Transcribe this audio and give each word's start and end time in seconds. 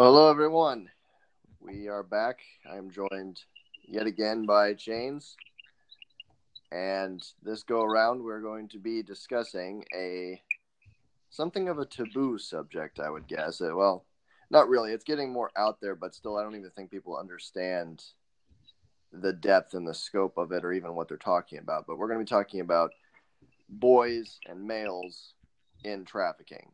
Hello, 0.00 0.30
everyone. 0.30 0.88
We 1.58 1.88
are 1.88 2.04
back. 2.04 2.38
I'm 2.72 2.88
joined 2.88 3.40
yet 3.84 4.06
again 4.06 4.46
by 4.46 4.74
Chains. 4.74 5.36
And 6.70 7.20
this 7.42 7.64
go 7.64 7.82
around, 7.82 8.22
we're 8.22 8.40
going 8.40 8.68
to 8.68 8.78
be 8.78 9.02
discussing 9.02 9.84
a 9.92 10.40
something 11.30 11.68
of 11.68 11.80
a 11.80 11.84
taboo 11.84 12.38
subject, 12.38 13.00
I 13.00 13.10
would 13.10 13.26
guess. 13.26 13.60
Uh, 13.60 13.74
Well, 13.74 14.04
not 14.50 14.68
really. 14.68 14.92
It's 14.92 15.02
getting 15.02 15.32
more 15.32 15.50
out 15.56 15.80
there, 15.80 15.96
but 15.96 16.14
still, 16.14 16.36
I 16.38 16.44
don't 16.44 16.54
even 16.54 16.70
think 16.70 16.92
people 16.92 17.16
understand 17.16 18.04
the 19.12 19.32
depth 19.32 19.74
and 19.74 19.84
the 19.84 19.94
scope 19.94 20.38
of 20.38 20.52
it 20.52 20.64
or 20.64 20.72
even 20.72 20.94
what 20.94 21.08
they're 21.08 21.16
talking 21.16 21.58
about. 21.58 21.88
But 21.88 21.98
we're 21.98 22.06
going 22.06 22.24
to 22.24 22.24
be 22.24 22.36
talking 22.36 22.60
about 22.60 22.92
boys 23.68 24.38
and 24.48 24.64
males 24.64 25.34
in 25.82 26.04
trafficking. 26.04 26.70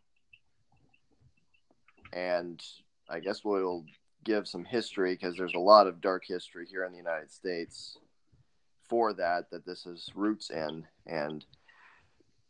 And 2.13 2.63
I 3.09 3.21
guess 3.21 3.45
we'll 3.45 3.85
give 4.25 4.49
some 4.49 4.65
history 4.65 5.15
because 5.15 5.37
there's 5.37 5.55
a 5.55 5.59
lot 5.59 5.87
of 5.87 6.01
dark 6.01 6.25
history 6.27 6.67
here 6.69 6.85
in 6.85 6.93
the 6.93 6.99
United 6.99 7.31
States 7.31 7.99
for 8.89 9.13
that 9.15 9.51
that 9.51 9.65
this 9.67 9.87
is 9.87 10.11
roots 10.15 10.51
in 10.51 10.87
and 11.07 11.45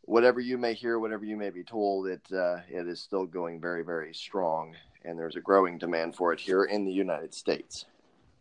whatever 0.01 0.39
you 0.39 0.57
may 0.57 0.73
hear 0.73 0.99
whatever 0.99 1.25
you 1.25 1.37
may 1.37 1.49
be 1.49 1.63
told 1.63 2.07
it 2.07 2.21
uh, 2.33 2.57
it 2.69 2.87
is 2.87 3.01
still 3.01 3.25
going 3.25 3.59
very 3.59 3.83
very 3.83 4.13
strong 4.13 4.75
and 5.03 5.17
there's 5.17 5.35
a 5.37 5.41
growing 5.41 5.77
demand 5.77 6.15
for 6.15 6.33
it 6.33 6.39
here 6.39 6.65
in 6.65 6.85
the 6.85 6.91
United 6.91 7.33
States 7.33 7.85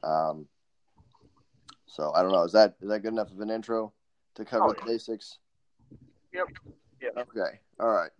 um, 0.02 0.46
so 1.86 2.12
I 2.14 2.22
don't 2.22 2.32
know 2.32 2.42
is 2.44 2.52
that 2.52 2.74
is 2.80 2.88
that 2.88 3.00
good 3.00 3.12
enough 3.12 3.30
of 3.30 3.40
an 3.40 3.50
intro 3.50 3.92
to 4.34 4.44
cover 4.44 4.64
Oh, 4.66 4.72
the 4.72 4.76
yeah. 4.80 4.92
basics 4.92 5.38
Yep. 6.32 6.46
Yep. 7.00 7.28
okay 7.30 7.60
all 7.78 7.90
right 7.92 8.10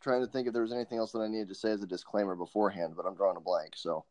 trying 0.00 0.24
to 0.24 0.30
think 0.30 0.46
if 0.46 0.52
there 0.52 0.62
was 0.62 0.72
anything 0.72 0.98
else 0.98 1.12
that 1.12 1.20
I 1.20 1.28
needed 1.28 1.48
to 1.48 1.54
say 1.54 1.70
as 1.70 1.82
a 1.82 1.86
disclaimer 1.86 2.34
beforehand 2.34 2.94
but 2.96 3.06
I'm 3.06 3.14
drawing 3.14 3.36
a 3.36 3.40
blank 3.40 3.74
so 3.76 4.04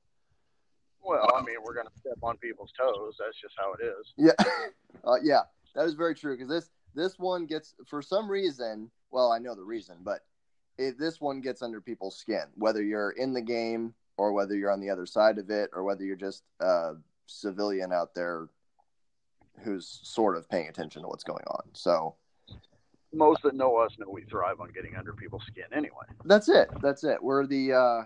Well, 1.03 1.29
I 1.35 1.41
mean, 1.41 1.57
we're 1.63 1.75
going 1.75 1.87
to 1.87 1.99
step 1.99 2.17
on 2.23 2.37
people's 2.37 2.71
toes. 2.77 3.15
That's 3.19 3.39
just 3.39 3.53
how 3.57 3.73
it 3.73 3.85
is. 3.85 4.13
Yeah, 4.17 4.45
uh, 5.03 5.17
yeah, 5.21 5.41
that 5.75 5.85
is 5.85 5.93
very 5.93 6.15
true. 6.15 6.35
Because 6.35 6.49
this 6.49 6.69
this 6.95 7.19
one 7.19 7.45
gets 7.45 7.75
for 7.85 8.01
some 8.01 8.29
reason. 8.29 8.89
Well, 9.11 9.31
I 9.31 9.37
know 9.37 9.53
the 9.55 9.63
reason, 9.63 9.97
but 10.01 10.21
it, 10.77 10.97
this 10.97 11.21
one 11.21 11.41
gets 11.41 11.61
under 11.61 11.79
people's 11.79 12.17
skin. 12.17 12.45
Whether 12.55 12.81
you're 12.81 13.11
in 13.11 13.33
the 13.33 13.41
game 13.41 13.93
or 14.17 14.33
whether 14.33 14.55
you're 14.55 14.71
on 14.71 14.79
the 14.79 14.89
other 14.89 15.05
side 15.05 15.37
of 15.37 15.49
it, 15.49 15.69
or 15.73 15.83
whether 15.83 16.03
you're 16.03 16.15
just 16.15 16.43
a 16.61 16.93
civilian 17.27 17.91
out 17.91 18.15
there 18.15 18.47
who's 19.63 19.99
sort 20.03 20.37
of 20.37 20.49
paying 20.49 20.67
attention 20.67 21.01
to 21.01 21.07
what's 21.07 21.23
going 21.23 21.43
on. 21.47 21.63
So 21.73 22.15
Most 23.15 23.43
that 23.43 23.55
know 23.55 23.77
us 23.77 23.91
know 23.97 24.07
we 24.09 24.23
thrive 24.23 24.59
on 24.59 24.71
getting 24.73 24.95
under 24.95 25.13
people's 25.13 25.43
skin 25.47 25.65
anyway. 25.73 26.05
that's 26.25 26.49
it. 26.49 26.69
That's 26.81 27.03
it. 27.03 27.21
We're 27.23 27.47
the 27.47 27.73
uh, 27.73 28.01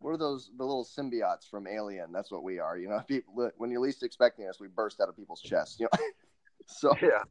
we're 0.00 0.16
those 0.16 0.50
the 0.56 0.64
little 0.64 0.84
symbiotes 0.84 1.48
from 1.48 1.66
Alien. 1.66 2.12
That's 2.12 2.30
what 2.30 2.42
we 2.42 2.58
are. 2.58 2.76
You 2.78 2.88
know, 2.88 3.00
people 3.08 3.50
when 3.56 3.70
you're 3.70 3.80
least 3.80 4.02
expecting 4.02 4.46
us, 4.48 4.60
we 4.60 4.68
burst 4.68 5.00
out 5.00 5.08
of 5.08 5.16
people's 5.16 5.40
chests. 5.40 5.78
You 5.80 5.88
know, 5.92 6.04
so 6.66 6.94
Yeah. 7.02 7.22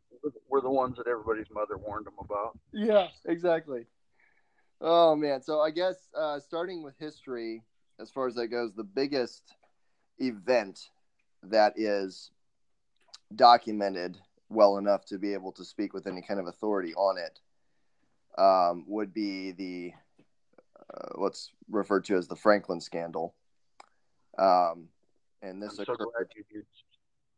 We're 0.49 0.61
the 0.61 0.69
ones 0.69 0.97
that 0.97 1.07
everybody's 1.07 1.49
mother 1.49 1.77
warned 1.77 2.05
them 2.05 2.15
about. 2.19 2.57
Yeah, 2.73 3.07
exactly. 3.25 3.85
Oh 4.81 5.15
man, 5.15 5.41
so 5.41 5.61
I 5.61 5.71
guess 5.71 6.09
uh, 6.17 6.39
starting 6.39 6.83
with 6.83 6.95
history, 6.99 7.63
as 8.01 8.09
far 8.09 8.27
as 8.27 8.35
that 8.35 8.47
goes, 8.47 8.73
the 8.73 8.83
biggest 8.83 9.53
event 10.17 10.79
that 11.43 11.73
is 11.77 12.31
documented 13.35 14.17
well 14.49 14.77
enough 14.77 15.05
to 15.05 15.17
be 15.17 15.33
able 15.33 15.51
to 15.53 15.63
speak 15.65 15.93
with 15.93 16.07
any 16.07 16.21
kind 16.21 16.39
of 16.39 16.47
authority 16.47 16.93
on 16.95 17.17
it 17.17 17.39
um, 18.37 18.83
would 18.87 19.13
be 19.13 19.51
the 19.51 19.93
uh, 20.93 21.09
what's 21.15 21.51
referred 21.69 22.05
to 22.05 22.15
as 22.17 22.27
the 22.27 22.35
Franklin 22.35 22.81
scandal. 22.81 23.35
Um, 24.37 24.89
and 25.41 25.61
this 25.61 25.77
I'm 25.77 25.85
so 25.85 25.93
occurred- 25.93 26.07
glad 26.15 26.27
you 26.35 26.43
used. 26.49 26.67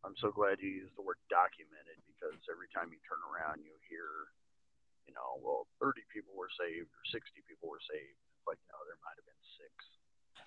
I'm 0.04 0.16
so 0.18 0.32
glad 0.32 0.58
you 0.62 0.70
used 0.70 0.96
the 0.98 1.04
word 1.04 1.18
documented 1.30 2.02
because 2.08 2.34
every 2.50 2.66
time 2.74 2.90
you 2.90 2.98
turn 3.06 3.22
around, 3.30 3.62
you 3.62 3.70
hear, 3.88 4.34
you 5.06 5.14
know, 5.14 5.38
well, 5.46 5.68
30 5.80 6.02
people 6.12 6.34
were 6.36 6.50
saved 6.58 6.90
or 6.90 7.04
60 7.12 7.30
people 7.48 7.70
were 7.70 7.82
saved. 7.86 8.18
It's 8.34 8.48
like, 8.48 8.58
no, 8.74 8.78
there 8.90 8.98
might 9.06 9.14
have 9.22 9.28
been 9.30 9.44
six. 9.62 9.74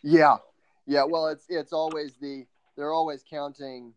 Yeah, 0.03 0.39
yeah. 0.87 1.05
Well, 1.05 1.29
it's 1.29 1.47
it's 1.49 1.73
always 1.73 2.17
the 2.17 2.47
they're 2.77 2.93
always 2.93 3.23
counting, 3.23 3.95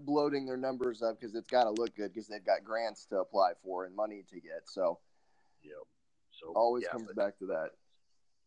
bloating 0.00 0.46
their 0.46 0.56
numbers 0.56 1.02
up 1.02 1.20
because 1.20 1.34
it's 1.34 1.48
got 1.48 1.64
to 1.64 1.70
look 1.70 1.96
good 1.96 2.12
because 2.12 2.28
they've 2.28 2.44
got 2.44 2.64
grants 2.64 3.06
to 3.06 3.18
apply 3.18 3.52
for 3.62 3.84
and 3.86 3.94
money 3.94 4.24
to 4.30 4.40
get. 4.40 4.62
So 4.66 4.98
Yep. 5.62 5.84
So 6.40 6.52
always 6.54 6.84
yeah, 6.84 6.90
comes 6.90 7.12
back 7.12 7.38
to 7.38 7.46
that. 7.46 7.70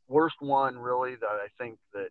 worst 0.07 0.37
one 0.39 0.77
really 0.77 1.15
that 1.15 1.37
I 1.41 1.47
think 1.57 1.79
that 1.93 2.09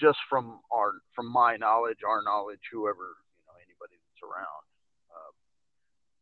just 0.00 0.18
from 0.28 0.60
our 0.70 0.92
from 1.14 1.26
my 1.32 1.56
knowledge, 1.56 1.98
our 2.06 2.22
knowledge, 2.22 2.60
whoever 2.70 3.16
you 3.40 3.44
know 3.48 3.56
anybody 3.64 3.96
that's 3.98 4.22
around, 4.22 4.64
uh, 5.10 5.32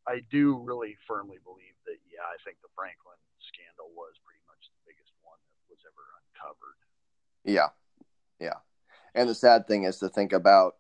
I 0.06 0.20
do 0.31 0.62
really 0.62 0.96
firmly 1.06 1.38
believe 1.44 1.75
that 1.86 1.98
yeah, 2.08 2.25
I 2.25 2.38
think 2.46 2.58
the 2.62 2.70
Franklin 2.75 3.19
scandal 3.50 3.91
was 3.94 4.14
pretty 4.25 4.42
much 4.46 4.62
the 4.70 4.81
biggest 4.86 5.12
one 5.22 5.38
that 5.58 5.66
was 5.69 5.82
ever 5.84 6.04
uncovered. 6.22 6.78
Yeah, 7.44 7.70
yeah. 8.41 8.62
And 9.14 9.28
the 9.28 9.34
sad 9.34 9.66
thing 9.66 9.84
is 9.84 9.98
to 9.98 10.08
think 10.08 10.32
about 10.32 10.76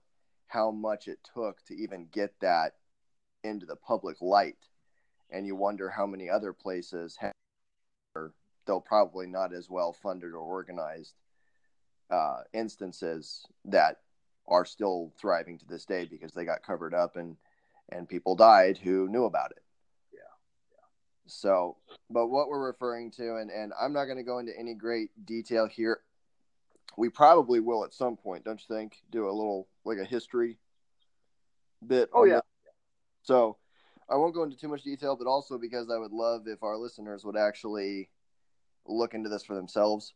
how 0.54 0.70
much 0.70 1.08
it 1.08 1.18
took 1.34 1.62
to 1.66 1.74
even 1.74 2.06
get 2.12 2.32
that 2.40 2.74
into 3.42 3.66
the 3.66 3.74
public 3.74 4.22
light, 4.22 4.68
and 5.30 5.44
you 5.44 5.56
wonder 5.56 5.90
how 5.90 6.06
many 6.06 6.30
other 6.30 6.52
places 6.52 7.18
have, 7.18 7.32
though 8.64 8.80
probably 8.80 9.26
not 9.26 9.52
as 9.52 9.68
well 9.68 9.92
funded 9.92 10.30
or 10.30 10.38
organized, 10.38 11.14
uh, 12.08 12.42
instances 12.52 13.44
that 13.64 13.96
are 14.46 14.64
still 14.64 15.12
thriving 15.20 15.58
to 15.58 15.66
this 15.66 15.84
day 15.84 16.04
because 16.04 16.30
they 16.32 16.44
got 16.44 16.62
covered 16.62 16.94
up 16.94 17.16
and 17.16 17.36
and 17.90 18.08
people 18.08 18.36
died 18.36 18.78
who 18.78 19.08
knew 19.08 19.24
about 19.24 19.50
it. 19.50 19.62
Yeah, 20.12 20.20
So, 21.26 21.76
but 22.08 22.28
what 22.28 22.48
we're 22.48 22.66
referring 22.66 23.10
to, 23.12 23.36
and 23.36 23.50
and 23.50 23.72
I'm 23.78 23.92
not 23.92 24.04
going 24.04 24.18
to 24.18 24.22
go 24.22 24.38
into 24.38 24.56
any 24.56 24.74
great 24.74 25.10
detail 25.26 25.66
here. 25.66 26.00
We 26.96 27.08
probably 27.08 27.60
will 27.60 27.84
at 27.84 27.92
some 27.92 28.16
point, 28.16 28.44
don't 28.44 28.60
you 28.60 28.76
think? 28.76 29.02
Do 29.10 29.28
a 29.28 29.32
little 29.32 29.68
like 29.84 29.98
a 29.98 30.04
history 30.04 30.58
bit. 31.86 32.10
Oh 32.12 32.24
yeah, 32.24 32.34
this. 32.34 32.42
So 33.22 33.56
I 34.08 34.16
won't 34.16 34.34
go 34.34 34.42
into 34.42 34.56
too 34.56 34.68
much 34.68 34.82
detail, 34.82 35.16
but 35.16 35.26
also 35.26 35.58
because 35.58 35.90
I 35.90 35.98
would 35.98 36.12
love 36.12 36.46
if 36.46 36.62
our 36.62 36.76
listeners 36.76 37.24
would 37.24 37.36
actually 37.36 38.10
look 38.86 39.14
into 39.14 39.28
this 39.28 39.44
for 39.44 39.54
themselves. 39.54 40.12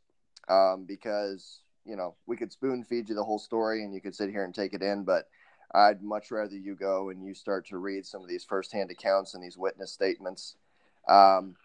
Um, 0.49 0.85
because, 0.87 1.61
you 1.85 1.97
know, 1.97 2.15
we 2.27 2.37
could 2.37 2.53
spoon 2.53 2.85
feed 2.85 3.09
you 3.09 3.15
the 3.15 3.25
whole 3.25 3.39
story 3.39 3.83
and 3.85 3.93
you 3.93 4.01
could 4.01 4.15
sit 4.15 4.31
here 4.31 4.45
and 4.45 4.55
take 4.55 4.73
it 4.73 4.83
in, 4.83 5.05
but 5.05 5.29
I'd 5.75 6.03
much 6.03 6.31
rather 6.31 6.57
you 6.57 6.75
go 6.75 7.11
and 7.11 7.23
you 7.23 7.35
start 7.35 7.67
to 7.67 7.77
read 7.77 8.07
some 8.07 8.23
of 8.23 8.29
these 8.29 8.45
firsthand 8.45 8.91
accounts 8.91 9.35
and 9.35 9.43
these 9.43 9.59
witness 9.59 9.93
statements. 9.93 10.57
Um, 11.07 11.57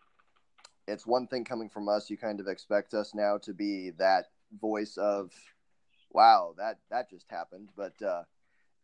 it's 0.85 1.07
one 1.07 1.27
thing 1.27 1.45
coming 1.45 1.69
from 1.69 1.87
us. 1.87 2.09
You 2.09 2.17
kind 2.17 2.41
of 2.41 2.47
expect 2.47 2.93
us 2.93 3.13
now 3.13 3.37
to 3.39 3.53
be 3.53 3.91
that 3.91 4.25
voice 4.59 4.97
of, 4.97 5.31
wow, 6.11 6.53
that, 6.57 6.79
that 6.89 7.09
just 7.09 7.25
happened. 7.29 7.69
But, 7.75 8.01
uh, 8.01 8.23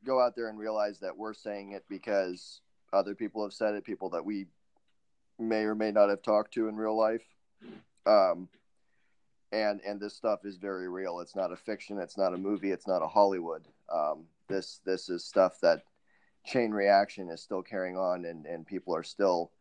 go 0.05 0.21
out 0.21 0.35
there 0.35 0.49
and 0.49 0.57
realize 0.57 0.99
that 0.99 1.17
we're 1.17 1.33
saying 1.33 1.71
it 1.73 1.83
because 1.89 2.61
other 2.93 3.15
people 3.15 3.43
have 3.43 3.53
said 3.53 3.75
it, 3.75 3.83
people 3.83 4.09
that 4.11 4.25
we 4.25 4.47
may 5.37 5.63
or 5.63 5.75
may 5.75 5.91
not 5.91 6.09
have 6.09 6.21
talked 6.21 6.53
to 6.53 6.67
in 6.67 6.75
real 6.75 6.97
life. 6.97 7.23
Um, 8.05 8.49
and 9.51 9.81
and 9.81 9.99
this 9.99 10.15
stuff 10.15 10.45
is 10.45 10.57
very 10.57 10.87
real. 10.87 11.19
It's 11.19 11.35
not 11.35 11.51
a 11.51 11.55
fiction. 11.55 11.97
It's 11.97 12.17
not 12.17 12.33
a 12.33 12.37
movie. 12.37 12.71
It's 12.71 12.87
not 12.87 13.01
a 13.01 13.07
Hollywood. 13.07 13.63
Um, 13.91 14.25
this 14.47 14.79
this 14.85 15.09
is 15.09 15.25
stuff 15.25 15.59
that 15.61 15.83
chain 16.45 16.71
reaction 16.71 17.29
is 17.29 17.41
still 17.41 17.63
carrying 17.63 17.97
on, 17.97 18.25
and 18.25 18.45
and 18.45 18.65
people 18.65 18.95
are 18.95 19.03
still. 19.03 19.51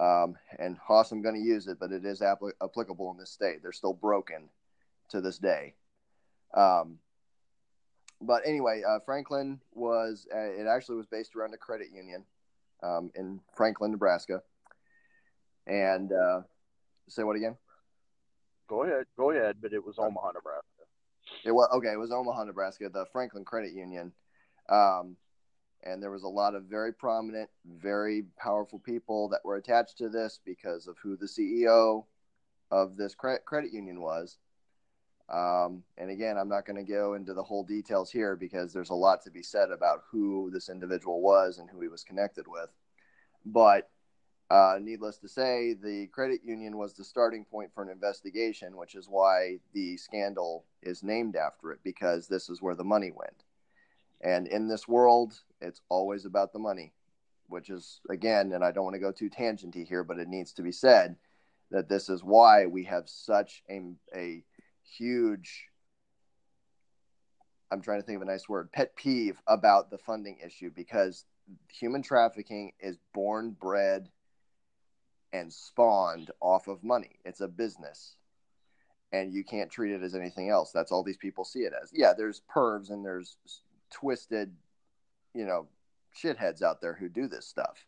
Um, 0.00 0.36
and 0.58 0.78
Haas, 0.78 1.12
I'm 1.12 1.20
going 1.20 1.34
to 1.34 1.40
use 1.46 1.66
it, 1.66 1.78
but 1.78 1.92
it 1.92 2.06
is 2.06 2.22
appli 2.22 2.52
applicable 2.62 3.10
in 3.10 3.18
this 3.18 3.30
state. 3.30 3.62
They're 3.62 3.72
still 3.72 3.92
broken 3.92 4.48
to 5.12 5.20
this 5.20 5.38
day. 5.38 5.74
Um, 6.54 6.98
but 8.20 8.42
anyway, 8.46 8.82
uh, 8.86 8.98
Franklin 9.04 9.60
was 9.72 10.26
uh, 10.34 10.38
it 10.38 10.66
actually 10.66 10.96
was 10.96 11.06
based 11.06 11.34
around 11.34 11.54
a 11.54 11.56
credit 11.56 11.88
union 11.94 12.24
um, 12.82 13.10
in 13.14 13.40
Franklin, 13.54 13.90
Nebraska. 13.90 14.42
And 15.66 16.12
uh, 16.12 16.42
say 17.08 17.22
what 17.22 17.36
again? 17.36 17.56
go 18.72 18.84
ahead, 18.84 19.06
go 19.16 19.30
ahead. 19.30 19.56
But 19.60 19.72
it 19.72 19.84
was 19.84 19.98
Omaha, 19.98 20.32
Nebraska. 20.32 20.66
It 21.44 21.52
was 21.52 21.68
okay. 21.74 21.92
It 21.92 21.98
was 21.98 22.10
Omaha, 22.10 22.44
Nebraska, 22.44 22.88
the 22.88 23.06
Franklin 23.12 23.44
Credit 23.44 23.72
Union, 23.72 24.12
um, 24.68 25.16
and 25.82 26.02
there 26.02 26.10
was 26.10 26.22
a 26.22 26.28
lot 26.28 26.54
of 26.54 26.64
very 26.64 26.92
prominent, 26.92 27.50
very 27.66 28.24
powerful 28.38 28.78
people 28.78 29.28
that 29.28 29.44
were 29.44 29.56
attached 29.56 29.98
to 29.98 30.08
this 30.08 30.40
because 30.44 30.86
of 30.86 30.96
who 31.02 31.16
the 31.16 31.26
CEO 31.26 32.04
of 32.70 32.96
this 32.96 33.14
credit 33.14 33.44
credit 33.44 33.72
union 33.72 34.00
was. 34.00 34.38
Um, 35.28 35.82
and 35.98 36.10
again, 36.10 36.36
I'm 36.38 36.48
not 36.48 36.66
going 36.66 36.84
to 36.84 36.92
go 36.92 37.14
into 37.14 37.34
the 37.34 37.42
whole 37.42 37.64
details 37.64 38.10
here 38.10 38.36
because 38.36 38.72
there's 38.72 38.90
a 38.90 38.94
lot 38.94 39.22
to 39.24 39.30
be 39.30 39.42
said 39.42 39.70
about 39.70 40.04
who 40.10 40.50
this 40.50 40.68
individual 40.68 41.20
was 41.20 41.58
and 41.58 41.68
who 41.70 41.80
he 41.80 41.88
was 41.88 42.04
connected 42.04 42.46
with. 42.48 42.70
But 43.44 43.88
Uh, 44.50 44.78
needless 44.78 45.16
to 45.16 45.28
say, 45.28 45.72
the 45.72 46.08
credit 46.08 46.44
union 46.44 46.76
was 46.76 46.92
the 46.92 47.04
starting 47.04 47.42
point 47.42 47.72
for 47.72 47.82
an 47.82 47.88
investigation, 47.88 48.76
which 48.76 48.94
is 48.94 49.08
why 49.08 49.58
the 49.72 49.96
scandal 49.96 50.66
is 50.82 51.02
named 51.02 51.36
after 51.36 51.72
it, 51.72 51.80
because 51.82 52.28
this 52.28 52.50
is 52.50 52.60
where 52.60 52.74
the 52.74 52.84
money 52.84 53.10
went. 53.10 53.44
And 54.20 54.46
in 54.46 54.68
this 54.68 54.86
world, 54.86 55.40
it's 55.62 55.80
always 55.88 56.26
about 56.26 56.52
the 56.52 56.58
money, 56.58 56.92
which 57.48 57.70
is, 57.70 58.02
again, 58.10 58.52
and 58.52 58.62
I 58.62 58.72
don't 58.72 58.84
want 58.84 58.94
to 58.94 59.06
go 59.06 59.12
too 59.12 59.30
tangenty 59.30 59.86
here, 59.88 60.04
but 60.04 60.18
it 60.18 60.28
needs 60.28 60.52
to 60.54 60.62
be 60.62 60.72
said 60.72 61.16
that 61.70 61.88
this 61.88 62.10
is 62.10 62.22
why 62.22 62.66
we 62.66 62.84
have 62.84 63.08
such 63.08 63.62
a, 63.70 63.80
a 64.14 64.44
huge 64.98 65.68
I'm 67.72 67.80
trying 67.80 68.00
to 68.00 68.06
think 68.06 68.16
of 68.16 68.22
a 68.22 68.26
nice 68.26 68.48
word, 68.48 68.70
pet 68.70 68.94
peeve 68.96 69.40
about 69.46 69.90
the 69.90 69.96
funding 69.96 70.38
issue 70.44 70.70
because 70.74 71.24
human 71.72 72.02
trafficking 72.02 72.72
is 72.78 72.98
born, 73.14 73.56
bred, 73.58 74.10
and 75.32 75.50
spawned 75.50 76.30
off 76.40 76.68
of 76.68 76.84
money. 76.84 77.18
It's 77.24 77.40
a 77.40 77.48
business. 77.48 78.16
And 79.10 79.32
you 79.32 79.42
can't 79.42 79.70
treat 79.70 79.92
it 79.92 80.02
as 80.02 80.14
anything 80.14 80.50
else. 80.50 80.70
That's 80.70 80.92
all 80.92 81.02
these 81.02 81.16
people 81.16 81.44
see 81.44 81.60
it 81.60 81.72
as. 81.82 81.90
Yeah, 81.94 82.12
there's 82.16 82.42
pervs 82.54 82.90
and 82.90 83.04
there's 83.04 83.36
twisted, 83.90 84.54
you 85.34 85.46
know, 85.46 85.66
shitheads 86.22 86.62
out 86.62 86.82
there 86.82 86.94
who 86.94 87.08
do 87.08 87.26
this 87.26 87.46
stuff. 87.46 87.86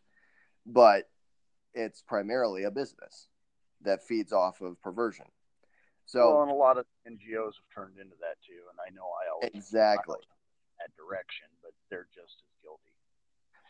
But 0.65 1.09
it's 1.75 2.01
primarily 2.01 2.63
a 2.63 2.71
business 2.71 3.27
that 3.81 4.03
feeds 4.03 4.33
off 4.33 4.61
of 4.61 4.81
perversion. 4.81 5.25
So 6.05 6.33
well, 6.33 6.43
and 6.43 6.51
a 6.51 6.55
lot 6.55 6.77
of 6.77 6.85
NGOs 7.07 7.55
have 7.55 7.69
turned 7.73 7.97
into 7.99 8.15
that 8.21 8.37
too, 8.45 8.61
and 8.69 8.79
I 8.79 8.93
know 8.93 9.03
I 9.03 9.31
always 9.33 9.51
exactly 9.53 10.17
that 10.79 10.95
direction, 10.95 11.47
but 11.63 11.71
they're 11.89 12.07
just 12.13 12.43
as 12.43 12.61
guilty. 12.61 12.91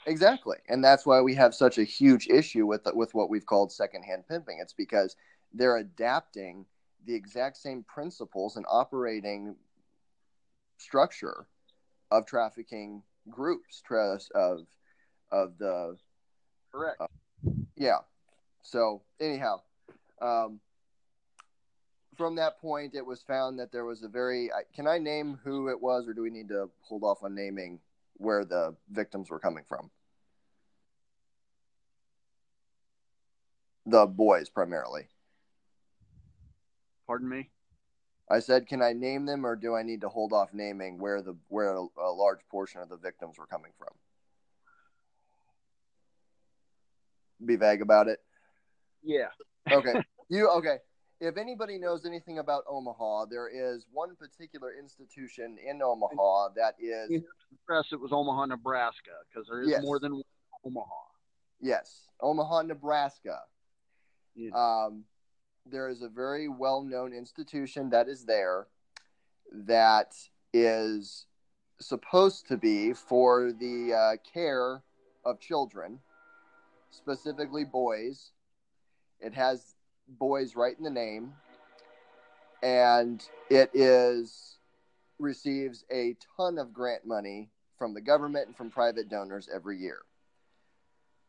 Exactly, 0.05 0.57
and 0.67 0.83
that's 0.83 1.05
why 1.05 1.21
we 1.21 1.33
have 1.35 1.55
such 1.55 1.77
a 1.77 1.83
huge 1.83 2.27
issue 2.27 2.65
with 2.65 2.81
with 2.93 3.13
what 3.13 3.29
we've 3.29 3.45
called 3.45 3.71
secondhand 3.71 4.27
pimping. 4.27 4.59
It's 4.61 4.73
because 4.73 5.15
they're 5.53 5.77
adapting 5.77 6.65
the 7.05 7.15
exact 7.15 7.57
same 7.57 7.83
principles 7.83 8.57
and 8.57 8.65
operating 8.69 9.55
structure 10.77 11.47
of 12.11 12.25
trafficking 12.25 13.01
groups 13.29 13.81
trust 13.81 14.31
of 14.33 14.67
of 15.31 15.57
the 15.57 15.95
correct. 16.71 16.99
Uh, 16.99 17.07
yeah. 17.75 17.99
So 18.61 19.03
anyhow, 19.19 19.61
um, 20.21 20.59
from 22.17 22.35
that 22.35 22.59
point, 22.59 22.95
it 22.95 23.05
was 23.05 23.21
found 23.21 23.59
that 23.59 23.71
there 23.71 23.85
was 23.85 24.03
a 24.03 24.07
very. 24.07 24.49
Can 24.73 24.87
I 24.87 24.97
name 24.97 25.39
who 25.43 25.69
it 25.69 25.81
was, 25.81 26.07
or 26.07 26.13
do 26.13 26.21
we 26.21 26.29
need 26.29 26.49
to 26.49 26.69
hold 26.81 27.03
off 27.03 27.23
on 27.23 27.35
naming 27.35 27.79
where 28.17 28.45
the 28.45 28.75
victims 28.91 29.29
were 29.29 29.39
coming 29.39 29.63
from? 29.67 29.91
The 33.85 34.05
boys, 34.05 34.49
primarily. 34.49 35.07
Pardon 37.05 37.29
me. 37.29 37.49
I 38.29 38.39
said, 38.39 38.67
can 38.67 38.81
I 38.81 38.93
name 38.93 39.25
them, 39.25 39.45
or 39.45 39.55
do 39.55 39.75
I 39.75 39.83
need 39.83 40.01
to 40.01 40.09
hold 40.09 40.33
off 40.33 40.53
naming 40.53 40.97
where 40.97 41.21
the 41.21 41.35
where 41.49 41.75
a, 41.75 41.85
a 42.01 42.11
large 42.11 42.39
portion 42.49 42.81
of 42.81 42.89
the 42.89 42.97
victims 42.97 43.37
were 43.37 43.45
coming 43.45 43.71
from? 43.77 43.89
Be 47.45 47.55
vague 47.57 47.81
about 47.81 48.07
it. 48.07 48.19
Yeah. 49.03 49.27
okay. 49.71 50.01
You 50.29 50.49
okay? 50.49 50.77
If 51.25 51.37
anybody 51.37 51.77
knows 51.77 52.05
anything 52.05 52.39
about 52.39 52.63
Omaha, 52.69 53.25
there 53.25 53.47
is 53.47 53.85
one 53.91 54.15
particular 54.15 54.73
institution 54.77 55.57
in 55.65 55.81
Omaha 55.81 56.49
that 56.55 56.75
is. 56.79 57.23
Press 57.65 57.85
it 57.91 57.99
was 57.99 58.11
Omaha, 58.11 58.45
Nebraska, 58.45 59.11
because 59.27 59.47
there 59.47 59.61
is 59.61 59.69
yes. 59.69 59.83
more 59.83 59.99
than 59.99 60.15
one 60.15 60.23
Omaha. 60.65 60.85
Yes, 61.61 62.07
Omaha, 62.21 62.63
Nebraska. 62.63 63.39
Yeah. 64.35 64.51
Um, 64.53 65.05
there 65.65 65.89
is 65.89 66.01
a 66.01 66.09
very 66.09 66.47
well-known 66.47 67.13
institution 67.13 67.89
that 67.89 68.07
is 68.07 68.25
there 68.25 68.67
that 69.51 70.13
is 70.53 71.25
supposed 71.79 72.47
to 72.47 72.57
be 72.57 72.93
for 72.93 73.51
the 73.51 73.93
uh, 73.93 74.31
care 74.31 74.83
of 75.23 75.39
children, 75.39 75.99
specifically 76.91 77.65
boys. 77.65 78.31
It 79.19 79.33
has 79.33 79.74
boys 80.07 80.55
right 80.55 80.77
in 80.77 80.83
the 80.83 80.89
name, 80.89 81.33
and 82.63 83.23
it 83.49 83.69
is 83.73 84.57
receives 85.19 85.85
a 85.91 86.15
ton 86.37 86.57
of 86.57 86.73
grant 86.73 87.05
money 87.05 87.49
from 87.77 87.93
the 87.93 88.01
government 88.01 88.47
and 88.47 88.55
from 88.55 88.69
private 88.69 89.09
donors 89.09 89.49
every 89.53 89.77
year. 89.77 89.99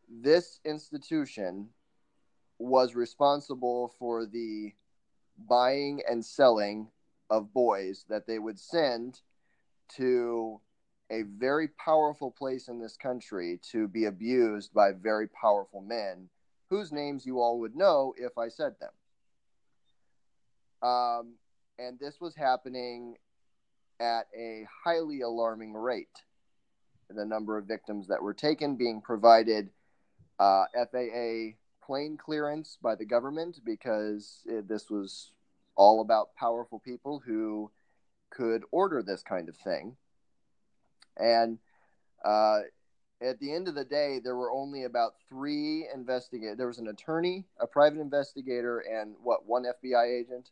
This 0.09 0.61
institution 0.65 1.69
was 2.59 2.95
responsible 2.95 3.95
for 3.99 4.25
the 4.27 4.73
buying 5.49 6.01
and 6.09 6.25
selling 6.25 6.89
of 7.31 7.53
boys 7.53 8.05
that 8.09 8.27
they 8.27 8.39
would 8.39 8.59
send 8.59 9.21
to 9.97 10.61
a 11.11 11.23
very 11.23 11.69
powerful 11.69 12.31
place 12.31 12.69
in 12.69 12.81
this 12.81 12.97
country 12.97 13.61
to 13.71 13.87
be 13.89 14.07
abused 14.07 14.73
by 14.73 14.93
very 14.93 15.29
powerful 15.29 15.81
men 15.81 16.29
whose 16.71 16.93
names 16.93 17.25
you 17.25 17.41
all 17.41 17.61
would 17.61 17.77
know 17.77 18.15
if 18.17 18.39
I 18.39 18.49
said 18.49 18.75
them. 18.81 18.91
Um, 20.89 21.35
and 21.79 21.99
this 21.99 22.21
was 22.21 22.35
happening 22.35 23.17
at 24.01 24.27
a 24.37 24.67
highly 24.85 25.21
alarming 25.23 25.73
rate. 25.73 26.23
The 27.09 27.25
number 27.25 27.57
of 27.57 27.67
victims 27.67 28.09
that 28.09 28.23
were 28.23 28.35
taken 28.35 28.77
being 28.77 29.01
provided 29.01 29.71
uh, 30.39 30.65
FAA 30.75 31.57
plane 31.85 32.17
clearance 32.17 32.79
by 32.83 32.97
the 32.97 33.05
government 33.05 33.61
because 33.65 34.41
it, 34.47 34.69
this 34.69 34.91
was 34.91 35.31
all 35.77 36.01
about 36.01 36.35
powerful 36.35 36.81
people 36.81 37.23
who 37.25 37.71
could 38.31 38.65
order 38.73 39.03
this 39.03 39.23
kind 39.23 39.49
of 39.49 39.57
thing. 39.57 39.97
And 41.17 41.59
uh, 42.25 42.61
at 43.21 43.41
the 43.41 43.53
end 43.53 43.69
of 43.69 43.75
the 43.75 43.85
day, 43.85 44.21
there 44.23 44.37
were 44.37 44.51
only 44.51 44.85
about 44.85 45.15
three 45.29 45.89
investigators. 45.93 46.57
There 46.57 46.67
was 46.67 46.79
an 46.79 46.89
attorney, 46.89 47.45
a 47.61 47.67
private 47.67 48.01
investigator, 48.01 48.81
and 48.81 49.15
what 49.23 49.47
one 49.47 49.65
FBI 49.65 50.21
agent. 50.21 50.51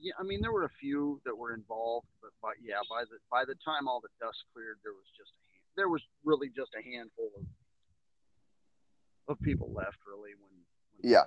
Yeah, 0.00 0.12
I 0.20 0.24
mean 0.24 0.42
there 0.42 0.52
were 0.52 0.64
a 0.64 0.76
few 0.80 1.20
that 1.24 1.36
were 1.36 1.54
involved, 1.54 2.08
but 2.20 2.30
by, 2.42 2.52
yeah, 2.62 2.80
by 2.90 3.04
the 3.04 3.16
by 3.30 3.44
the 3.44 3.54
time 3.64 3.88
all 3.88 4.00
the 4.00 4.12
dust 4.20 4.44
cleared, 4.52 4.78
there 4.82 4.92
was 4.92 5.06
just 5.16 5.30
a 5.30 5.46
there 5.76 5.88
was 5.88 6.02
really 6.24 6.48
just 6.48 6.72
a 6.78 6.82
handful 6.82 7.30
of 7.36 7.46
of 9.28 9.40
people 9.42 9.72
left, 9.72 9.98
really. 10.06 10.32
When, 10.34 10.50
when 11.00 11.12
yeah, 11.12 11.24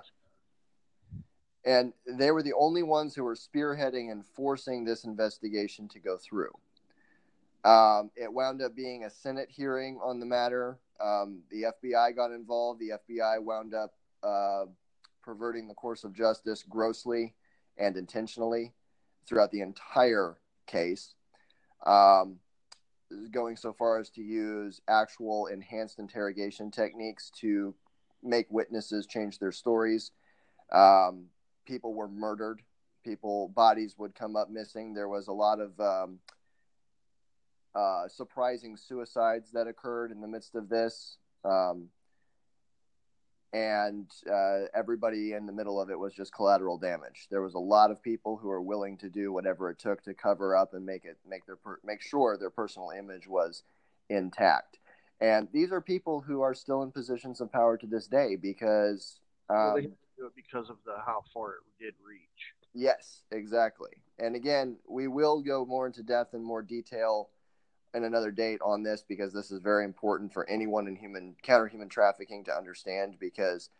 and 1.64 1.92
they 2.06 2.30
were 2.30 2.42
the 2.42 2.54
only 2.54 2.82
ones 2.82 3.14
who 3.14 3.24
were 3.24 3.34
spearheading 3.34 4.12
and 4.12 4.24
forcing 4.24 4.84
this 4.84 5.04
investigation 5.04 5.88
to 5.88 5.98
go 5.98 6.16
through. 6.16 6.52
Um, 7.64 8.10
it 8.16 8.32
wound 8.32 8.62
up 8.62 8.74
being 8.74 9.04
a 9.04 9.10
Senate 9.10 9.48
hearing 9.50 9.98
on 10.02 10.20
the 10.20 10.26
matter. 10.26 10.78
Um, 11.00 11.42
the 11.50 11.66
FBI 11.82 12.16
got 12.16 12.32
involved. 12.32 12.80
The 12.80 12.92
FBI 13.08 13.42
wound 13.42 13.74
up 13.74 13.94
uh, 14.22 14.64
perverting 15.22 15.68
the 15.68 15.74
course 15.74 16.04
of 16.04 16.12
justice 16.12 16.64
grossly 16.68 17.34
and 17.76 17.96
intentionally 17.96 18.72
throughout 19.26 19.50
the 19.50 19.60
entire 19.60 20.38
case, 20.66 21.14
um, 21.86 22.36
going 23.30 23.56
so 23.56 23.72
far 23.72 23.98
as 23.98 24.10
to 24.10 24.22
use 24.22 24.80
actual 24.88 25.46
enhanced 25.46 25.98
interrogation 25.98 26.70
techniques 26.70 27.30
to 27.40 27.74
make 28.22 28.46
witnesses 28.50 29.06
change 29.06 29.38
their 29.38 29.52
stories. 29.52 30.12
Um, 30.72 31.26
people 31.66 31.94
were 31.94 32.08
murdered. 32.08 32.62
People 33.04 33.48
bodies 33.48 33.94
would 33.98 34.14
come 34.14 34.36
up 34.36 34.50
missing. 34.50 34.92
There 34.92 35.08
was 35.08 35.28
a 35.28 35.32
lot 35.32 35.60
of 35.60 35.78
um, 35.80 36.18
uh, 37.74 38.08
surprising 38.08 38.76
suicides 38.76 39.50
that 39.52 39.66
occurred 39.66 40.10
in 40.10 40.20
the 40.20 40.28
midst 40.28 40.54
of 40.54 40.68
this. 40.68 41.18
Um, 41.44 41.88
and 43.52 44.08
uh, 44.30 44.66
everybody 44.74 45.32
in 45.32 45.46
the 45.46 45.52
middle 45.52 45.80
of 45.80 45.90
it 45.90 45.98
was 45.98 46.14
just 46.14 46.32
collateral 46.32 46.78
damage. 46.78 47.26
There 47.30 47.42
was 47.42 47.54
a 47.54 47.58
lot 47.58 47.90
of 47.90 48.02
people 48.02 48.36
who 48.36 48.48
were 48.48 48.62
willing 48.62 48.96
to 48.98 49.08
do 49.08 49.32
whatever 49.32 49.70
it 49.70 49.78
took 49.78 50.02
to 50.04 50.14
cover 50.14 50.54
up 50.54 50.72
and 50.72 50.86
make 50.86 51.04
it 51.04 51.18
make 51.28 51.46
their 51.46 51.56
per- 51.56 51.80
make 51.84 52.00
sure 52.00 52.36
their 52.38 52.50
personal 52.50 52.90
image 52.96 53.26
was 53.26 53.64
intact. 54.08 54.78
And 55.20 55.48
these 55.52 55.72
are 55.72 55.80
people 55.80 56.20
who 56.20 56.42
are 56.42 56.54
still 56.54 56.82
in 56.82 56.92
positions 56.92 57.40
of 57.40 57.50
power 57.50 57.76
to 57.76 57.86
this 57.86 58.06
day 58.06 58.36
because 58.36 59.18
um, 59.48 59.56
well, 59.56 59.74
they 59.74 59.82
do 59.82 60.26
it 60.26 60.32
because 60.36 60.70
of 60.70 60.76
the 60.86 60.94
how 61.04 61.24
far 61.34 61.54
it 61.54 61.84
did 61.84 61.94
reach. 62.06 62.54
Yes, 62.72 63.22
exactly. 63.32 63.90
And 64.20 64.36
again, 64.36 64.76
we 64.88 65.08
will 65.08 65.42
go 65.42 65.64
more 65.66 65.88
into 65.88 66.04
depth 66.04 66.34
and 66.34 66.44
more 66.44 66.62
detail 66.62 67.30
in 67.94 68.04
another 68.04 68.30
date 68.30 68.60
on 68.64 68.82
this 68.82 69.04
because 69.06 69.32
this 69.32 69.50
is 69.50 69.60
very 69.60 69.84
important 69.84 70.32
for 70.32 70.48
anyone 70.48 70.86
in 70.86 70.96
human 70.96 71.34
counter 71.42 71.66
human 71.66 71.88
trafficking 71.88 72.44
to 72.44 72.56
understand 72.56 73.16
because 73.18 73.70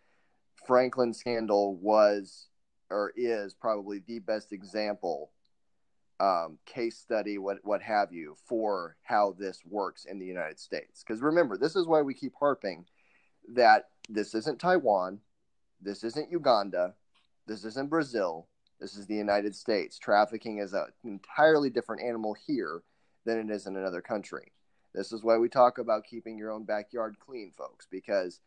Franklin 0.66 1.14
scandal 1.14 1.76
was 1.76 2.48
or 2.90 3.12
is 3.16 3.54
probably 3.54 4.02
the 4.06 4.18
best 4.18 4.52
example 4.52 5.30
um, 6.18 6.58
case 6.66 6.98
study 6.98 7.38
what 7.38 7.58
what 7.62 7.80
have 7.80 8.12
you 8.12 8.36
for 8.46 8.96
how 9.02 9.34
this 9.38 9.60
works 9.64 10.04
in 10.04 10.18
the 10.18 10.26
United 10.26 10.58
States 10.58 11.02
because 11.02 11.22
remember 11.22 11.56
this 11.56 11.76
is 11.76 11.86
why 11.86 12.02
we 12.02 12.12
keep 12.12 12.34
harping 12.38 12.84
that 13.54 13.88
this 14.08 14.34
isn't 14.34 14.58
Taiwan, 14.58 15.20
this 15.80 16.04
isn't 16.04 16.30
Uganda, 16.30 16.94
this 17.46 17.64
isn't 17.64 17.90
Brazil, 17.90 18.48
this 18.80 18.96
is 18.96 19.06
the 19.06 19.14
United 19.14 19.54
States. 19.54 19.98
Trafficking 19.98 20.58
is 20.58 20.72
an 20.72 20.86
entirely 21.04 21.70
different 21.70 22.02
animal 22.02 22.34
here 22.46 22.82
than 23.24 23.38
it 23.38 23.50
is 23.50 23.66
in 23.66 23.76
another 23.76 24.00
country. 24.00 24.52
This 24.94 25.12
is 25.12 25.22
why 25.22 25.38
we 25.38 25.48
talk 25.48 25.78
about 25.78 26.04
keeping 26.04 26.36
your 26.36 26.50
own 26.50 26.64
backyard 26.64 27.16
clean, 27.20 27.52
folks, 27.56 27.86
because 27.90 28.40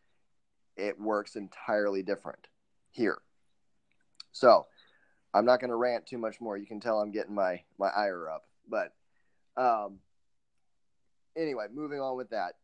it 0.76 1.00
works 1.00 1.36
entirely 1.36 2.02
different 2.02 2.48
here. 2.90 3.18
So, 4.32 4.66
I'm 5.32 5.44
not 5.44 5.60
going 5.60 5.70
to 5.70 5.76
rant 5.76 6.06
too 6.06 6.18
much 6.18 6.40
more. 6.40 6.56
You 6.56 6.66
can 6.66 6.80
tell 6.80 7.00
I'm 7.00 7.10
getting 7.10 7.34
my 7.34 7.62
my 7.78 7.88
ire 7.88 8.28
up, 8.28 8.44
but 8.68 8.92
um, 9.56 9.98
anyway, 11.36 11.66
moving 11.72 12.00
on 12.00 12.16
with 12.16 12.30
that. 12.30 12.54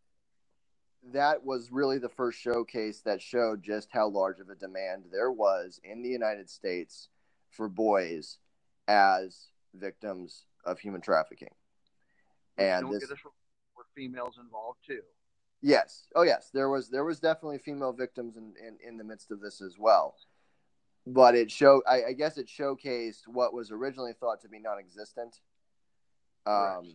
That 1.12 1.44
was 1.44 1.72
really 1.72 1.98
the 1.98 2.08
first 2.08 2.38
showcase 2.38 3.00
that 3.00 3.22
showed 3.22 3.62
just 3.62 3.88
how 3.90 4.08
large 4.08 4.38
of 4.38 4.50
a 4.50 4.54
demand 4.54 5.04
there 5.10 5.32
was 5.32 5.80
in 5.82 6.02
the 6.02 6.10
United 6.10 6.50
States 6.50 7.08
for 7.48 7.68
boys 7.68 8.38
as 8.86 9.46
victims 9.74 10.44
of 10.64 10.78
human 10.78 11.00
trafficking. 11.00 11.54
And 12.60 12.84
Don't 12.84 12.92
this, 12.92 13.06
get 13.06 13.12
us 13.12 13.24
were 13.76 13.86
females 13.94 14.38
involved 14.40 14.80
too. 14.86 15.00
Yes. 15.62 16.06
Oh, 16.14 16.22
yes. 16.22 16.50
There 16.52 16.68
was 16.68 16.88
there 16.88 17.04
was 17.04 17.20
definitely 17.20 17.58
female 17.58 17.92
victims 17.92 18.36
in, 18.36 18.54
in, 18.66 18.76
in 18.86 18.96
the 18.96 19.04
midst 19.04 19.30
of 19.30 19.40
this 19.40 19.60
as 19.60 19.76
well. 19.78 20.16
But 21.06 21.34
it 21.34 21.50
showed. 21.50 21.82
I, 21.88 22.04
I 22.08 22.12
guess 22.12 22.36
it 22.36 22.46
showcased 22.46 23.26
what 23.26 23.54
was 23.54 23.70
originally 23.70 24.12
thought 24.12 24.42
to 24.42 24.48
be 24.48 24.58
non-existent. 24.58 25.40
Um, 26.46 26.94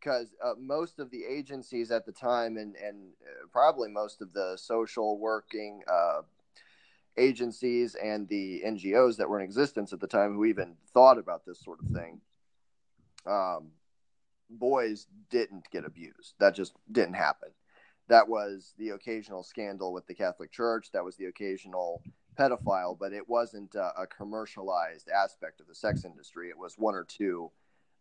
because 0.00 0.34
uh, 0.42 0.54
most 0.58 0.98
of 0.98 1.10
the 1.10 1.24
agencies 1.24 1.90
at 1.90 2.06
the 2.06 2.12
time, 2.12 2.56
and 2.56 2.74
and 2.76 3.12
uh, 3.22 3.46
probably 3.52 3.88
most 3.88 4.20
of 4.20 4.32
the 4.32 4.56
social 4.56 5.18
working 5.18 5.82
uh, 5.90 6.22
agencies 7.16 7.94
and 7.96 8.26
the 8.28 8.62
NGOs 8.66 9.16
that 9.18 9.28
were 9.28 9.38
in 9.38 9.44
existence 9.44 9.92
at 9.92 10.00
the 10.00 10.06
time, 10.06 10.34
who 10.34 10.44
even 10.46 10.76
thought 10.92 11.18
about 11.18 11.44
this 11.44 11.60
sort 11.60 11.80
of 11.80 11.88
thing, 11.88 12.20
um, 13.26 13.68
boys 14.50 15.06
didn't 15.30 15.70
get 15.70 15.84
abused. 15.84 16.34
That 16.38 16.54
just 16.54 16.72
didn't 16.90 17.14
happen. 17.14 17.50
That 18.08 18.28
was 18.28 18.74
the 18.76 18.90
occasional 18.90 19.42
scandal 19.42 19.92
with 19.92 20.06
the 20.06 20.14
Catholic 20.14 20.50
Church. 20.50 20.90
That 20.92 21.04
was 21.04 21.16
the 21.16 21.26
occasional 21.26 22.02
pedophile, 22.36 22.98
but 22.98 23.12
it 23.12 23.28
wasn't 23.28 23.74
a, 23.74 24.06
commercialized 24.06 25.08
aspect 25.08 25.60
of 25.60 25.66
the 25.66 25.74
sex 25.74 26.04
industry. 26.04 26.48
It 26.48 26.58
was 26.58 26.74
one 26.76 26.94
or 26.94 27.04
two 27.04 27.50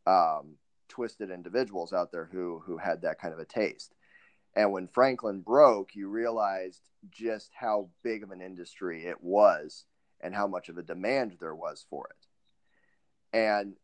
um, 0.07 0.55
twisted 0.87 1.29
individuals 1.29 1.93
out 1.93 2.11
there 2.11 2.29
who 2.31 2.59
who 2.65 2.77
had 2.77 3.01
that 3.01 3.19
kind 3.19 3.33
of 3.33 3.39
a 3.39 3.45
taste. 3.45 3.93
And 4.55 4.71
when 4.71 4.87
Franklin 4.87 5.41
broke, 5.41 5.95
you 5.95 6.09
realized 6.09 6.81
just 7.11 7.51
how 7.53 7.89
big 8.03 8.23
of 8.23 8.31
an 8.31 8.41
industry 8.41 9.05
it 9.05 9.23
was 9.23 9.85
and 10.21 10.33
how 10.33 10.47
much 10.47 10.69
of 10.69 10.77
a 10.77 10.83
demand 10.83 11.37
there 11.39 11.55
was 11.55 11.85
for 11.89 12.09
it. 12.09 13.37
And 13.37 13.75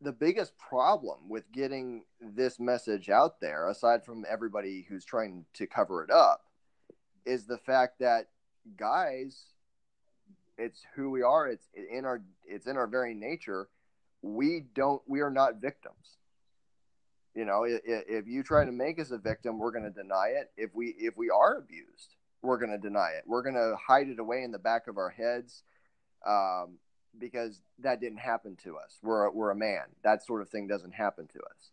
the 0.00 0.12
biggest 0.12 0.56
problem 0.58 1.28
with 1.28 1.50
getting 1.52 2.04
this 2.20 2.58
message 2.58 3.10
out 3.10 3.40
there, 3.40 3.68
aside 3.68 4.04
from 4.04 4.24
everybody 4.28 4.86
who's 4.88 5.04
trying 5.04 5.44
to 5.54 5.66
cover 5.66 6.02
it 6.02 6.10
up, 6.10 6.44
is 7.26 7.46
the 7.46 7.58
fact 7.58 7.98
that 8.00 8.28
guys, 8.76 9.44
it's 10.56 10.82
who 10.94 11.10
we 11.10 11.22
are. 11.22 11.48
It's 11.48 11.68
in 11.74 12.04
our 12.04 12.22
it's 12.46 12.66
in 12.66 12.76
our 12.76 12.86
very 12.86 13.14
nature. 13.14 13.68
We 14.22 14.64
don't 14.74 15.02
we 15.06 15.20
are 15.20 15.30
not 15.30 15.60
victims. 15.60 16.18
You 17.34 17.44
know, 17.44 17.64
if, 17.64 17.80
if 17.84 18.26
you 18.26 18.42
try 18.42 18.64
to 18.64 18.72
make 18.72 18.98
us 18.98 19.10
a 19.12 19.18
victim, 19.18 19.58
we're 19.58 19.70
going 19.70 19.84
to 19.84 19.90
deny 19.90 20.32
it. 20.40 20.50
If 20.56 20.74
we 20.74 20.94
if 20.98 21.16
we 21.16 21.30
are 21.30 21.56
abused, 21.56 22.16
we're 22.42 22.58
going 22.58 22.72
to 22.72 22.78
deny 22.78 23.10
it. 23.16 23.24
We're 23.26 23.42
going 23.42 23.54
to 23.54 23.76
hide 23.76 24.08
it 24.08 24.18
away 24.18 24.42
in 24.42 24.50
the 24.50 24.58
back 24.58 24.88
of 24.88 24.98
our 24.98 25.10
heads. 25.10 25.62
Um, 26.26 26.78
because 27.18 27.60
that 27.78 28.00
didn't 28.00 28.18
happen 28.18 28.56
to 28.64 28.76
us. 28.76 28.98
We're 29.02 29.24
a, 29.24 29.30
we're 29.30 29.50
a 29.50 29.56
man. 29.56 29.84
That 30.02 30.24
sort 30.24 30.42
of 30.42 30.48
thing 30.48 30.66
doesn't 30.66 30.94
happen 30.94 31.26
to 31.28 31.38
us. 31.40 31.70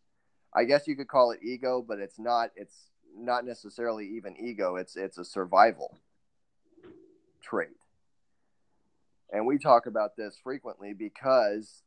I 0.54 0.64
guess 0.64 0.88
you 0.88 0.96
could 0.96 1.08
call 1.08 1.32
it 1.32 1.40
ego, 1.44 1.84
but 1.88 2.00
it's 2.00 2.18
not. 2.18 2.52
It's 2.56 2.90
not 3.16 3.46
necessarily 3.46 4.08
even 4.16 4.36
ego. 4.38 4.76
It's 4.76 4.96
it's 4.96 5.18
a 5.18 5.26
survival 5.26 6.00
trait. 7.42 7.70
And 9.32 9.46
we 9.46 9.58
talk 9.58 9.88
about 9.88 10.16
this 10.16 10.38
frequently 10.42 10.94
because 10.94 11.84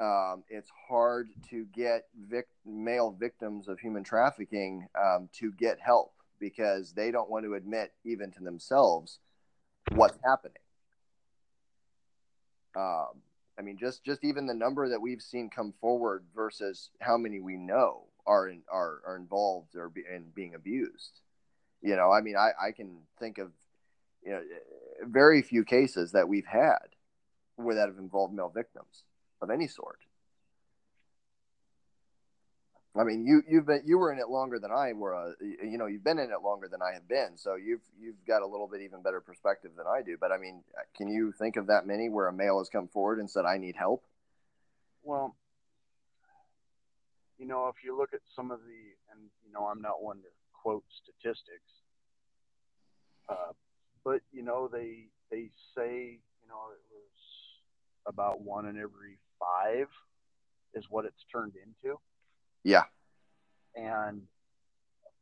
um, 0.00 0.44
it's 0.48 0.70
hard 0.88 1.28
to 1.50 1.66
get 1.74 2.06
vic- 2.28 2.48
male 2.64 3.10
victims 3.18 3.68
of 3.68 3.80
human 3.80 4.04
trafficking 4.04 4.86
um, 5.00 5.28
to 5.34 5.52
get 5.52 5.78
help 5.80 6.12
because 6.38 6.92
they 6.92 7.10
don't 7.10 7.30
want 7.30 7.44
to 7.44 7.54
admit 7.54 7.92
even 8.04 8.30
to 8.32 8.42
themselves 8.42 9.18
what's 9.92 10.18
happening. 10.24 10.54
Um, 12.76 13.22
I 13.58 13.62
mean, 13.62 13.76
just 13.78 14.04
just 14.04 14.24
even 14.24 14.46
the 14.46 14.54
number 14.54 14.88
that 14.88 15.00
we've 15.00 15.22
seen 15.22 15.48
come 15.48 15.72
forward 15.80 16.24
versus 16.34 16.90
how 17.00 17.16
many 17.16 17.40
we 17.40 17.56
know 17.56 18.02
are 18.26 18.48
in, 18.48 18.62
are 18.70 19.00
are 19.06 19.16
involved 19.16 19.76
or 19.76 19.88
be, 19.88 20.02
in 20.12 20.24
being 20.34 20.54
abused. 20.54 21.20
You 21.82 21.96
know, 21.96 22.10
I 22.10 22.20
mean, 22.20 22.36
I 22.36 22.50
I 22.60 22.72
can 22.72 22.98
think 23.18 23.38
of 23.38 23.52
you 24.24 24.32
know 24.32 24.42
very 25.02 25.42
few 25.42 25.64
cases 25.64 26.12
that 26.12 26.28
we've 26.28 26.46
had 26.46 26.88
where 27.56 27.76
that 27.76 27.88
have 27.88 27.98
involved 27.98 28.34
male 28.34 28.48
victims 28.48 29.04
of 29.40 29.50
any 29.50 29.68
sort. 29.68 30.00
I 32.96 33.02
mean, 33.02 33.26
you 33.26 33.42
you've 33.48 33.66
been 33.66 33.82
you 33.84 33.98
were 33.98 34.12
in 34.12 34.20
it 34.20 34.28
longer 34.28 34.58
than 34.60 34.70
I 34.70 34.92
were. 34.92 35.14
Uh, 35.14 35.32
you 35.40 35.78
know, 35.78 35.86
you've 35.86 36.04
been 36.04 36.20
in 36.20 36.30
it 36.30 36.42
longer 36.42 36.68
than 36.68 36.80
I 36.80 36.94
have 36.94 37.08
been, 37.08 37.36
so 37.36 37.56
you've 37.56 37.80
you've 38.00 38.24
got 38.26 38.42
a 38.42 38.46
little 38.46 38.68
bit 38.68 38.82
even 38.82 39.02
better 39.02 39.20
perspective 39.20 39.72
than 39.76 39.86
I 39.86 40.02
do. 40.02 40.16
But 40.20 40.30
I 40.30 40.38
mean, 40.38 40.62
can 40.96 41.08
you 41.08 41.32
think 41.32 41.56
of 41.56 41.66
that 41.66 41.86
many 41.86 42.08
where 42.08 42.28
a 42.28 42.32
male 42.32 42.58
has 42.58 42.68
come 42.68 42.86
forward 42.86 43.18
and 43.18 43.28
said, 43.28 43.44
"I 43.44 43.58
need 43.58 43.74
help"? 43.74 44.04
Well, 45.02 45.34
you 47.36 47.46
know, 47.46 47.66
if 47.68 47.82
you 47.84 47.96
look 47.98 48.14
at 48.14 48.20
some 48.36 48.52
of 48.52 48.60
the, 48.60 49.12
and 49.12 49.28
you 49.44 49.52
know, 49.52 49.66
I'm 49.66 49.82
not 49.82 50.00
one 50.00 50.18
to 50.18 50.28
quote 50.52 50.84
statistics, 51.02 51.72
uh, 53.28 53.52
but 54.04 54.20
you 54.32 54.42
know, 54.42 54.68
they 54.72 55.08
they 55.32 55.50
say, 55.76 56.20
you 56.42 56.48
know, 56.48 56.70
it 56.70 56.84
was 56.92 57.10
about 58.06 58.40
one 58.40 58.66
in 58.66 58.76
every 58.78 59.18
five 59.40 59.88
is 60.74 60.84
what 60.90 61.04
it's 61.04 61.24
turned 61.32 61.54
into. 61.56 61.98
Yeah. 62.64 62.84
And 63.76 64.22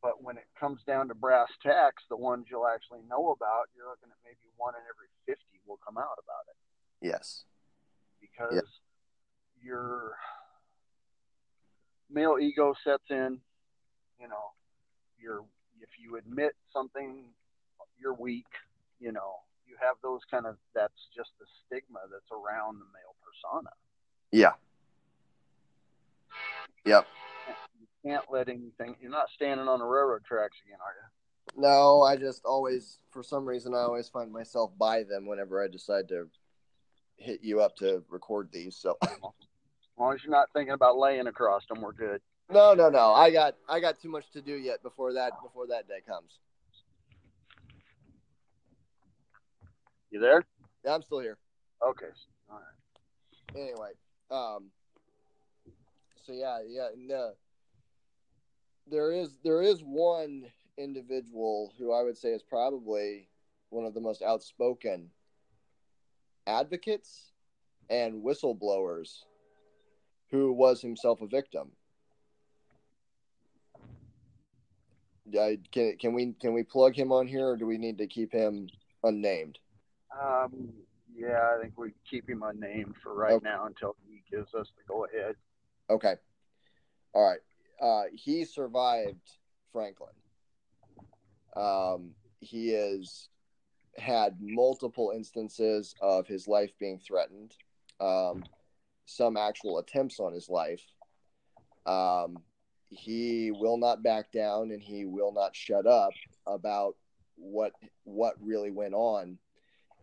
but 0.00 0.22
when 0.22 0.36
it 0.36 0.46
comes 0.58 0.80
down 0.86 1.08
to 1.08 1.14
brass 1.14 1.48
tacks, 1.62 2.02
the 2.08 2.16
ones 2.16 2.46
you'll 2.50 2.66
actually 2.66 3.00
know 3.08 3.30
about, 3.30 3.70
you're 3.76 3.86
looking 3.86 4.10
at 4.10 4.18
maybe 4.24 4.50
one 4.56 4.74
in 4.74 4.82
every 4.90 5.06
50 5.26 5.42
will 5.66 5.78
come 5.86 5.96
out 5.96 6.18
about 6.18 6.44
it. 6.48 7.06
Yes. 7.06 7.44
Because 8.20 8.54
yep. 8.54 8.64
your 9.62 10.16
male 12.10 12.36
ego 12.40 12.74
sets 12.84 13.04
in, 13.10 13.38
you 14.20 14.28
know, 14.28 14.54
you're 15.20 15.44
if 15.80 15.88
you 15.98 16.16
admit 16.16 16.52
something 16.72 17.24
you're 18.00 18.14
weak, 18.14 18.46
you 19.00 19.12
know, 19.12 19.36
you 19.66 19.74
have 19.80 19.96
those 20.02 20.20
kind 20.30 20.46
of 20.46 20.56
that's 20.74 21.08
just 21.14 21.30
the 21.38 21.46
stigma 21.66 22.00
that's 22.10 22.30
around 22.30 22.74
the 22.74 22.86
male 22.92 23.14
persona. 23.22 23.70
Yeah. 24.30 24.52
Yep 26.84 27.06
can't 28.04 28.24
let 28.30 28.48
anything. 28.48 28.96
You're 29.00 29.10
not 29.10 29.28
standing 29.34 29.68
on 29.68 29.78
the 29.78 29.84
railroad 29.84 30.24
tracks 30.24 30.56
again, 30.64 30.78
are 30.80 30.94
you? 30.94 31.62
No, 31.62 32.02
I 32.02 32.16
just 32.16 32.44
always, 32.44 32.98
for 33.10 33.22
some 33.22 33.46
reason, 33.46 33.74
I 33.74 33.78
always 33.78 34.08
find 34.08 34.32
myself 34.32 34.72
by 34.78 35.02
them 35.02 35.26
whenever 35.26 35.62
I 35.62 35.68
decide 35.68 36.08
to 36.08 36.28
hit 37.16 37.40
you 37.42 37.60
up 37.60 37.76
to 37.76 38.02
record 38.08 38.48
these. 38.52 38.76
So, 38.76 38.96
as 39.02 39.10
long 39.98 40.14
as 40.14 40.24
you're 40.24 40.32
not 40.32 40.48
thinking 40.54 40.74
about 40.74 40.98
laying 40.98 41.26
across 41.26 41.66
them, 41.66 41.80
we're 41.80 41.92
good. 41.92 42.20
No, 42.50 42.74
no, 42.74 42.88
no. 42.88 43.12
I 43.12 43.30
got, 43.30 43.54
I 43.68 43.80
got 43.80 44.00
too 44.00 44.08
much 44.08 44.30
to 44.32 44.42
do 44.42 44.54
yet 44.54 44.82
before 44.82 45.14
that, 45.14 45.32
before 45.42 45.66
that 45.68 45.88
day 45.88 46.00
comes. 46.06 46.38
You 50.10 50.20
there? 50.20 50.44
Yeah, 50.84 50.94
I'm 50.94 51.02
still 51.02 51.20
here. 51.20 51.38
Okay. 51.86 52.06
All 52.50 52.56
right. 52.56 53.60
Anyway, 53.60 53.90
um, 54.30 54.70
so 56.24 56.32
yeah, 56.32 56.60
yeah, 56.66 56.88
no 56.96 57.32
there 58.90 59.12
is 59.12 59.38
there 59.44 59.62
is 59.62 59.80
one 59.80 60.44
individual 60.78 61.72
who 61.78 61.92
I 61.92 62.02
would 62.02 62.16
say 62.16 62.30
is 62.30 62.42
probably 62.42 63.28
one 63.70 63.84
of 63.84 63.94
the 63.94 64.00
most 64.00 64.22
outspoken 64.22 65.10
advocates 66.46 67.32
and 67.90 68.22
whistleblowers 68.22 69.20
who 70.30 70.52
was 70.52 70.80
himself 70.80 71.20
a 71.20 71.26
victim. 71.26 71.70
I, 75.38 75.58
can 75.70 75.96
can 75.98 76.12
we 76.12 76.34
can 76.40 76.52
we 76.52 76.62
plug 76.62 76.94
him 76.94 77.12
on 77.12 77.26
here, 77.26 77.48
or 77.48 77.56
do 77.56 77.66
we 77.66 77.78
need 77.78 77.98
to 77.98 78.06
keep 78.06 78.32
him 78.32 78.68
unnamed? 79.02 79.58
Um, 80.20 80.70
yeah, 81.14 81.54
I 81.56 81.62
think 81.62 81.78
we 81.78 81.92
keep 82.08 82.28
him 82.28 82.42
unnamed 82.42 82.96
for 83.02 83.14
right 83.14 83.34
okay. 83.34 83.44
now 83.44 83.66
until 83.66 83.96
he 84.06 84.22
gives 84.30 84.54
us 84.54 84.68
the 84.76 84.82
go 84.86 85.06
ahead. 85.06 85.36
Okay. 85.88 86.16
All 87.14 87.26
right 87.26 87.40
uh, 87.80 88.02
he 88.12 88.44
survived 88.44 89.38
Franklin. 89.72 90.10
Um, 91.56 92.10
he 92.40 92.70
has 92.70 93.28
had 93.96 94.36
multiple 94.40 95.12
instances 95.14 95.94
of 96.00 96.26
his 96.26 96.48
life 96.48 96.72
being 96.78 96.98
threatened, 96.98 97.54
um, 98.00 98.44
some 99.06 99.36
actual 99.36 99.78
attempts 99.78 100.18
on 100.18 100.32
his 100.32 100.48
life. 100.48 100.82
Um, 101.86 102.38
he 102.88 103.50
will 103.50 103.78
not 103.78 104.02
back 104.02 104.32
down 104.32 104.70
and 104.70 104.82
he 104.82 105.04
will 105.04 105.32
not 105.32 105.56
shut 105.56 105.86
up 105.86 106.12
about 106.46 106.96
what 107.36 107.72
what 108.04 108.34
really 108.40 108.70
went 108.70 108.94
on 108.94 109.38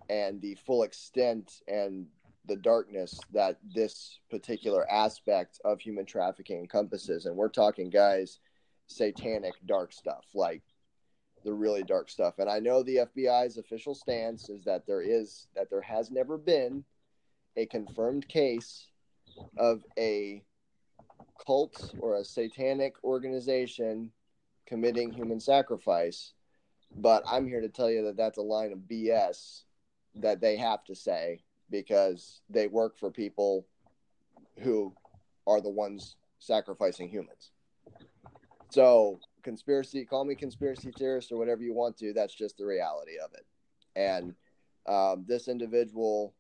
and 0.09 0.41
the 0.41 0.55
full 0.65 0.83
extent 0.83 1.61
and 1.67 2.07
the 2.45 2.55
darkness 2.55 3.19
that 3.33 3.57
this 3.75 4.19
particular 4.29 4.89
aspect 4.91 5.59
of 5.65 5.79
human 5.79 6.05
trafficking 6.05 6.59
encompasses. 6.59 7.25
And 7.25 7.35
we're 7.35 7.49
talking 7.49 7.89
guys 7.89 8.39
satanic 8.87 9.53
dark 9.65 9.93
stuff 9.93 10.25
like 10.33 10.63
the 11.45 11.53
really 11.53 11.83
dark 11.83 12.09
stuff. 12.09 12.39
And 12.39 12.49
i 12.49 12.59
know 12.59 12.83
the 12.83 13.07
fbi's 13.15 13.57
official 13.57 13.93
stance 13.95 14.49
is 14.49 14.63
that 14.65 14.85
there 14.87 15.01
is 15.01 15.47
that 15.55 15.69
there 15.69 15.81
has 15.81 16.11
never 16.11 16.37
been 16.37 16.83
a 17.55 17.65
confirmed 17.65 18.27
case 18.27 18.87
of 19.57 19.83
a 19.97 20.43
cult 21.45 21.93
or 21.99 22.15
a 22.15 22.25
satanic 22.25 22.95
organization 23.03 24.11
committing 24.65 25.11
human 25.11 25.39
sacrifice. 25.39 26.33
But 26.95 27.23
i'm 27.27 27.47
here 27.47 27.61
to 27.61 27.69
tell 27.69 27.89
you 27.89 28.05
that 28.05 28.17
that's 28.17 28.39
a 28.39 28.41
line 28.41 28.71
of 28.71 28.79
bs 28.79 29.61
that 30.15 30.41
they 30.41 30.57
have 30.57 30.83
to 30.85 30.95
say 30.95 31.41
because 31.69 32.41
they 32.49 32.67
work 32.67 32.97
for 32.97 33.11
people 33.11 33.65
who 34.59 34.93
are 35.47 35.61
the 35.61 35.69
ones 35.69 36.15
sacrificing 36.39 37.09
humans. 37.09 37.51
So, 38.69 39.19
conspiracy, 39.43 40.05
call 40.05 40.25
me 40.25 40.35
conspiracy 40.35 40.91
theorist 40.97 41.31
or 41.31 41.37
whatever 41.37 41.63
you 41.63 41.73
want 41.73 41.97
to, 41.97 42.13
that's 42.13 42.35
just 42.35 42.57
the 42.57 42.65
reality 42.65 43.17
of 43.23 43.31
it. 43.33 43.45
And 43.95 44.35
um, 44.87 45.25
this 45.27 45.47
individual 45.47 46.33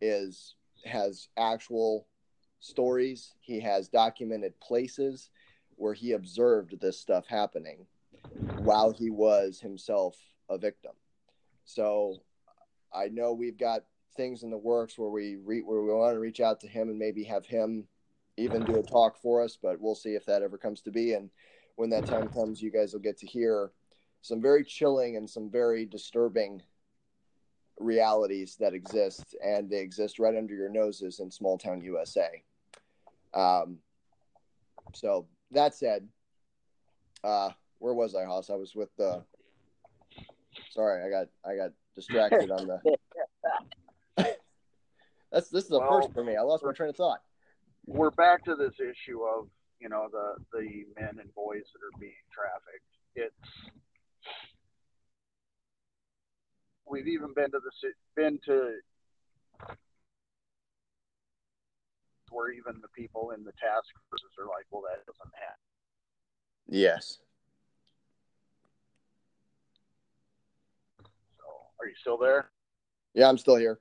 is 0.00 0.56
has 0.84 1.28
actual 1.36 2.06
stories. 2.60 3.34
He 3.40 3.60
has 3.60 3.88
documented 3.88 4.58
places 4.60 5.30
where 5.76 5.94
he 5.94 6.12
observed 6.12 6.80
this 6.80 6.98
stuff 6.98 7.26
happening 7.26 7.86
while 8.56 8.92
he 8.92 9.10
was 9.10 9.60
himself 9.60 10.16
a 10.48 10.58
victim. 10.58 10.92
So 11.64 12.22
I 12.92 13.08
know 13.08 13.32
we've 13.32 13.58
got 13.58 13.84
things 14.16 14.42
in 14.42 14.50
the 14.50 14.58
works 14.58 14.98
where 14.98 15.10
we 15.10 15.36
re- 15.36 15.62
where 15.62 15.82
we 15.82 15.92
want 15.92 16.14
to 16.14 16.20
reach 16.20 16.40
out 16.40 16.60
to 16.60 16.68
him 16.68 16.88
and 16.88 16.98
maybe 16.98 17.24
have 17.24 17.46
him 17.46 17.84
even 18.36 18.64
do 18.64 18.78
a 18.78 18.82
talk 18.82 19.16
for 19.20 19.42
us, 19.42 19.58
but 19.60 19.80
we'll 19.80 19.94
see 19.94 20.14
if 20.14 20.24
that 20.26 20.42
ever 20.42 20.56
comes 20.56 20.80
to 20.82 20.90
be. 20.90 21.12
And 21.12 21.30
when 21.76 21.90
that 21.90 22.06
time 22.06 22.28
comes, 22.28 22.62
you 22.62 22.70
guys 22.70 22.92
will 22.92 23.00
get 23.00 23.18
to 23.18 23.26
hear 23.26 23.72
some 24.22 24.40
very 24.40 24.64
chilling 24.64 25.16
and 25.16 25.28
some 25.28 25.50
very 25.50 25.84
disturbing 25.84 26.62
realities 27.78 28.56
that 28.60 28.74
exist, 28.74 29.36
and 29.44 29.68
they 29.68 29.80
exist 29.80 30.18
right 30.18 30.36
under 30.36 30.54
your 30.54 30.68
noses 30.68 31.20
in 31.20 31.30
small 31.30 31.58
town 31.58 31.82
USA. 31.82 32.42
Um, 33.34 33.78
so 34.94 35.26
that 35.50 35.74
said, 35.74 36.08
uh, 37.24 37.50
where 37.78 37.94
was 37.94 38.14
I, 38.14 38.24
Hoss? 38.24 38.50
I 38.50 38.54
was 38.54 38.74
with 38.74 38.94
the. 38.96 39.24
Sorry, 40.70 41.04
I 41.04 41.10
got 41.10 41.28
I 41.44 41.56
got 41.56 41.72
distracted 41.94 42.50
on 42.50 42.66
the. 42.66 42.80
That's 45.32 45.48
this 45.48 45.64
is 45.64 45.72
a 45.72 45.78
well, 45.78 46.02
first 46.02 46.12
for 46.12 46.22
me. 46.22 46.36
I 46.36 46.42
lost 46.42 46.62
my 46.62 46.72
train 46.72 46.90
of 46.90 46.96
thought. 46.96 47.22
We're 47.86 48.10
back 48.10 48.44
to 48.44 48.54
this 48.54 48.74
issue 48.78 49.22
of 49.22 49.48
you 49.80 49.88
know 49.88 50.08
the 50.12 50.34
the 50.52 50.84
men 51.00 51.18
and 51.18 51.34
boys 51.34 51.64
that 51.72 51.80
are 51.80 51.98
being 51.98 52.12
trafficked. 52.30 52.84
It's 53.16 53.70
we've 56.86 57.08
even 57.08 57.32
been 57.34 57.50
to 57.50 57.60
the 57.60 57.92
been 58.14 58.38
to 58.44 58.74
where 62.30 62.50
even 62.50 62.80
the 62.80 62.88
people 62.88 63.30
in 63.30 63.44
the 63.44 63.52
task 63.52 63.88
forces 64.08 64.30
are 64.38 64.46
like, 64.46 64.64
well, 64.70 64.82
that 64.82 65.04
doesn't 65.04 65.34
happen. 65.34 65.60
Yes. 66.66 67.18
So, 71.36 71.44
are 71.78 71.86
you 71.86 71.94
still 72.00 72.16
there? 72.16 72.50
Yeah, 73.14 73.28
I'm 73.28 73.36
still 73.36 73.56
here. 73.56 73.78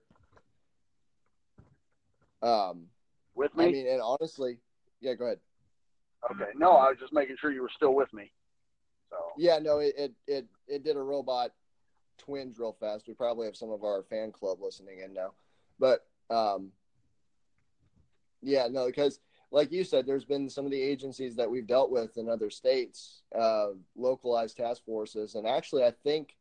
Um, 2.41 2.87
with 3.35 3.55
me? 3.55 3.65
I 3.65 3.71
mean, 3.71 3.87
and 3.87 4.01
honestly, 4.01 4.57
yeah, 4.99 5.13
go 5.13 5.25
ahead. 5.25 5.39
Okay, 6.29 6.51
no, 6.55 6.71
I 6.71 6.89
was 6.89 6.97
just 6.99 7.13
making 7.13 7.35
sure 7.39 7.51
you 7.51 7.61
were 7.61 7.71
still 7.75 7.95
with 7.95 8.13
me. 8.13 8.31
So 9.09 9.17
yeah, 9.37 9.59
no, 9.59 9.79
it 9.79 9.93
it 9.97 10.13
it, 10.27 10.45
it 10.67 10.83
did 10.83 10.95
a 10.95 11.01
robot 11.01 11.51
twinge 12.17 12.57
real 12.59 12.75
fast. 12.79 13.07
We 13.07 13.13
probably 13.13 13.45
have 13.45 13.55
some 13.55 13.71
of 13.71 13.83
our 13.83 14.03
fan 14.03 14.31
club 14.31 14.59
listening 14.61 14.99
in 14.99 15.13
now, 15.13 15.31
but 15.79 16.05
um, 16.29 16.71
yeah, 18.41 18.67
no, 18.69 18.85
because 18.85 19.19
like 19.51 19.71
you 19.71 19.83
said, 19.83 20.05
there's 20.05 20.25
been 20.25 20.49
some 20.49 20.65
of 20.65 20.71
the 20.71 20.81
agencies 20.81 21.35
that 21.35 21.49
we've 21.49 21.67
dealt 21.67 21.91
with 21.91 22.17
in 22.17 22.29
other 22.29 22.49
states, 22.49 23.21
uh, 23.37 23.69
localized 23.97 24.57
task 24.57 24.83
forces, 24.85 25.35
and 25.35 25.45
actually, 25.45 25.83
I 25.83 25.91
think, 26.03 26.37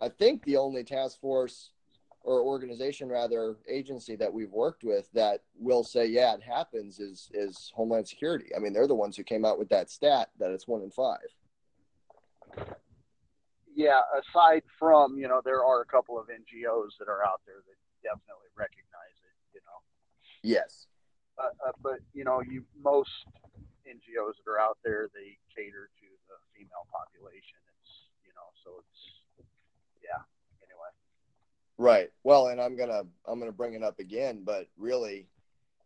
I 0.00 0.08
think 0.08 0.44
the 0.44 0.56
only 0.56 0.84
task 0.84 1.20
force 1.20 1.70
or 2.28 2.42
organization 2.42 3.08
rather 3.08 3.56
agency 3.66 4.14
that 4.14 4.30
we've 4.30 4.52
worked 4.52 4.84
with 4.84 5.08
that 5.14 5.40
will 5.58 5.82
say 5.82 6.04
yeah 6.04 6.34
it 6.34 6.42
happens 6.42 7.00
is 7.00 7.30
is 7.32 7.72
homeland 7.74 8.06
security. 8.06 8.52
I 8.54 8.58
mean 8.60 8.74
they're 8.74 8.86
the 8.86 8.94
ones 8.94 9.16
who 9.16 9.24
came 9.24 9.46
out 9.46 9.58
with 9.58 9.70
that 9.70 9.88
stat 9.88 10.28
that 10.38 10.50
it's 10.50 10.68
one 10.68 10.82
in 10.82 10.90
five. 10.90 11.24
Yeah 13.74 14.04
aside 14.20 14.60
from 14.78 15.16
you 15.16 15.26
know 15.26 15.40
there 15.42 15.64
are 15.64 15.80
a 15.80 15.86
couple 15.86 16.20
of 16.20 16.26
ngos 16.28 16.92
that 17.00 17.08
are 17.08 17.24
out 17.24 17.40
there 17.46 17.64
that 17.64 17.78
definitely 18.04 18.52
recognize 18.52 19.16
it 19.24 19.36
you 19.56 19.60
know. 19.64 19.80
Yes. 20.42 20.84
Uh, 21.40 21.48
uh, 21.66 21.72
but 21.82 22.00
you 22.12 22.24
know 22.24 22.42
you 22.42 22.62
most 22.76 23.24
ngos 23.88 24.36
that 24.44 24.52
are 24.52 24.60
out 24.60 24.76
there 24.84 25.08
they 25.16 25.40
cater 25.56 25.88
to 25.96 26.08
the 26.28 26.36
female 26.52 26.84
population. 26.92 27.56
It's 27.80 28.12
you 28.20 28.36
know 28.36 28.52
so 28.60 28.84
it's 28.84 29.00
yeah 30.04 30.20
Right. 31.78 32.10
Well, 32.24 32.48
and 32.48 32.60
I'm 32.60 32.76
gonna 32.76 33.02
I'm 33.26 33.38
gonna 33.38 33.52
bring 33.52 33.74
it 33.74 33.84
up 33.84 34.00
again, 34.00 34.42
but 34.44 34.66
really, 34.76 35.28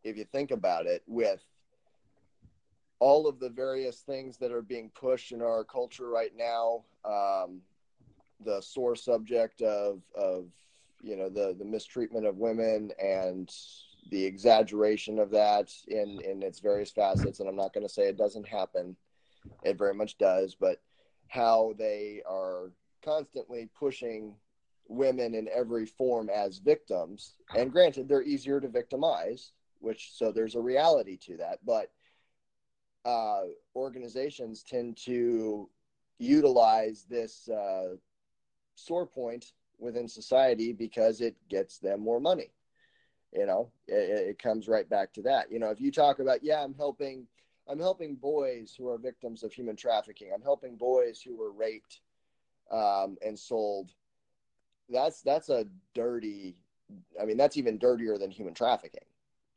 if 0.05 0.17
you 0.17 0.25
think 0.25 0.51
about 0.51 0.87
it, 0.87 1.03
with 1.07 1.45
all 2.99 3.29
of 3.29 3.39
the 3.39 3.51
various 3.51 4.01
things 4.01 4.39
that 4.39 4.53
are 4.53 4.63
being 4.63 4.91
pushed 4.95 5.33
in 5.33 5.43
our 5.43 5.65
culture 5.65 6.09
right 6.09 6.33
now, 6.35 6.85
um, 7.05 7.61
the 8.43 8.61
sore 8.63 8.97
subject 8.97 9.61
of 9.61 10.01
of 10.17 10.47
you 11.03 11.17
know 11.17 11.29
the 11.29 11.55
the 11.59 11.65
mistreatment 11.65 12.25
of 12.27 12.39
women 12.39 12.91
and 12.99 13.55
the 14.11 14.25
exaggeration 14.25 15.19
of 15.19 15.31
that 15.31 15.71
in 15.89 16.21
in 16.25 16.43
its 16.43 16.61
various 16.61 16.91
facets, 16.91 17.41
and 17.41 17.49
I'm 17.49 17.57
not 17.57 17.75
going 17.75 17.87
to 17.87 17.93
say 17.93 18.05
it 18.05 18.17
doesn't 18.17 18.49
happen, 18.49 18.97
it 19.63 19.77
very 19.77 19.95
much 19.95 20.17
does, 20.17 20.55
but 20.59 20.81
how 21.29 21.75
they 21.79 22.23
are 22.27 22.73
constantly 23.05 23.69
pushing 23.79 24.37
women 24.93 25.35
in 25.35 25.49
every 25.49 25.87
form 25.87 26.29
as 26.29 26.59
victims. 26.59 27.35
And 27.57 27.73
granted, 27.73 28.09
they're 28.09 28.23
easier 28.23 28.61
to 28.61 28.69
victimize, 28.69 29.53
which 29.81 30.13
so 30.15 30.33
there's 30.33 30.55
a 30.55 30.61
reality 30.61 31.17
to 31.27 31.37
that. 31.39 31.59
But 31.65 31.91
uh, 33.05 33.43
organizations 33.75 34.63
tend 34.63 34.97
to 35.05 35.69
utilize 36.19 37.05
this 37.09 37.49
uh, 37.49 37.97
sore 38.75 39.07
point 39.07 39.53
within 39.79 40.09
society 40.09 40.73
because 40.73 41.21
it 41.21 41.37
gets 41.49 41.79
them 41.79 42.01
more 42.01 42.21
money. 42.21 42.53
You 43.33 43.47
know, 43.47 43.73
it, 43.89 44.29
it 44.29 44.39
comes 44.39 44.69
right 44.69 44.89
back 44.89 45.13
to 45.15 45.23
that. 45.23 45.51
You 45.51 45.59
know, 45.59 45.71
if 45.71 45.81
you 45.81 45.91
talk 45.91 46.19
about, 46.19 46.45
yeah, 46.45 46.63
I'm 46.63 46.75
helping, 46.75 47.27
I'm 47.67 47.81
helping 47.81 48.15
boys 48.15 48.75
who 48.77 48.89
are 48.89 48.99
victims 48.99 49.43
of 49.43 49.53
human 49.53 49.75
trafficking. 49.75 50.31
I'm 50.35 50.43
helping 50.43 50.77
boys 50.77 51.21
who 51.21 51.37
were 51.37 51.51
raped 51.51 52.01
um, 52.71 53.17
and 53.25 53.39
sold 53.39 53.91
that's 54.93 55.23
that's 55.23 55.49
a 55.49 55.67
dirty 55.95 56.57
i 57.21 57.25
mean 57.25 57.37
that's 57.37 57.57
even 57.57 57.79
dirtier 57.79 58.19
than 58.19 58.31
human 58.31 58.55
trafficking. 58.55 59.05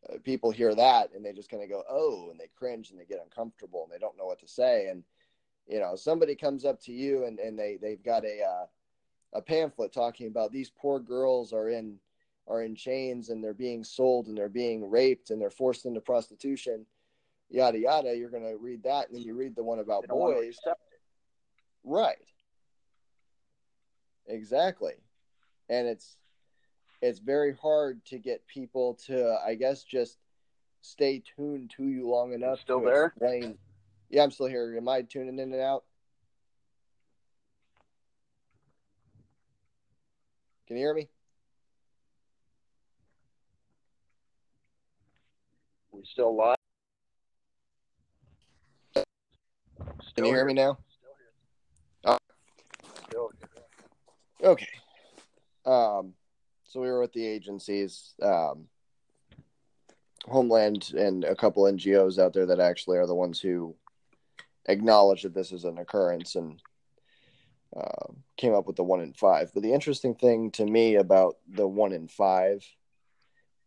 Uh, 0.07 0.17
people 0.23 0.51
hear 0.51 0.75
that 0.75 1.09
and 1.15 1.25
they 1.25 1.33
just 1.33 1.49
kind 1.49 1.63
of 1.63 1.69
go 1.69 1.83
oh 1.89 2.29
and 2.29 2.39
they 2.39 2.49
cringe 2.55 2.91
and 2.91 2.99
they 2.99 3.05
get 3.05 3.21
uncomfortable 3.23 3.83
and 3.83 3.93
they 3.93 3.99
don't 3.99 4.17
know 4.17 4.25
what 4.25 4.39
to 4.39 4.47
say. 4.47 4.87
And 4.87 5.03
you 5.67 5.79
know 5.79 5.95
somebody 5.95 6.35
comes 6.35 6.65
up 6.65 6.79
to 6.83 6.91
you 6.91 7.25
and, 7.25 7.39
and 7.39 7.57
they 7.57 7.77
they've 7.81 8.03
got 8.03 8.23
a 8.23 8.41
uh, 8.41 8.65
a 9.33 9.41
pamphlet 9.41 9.93
talking 9.93 10.27
about 10.27 10.51
these 10.51 10.69
poor 10.69 10.99
girls 10.99 11.53
are 11.53 11.69
in 11.69 11.97
are 12.47 12.61
in 12.61 12.75
chains 12.75 13.29
and 13.29 13.43
they're 13.43 13.53
being 13.53 13.83
sold 13.83 14.27
and 14.27 14.37
they're 14.37 14.49
being 14.49 14.89
raped 14.89 15.31
and 15.31 15.41
they're 15.41 15.49
forced 15.49 15.85
into 15.85 16.01
prostitution 16.01 16.85
yada 17.49 17.77
yada. 17.77 18.15
You're 18.15 18.29
going 18.29 18.43
to 18.43 18.57
read 18.57 18.83
that 18.83 19.07
and 19.07 19.15
then 19.15 19.23
you 19.23 19.35
read 19.35 19.55
the 19.55 19.63
one 19.63 19.79
about 19.79 20.07
boys. 20.07 20.57
right. 21.83 22.17
Exactly 24.27 24.93
and 25.69 25.87
it's 25.87 26.17
it's 27.01 27.19
very 27.19 27.53
hard 27.53 28.03
to 28.05 28.17
get 28.17 28.45
people 28.47 28.97
to 29.05 29.37
i 29.45 29.55
guess 29.55 29.83
just 29.83 30.17
stay 30.81 31.21
tuned 31.35 31.71
to 31.75 31.83
you 31.83 32.07
long 32.07 32.33
enough 32.33 32.59
still 32.59 32.81
there 32.81 33.07
explain. 33.07 33.57
yeah 34.09 34.23
i'm 34.23 34.31
still 34.31 34.47
here 34.47 34.75
am 34.77 34.87
i 34.87 35.01
tuning 35.01 35.39
in 35.39 35.51
and 35.51 35.61
out 35.61 35.83
Can 40.67 40.77
you 40.77 40.83
hear 40.83 40.93
me? 40.95 41.07
We 45.91 46.01
still 46.05 46.35
live? 46.35 46.55
Can 50.15 50.25
you 50.25 50.33
hear 50.33 50.45
me 50.45 50.53
now? 50.53 50.79
Still 50.97 51.13
here. 51.19 52.17
Oh. 52.17 52.17
Still 53.07 53.31
here. 53.37 54.49
Okay. 54.49 54.67
Um, 55.65 56.13
so 56.67 56.81
we 56.81 56.87
were 56.87 57.01
with 57.01 57.13
the 57.13 57.25
agencies, 57.25 58.13
um, 58.21 58.67
Homeland, 60.25 60.91
and 60.95 61.23
a 61.23 61.35
couple 61.35 61.63
NGOs 61.63 62.19
out 62.19 62.33
there 62.33 62.45
that 62.47 62.59
actually 62.59 62.97
are 62.97 63.07
the 63.07 63.15
ones 63.15 63.39
who 63.39 63.75
acknowledge 64.67 65.23
that 65.23 65.33
this 65.33 65.51
is 65.51 65.63
an 65.63 65.77
occurrence 65.77 66.35
and 66.35 66.61
uh, 67.75 68.13
came 68.37 68.53
up 68.53 68.67
with 68.67 68.75
the 68.75 68.83
one 68.83 69.01
in 69.01 69.13
five. 69.13 69.51
But 69.53 69.63
the 69.63 69.73
interesting 69.73 70.15
thing 70.15 70.51
to 70.51 70.65
me 70.65 70.95
about 70.95 71.37
the 71.47 71.67
one 71.67 71.93
in 71.93 72.07
five 72.07 72.65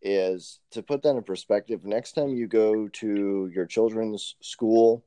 is 0.01 0.61
to 0.71 0.83
put 0.83 1.03
that 1.03 1.17
in 1.17 1.23
perspective. 1.23 1.85
Next 1.85 2.13
time 2.13 2.31
you 2.31 2.47
go 2.47 2.89
to 2.89 3.51
your 3.53 3.67
children's 3.67 4.37
school 4.41 5.05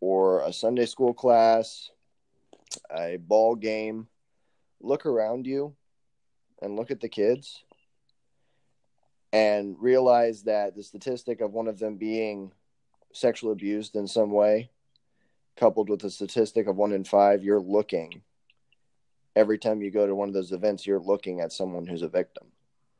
or 0.00 0.40
a 0.42 0.52
Sunday 0.52 0.86
school 0.86 1.12
class, 1.12 1.90
a 2.94 3.16
ball 3.16 3.54
game, 3.54 4.08
look 4.80 5.06
around 5.06 5.46
you 5.46 5.74
and 6.62 6.76
look 6.76 6.90
at 6.90 7.00
the 7.00 7.08
kids 7.08 7.62
and 9.32 9.76
realize 9.78 10.44
that 10.44 10.74
the 10.74 10.82
statistic 10.82 11.40
of 11.40 11.52
one 11.52 11.68
of 11.68 11.78
them 11.78 11.96
being 11.96 12.52
sexually 13.12 13.52
abused 13.52 13.96
in 13.96 14.06
some 14.06 14.30
way, 14.30 14.70
coupled 15.56 15.88
with 15.88 16.00
the 16.00 16.10
statistic 16.10 16.66
of 16.66 16.76
one 16.76 16.92
in 16.92 17.04
five, 17.04 17.42
you're 17.42 17.60
looking 17.60 18.22
every 19.36 19.58
time 19.58 19.82
you 19.82 19.90
go 19.90 20.06
to 20.06 20.14
one 20.14 20.28
of 20.28 20.34
those 20.34 20.52
events, 20.52 20.86
you're 20.86 20.98
looking 20.98 21.40
at 21.40 21.52
someone 21.52 21.86
who's 21.86 22.02
a 22.02 22.08
victim. 22.08 22.46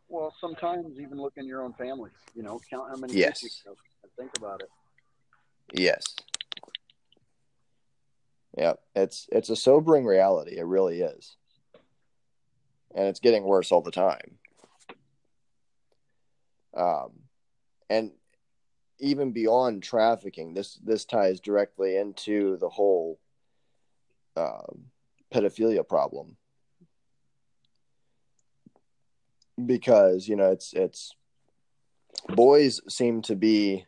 Well, 0.08 0.32
sometimes 0.40 1.00
even 1.00 1.16
look 1.18 1.32
in 1.36 1.46
your 1.46 1.62
own 1.62 1.72
family. 1.72 2.10
You 2.34 2.42
know, 2.42 2.60
count 2.70 2.90
how 2.90 2.96
many 2.96 3.14
Yes. 3.14 3.40
kids 3.40 3.62
you 3.64 3.74
and 4.02 4.12
think 4.18 4.36
about 4.36 4.60
it. 4.60 4.70
Yes. 5.72 6.04
Yep. 8.56 8.80
It's 8.94 9.26
it's 9.32 9.50
a 9.50 9.56
sobering 9.56 10.04
reality. 10.04 10.56
It 10.58 10.64
really 10.64 11.00
is. 11.00 11.36
And 12.96 13.06
it's 13.06 13.20
getting 13.20 13.44
worse 13.44 13.70
all 13.70 13.82
the 13.82 13.92
time. 13.92 14.38
Um 16.76 17.12
and 17.88 18.10
even 18.98 19.32
beyond 19.32 19.82
trafficking, 19.82 20.54
this 20.54 20.78
this 20.82 21.04
ties 21.04 21.40
directly 21.40 21.96
into 21.96 22.56
the 22.56 22.68
whole 22.68 23.18
um, 24.36 24.86
pedophilia 25.32 25.86
problem. 25.86 26.36
Because, 29.64 30.28
you 30.28 30.36
know, 30.36 30.50
it's 30.52 30.72
it's 30.72 31.14
boys 32.28 32.80
seem 32.88 33.22
to 33.22 33.36
be 33.36 33.84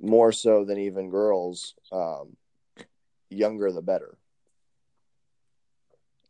more 0.00 0.32
so 0.32 0.64
than 0.64 0.78
even 0.78 1.10
girls 1.10 1.74
um, 1.92 2.36
younger 3.30 3.72
the 3.72 3.82
better 3.82 4.18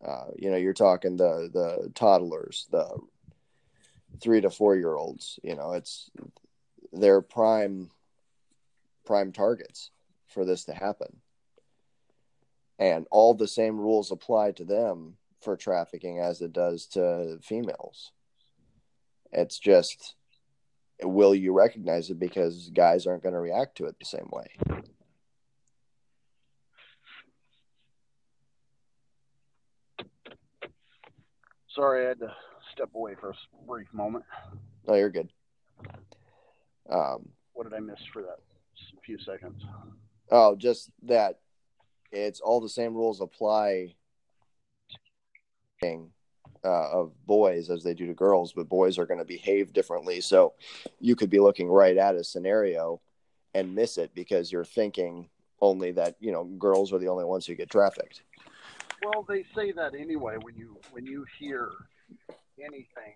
uh, 0.05 0.27
you 0.37 0.51
know 0.51 0.57
you're 0.57 0.73
talking 0.73 1.17
the 1.17 1.49
the 1.53 1.91
toddlers 1.95 2.67
the 2.71 2.99
three 4.21 4.41
to 4.41 4.51
four 4.51 4.77
year 4.77 4.95
olds 4.95 5.39
you 5.43 5.57
know 5.57 5.73
it's 5.73 6.11
they're 6.93 7.21
prime 7.21 7.91
prime 9.05 9.33
targets 9.33 9.91
for 10.29 10.45
this 10.45 10.65
to 10.65 10.75
happen. 10.75 11.21
And 12.79 13.07
all 13.11 13.35
the 13.35 13.49
same 13.49 13.79
rules 13.79 14.11
apply 14.11 14.53
to 14.53 14.65
them 14.65 15.17
for 15.41 15.57
trafficking 15.57 16.19
as 16.19 16.41
it 16.41 16.53
does 16.53 16.87
to 16.89 17.39
females. 17.43 18.11
It's 19.33 19.59
just 19.59 20.15
will 21.03 21.35
you 21.35 21.53
recognize 21.53 22.09
it 22.09 22.19
because 22.21 22.71
guys 22.73 23.07
aren't 23.07 23.23
going 23.23 23.35
to 23.35 23.41
react 23.41 23.77
to 23.77 23.85
it 23.87 23.97
the 23.99 24.05
same 24.05 24.29
way 24.31 24.84
Sorry, 31.75 32.05
I 32.05 32.09
had 32.11 32.21
to 32.21 32.33
step 32.73 32.91
away 32.95 33.15
for 33.21 33.31
a 33.31 33.35
brief 33.67 33.89
moment. 33.93 34.25
no 34.87 34.95
you're 34.95 35.11
good 35.11 35.29
um, 36.91 37.29
What 37.53 37.65
did 37.65 37.75
I 37.75 37.81
miss 37.81 37.99
for 38.13 38.23
that 38.23 38.39
few 39.05 39.19
seconds? 39.19 39.63
oh 40.31 40.57
just 40.57 40.91
that 41.03 41.39
it's 42.11 42.41
all 42.41 42.61
the 42.61 42.69
same 42.69 42.95
rules 42.95 43.21
apply 43.21 43.95
uh, 45.85 45.89
of 46.65 47.13
boys 47.27 47.69
as 47.69 47.83
they 47.83 47.93
do 47.93 48.07
to 48.07 48.15
girls 48.15 48.55
but 48.55 48.69
boys 48.71 48.99
are 48.99 49.05
going 49.05 49.19
to 49.19 49.25
behave 49.25 49.73
differently 49.75 50.19
so 50.23 50.55
you 50.99 51.15
could 51.15 51.29
be 51.29 51.39
looking 51.41 51.69
right 51.69 51.99
at 51.99 52.15
a 52.15 52.25
scenario 52.25 52.99
and 53.53 53.75
miss 53.75 53.99
it 53.99 54.11
because 54.15 54.51
you're 54.51 54.65
thinking 54.65 55.29
only 55.61 55.93
that 55.93 56.17
you 56.21 56.33
know 56.33 56.45
girls 56.45 56.91
are 56.93 56.99
the 56.99 57.09
only 57.09 57.25
ones 57.25 57.45
who 57.45 57.55
get 57.55 57.69
trafficked 57.69 58.23
Well, 59.05 59.25
they 59.29 59.45
say 59.55 59.73
that 59.73 59.95
anyway 59.95 60.37
when 60.41 60.57
you 60.57 60.79
when 60.93 61.05
you 61.07 61.27
hear 61.39 61.71
anything 62.59 63.15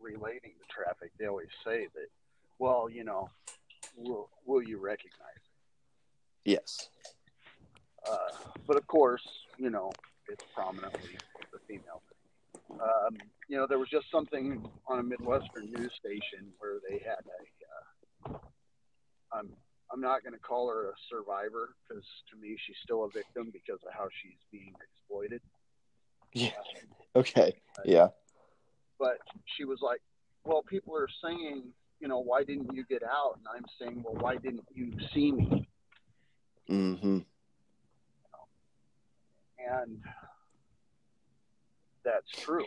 relating 0.00 0.52
to 0.58 0.66
traffic. 0.74 1.12
They 1.18 1.26
always 1.26 1.48
say 1.64 1.88
that. 1.94 2.08
Well, 2.58 2.88
you 2.90 3.04
know, 3.04 3.28
will 3.96 4.30
will 4.46 4.62
you 4.62 4.78
recognize? 4.78 5.42
It? 6.44 6.52
Yes 6.52 6.88
Uh, 8.08 8.16
but 8.66 8.76
of 8.76 8.86
course, 8.86 9.26
you 9.58 9.70
know, 9.70 9.90
it's 10.28 10.44
prominently 10.54 11.18
the 11.52 11.58
female. 11.66 12.02
Um, 12.70 13.16
you 13.48 13.56
know, 13.56 13.66
there 13.66 13.78
was 13.78 13.88
just 13.88 14.10
something 14.10 14.68
on 14.86 14.98
a 14.98 15.02
Midwestern 15.02 15.72
news 15.72 15.92
station 15.98 16.52
where 16.58 16.78
they 16.88 16.98
had 16.98 17.24
a. 17.26 18.30
Uh, 18.30 18.38
I'm 19.32 19.50
I'm 19.92 20.00
not 20.00 20.22
going 20.22 20.34
to 20.34 20.38
call 20.40 20.68
her 20.68 20.90
a 20.90 20.94
survivor 21.10 21.74
because 21.88 22.04
to 22.30 22.36
me 22.40 22.56
she's 22.66 22.76
still 22.82 23.04
a 23.04 23.10
victim 23.10 23.50
because 23.52 23.80
of 23.86 23.92
how 23.92 24.08
she's 24.22 24.38
being 24.52 24.74
exploited. 24.82 25.40
yeah 26.34 26.50
okay 27.16 27.60
yeah 27.84 28.08
But 28.98 29.18
she 29.56 29.64
was 29.64 29.78
like, 29.80 30.00
"Well, 30.44 30.62
people 30.62 30.94
are 30.96 31.08
saying, 31.24 31.62
you 32.00 32.08
know, 32.08 32.18
why 32.20 32.44
didn't 32.44 32.74
you 32.74 32.84
get 32.84 33.02
out?" 33.02 33.38
And 33.38 33.46
I'm 33.54 33.64
saying, 33.80 34.02
"Well, 34.04 34.16
why 34.22 34.36
didn't 34.36 34.66
you 34.74 34.92
see 35.14 35.32
me?" 35.32 35.68
Mm 36.68 37.00
hmm 37.00 37.18
and 39.58 40.02
that's 42.04 42.30
true. 42.44 42.64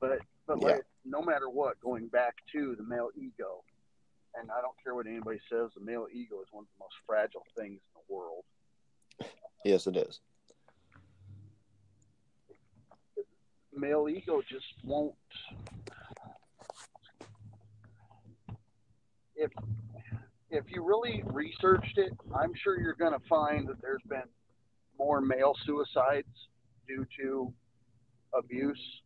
But 0.00 0.18
but 0.46 0.60
Yeah. 0.60 0.68
like 0.68 0.84
no 1.04 1.22
matter 1.22 1.48
what, 1.48 1.80
going 1.80 2.08
back 2.08 2.34
to 2.52 2.74
the 2.76 2.84
male 2.84 3.10
ego, 3.16 3.64
and 4.38 4.50
I 4.50 4.60
don't 4.60 4.74
care 4.82 4.94
what 4.94 5.06
anybody 5.06 5.40
says, 5.50 5.70
the 5.76 5.84
male 5.84 6.06
ego 6.12 6.40
is 6.40 6.48
one 6.50 6.64
of 6.64 6.68
the 6.76 6.80
most 6.80 6.94
fragile 7.06 7.44
things 7.56 7.80
in 7.80 7.92
the 7.94 8.14
world. 8.14 8.44
yes 9.64 9.86
it 9.86 9.96
is 9.96 10.20
Male 13.74 14.08
ego 14.08 14.42
just 14.46 14.66
won't. 14.84 15.14
If 19.34 19.50
if 20.50 20.64
you 20.68 20.84
really 20.84 21.22
researched 21.26 21.96
it, 21.96 22.12
I'm 22.34 22.52
sure 22.54 22.78
you're 22.78 22.94
going 22.94 23.14
to 23.18 23.26
find 23.28 23.66
that 23.68 23.80
there's 23.80 24.02
been 24.06 24.28
more 24.98 25.22
male 25.22 25.54
suicides 25.64 26.28
due 26.86 27.06
to 27.22 27.52
abuse 28.34 29.02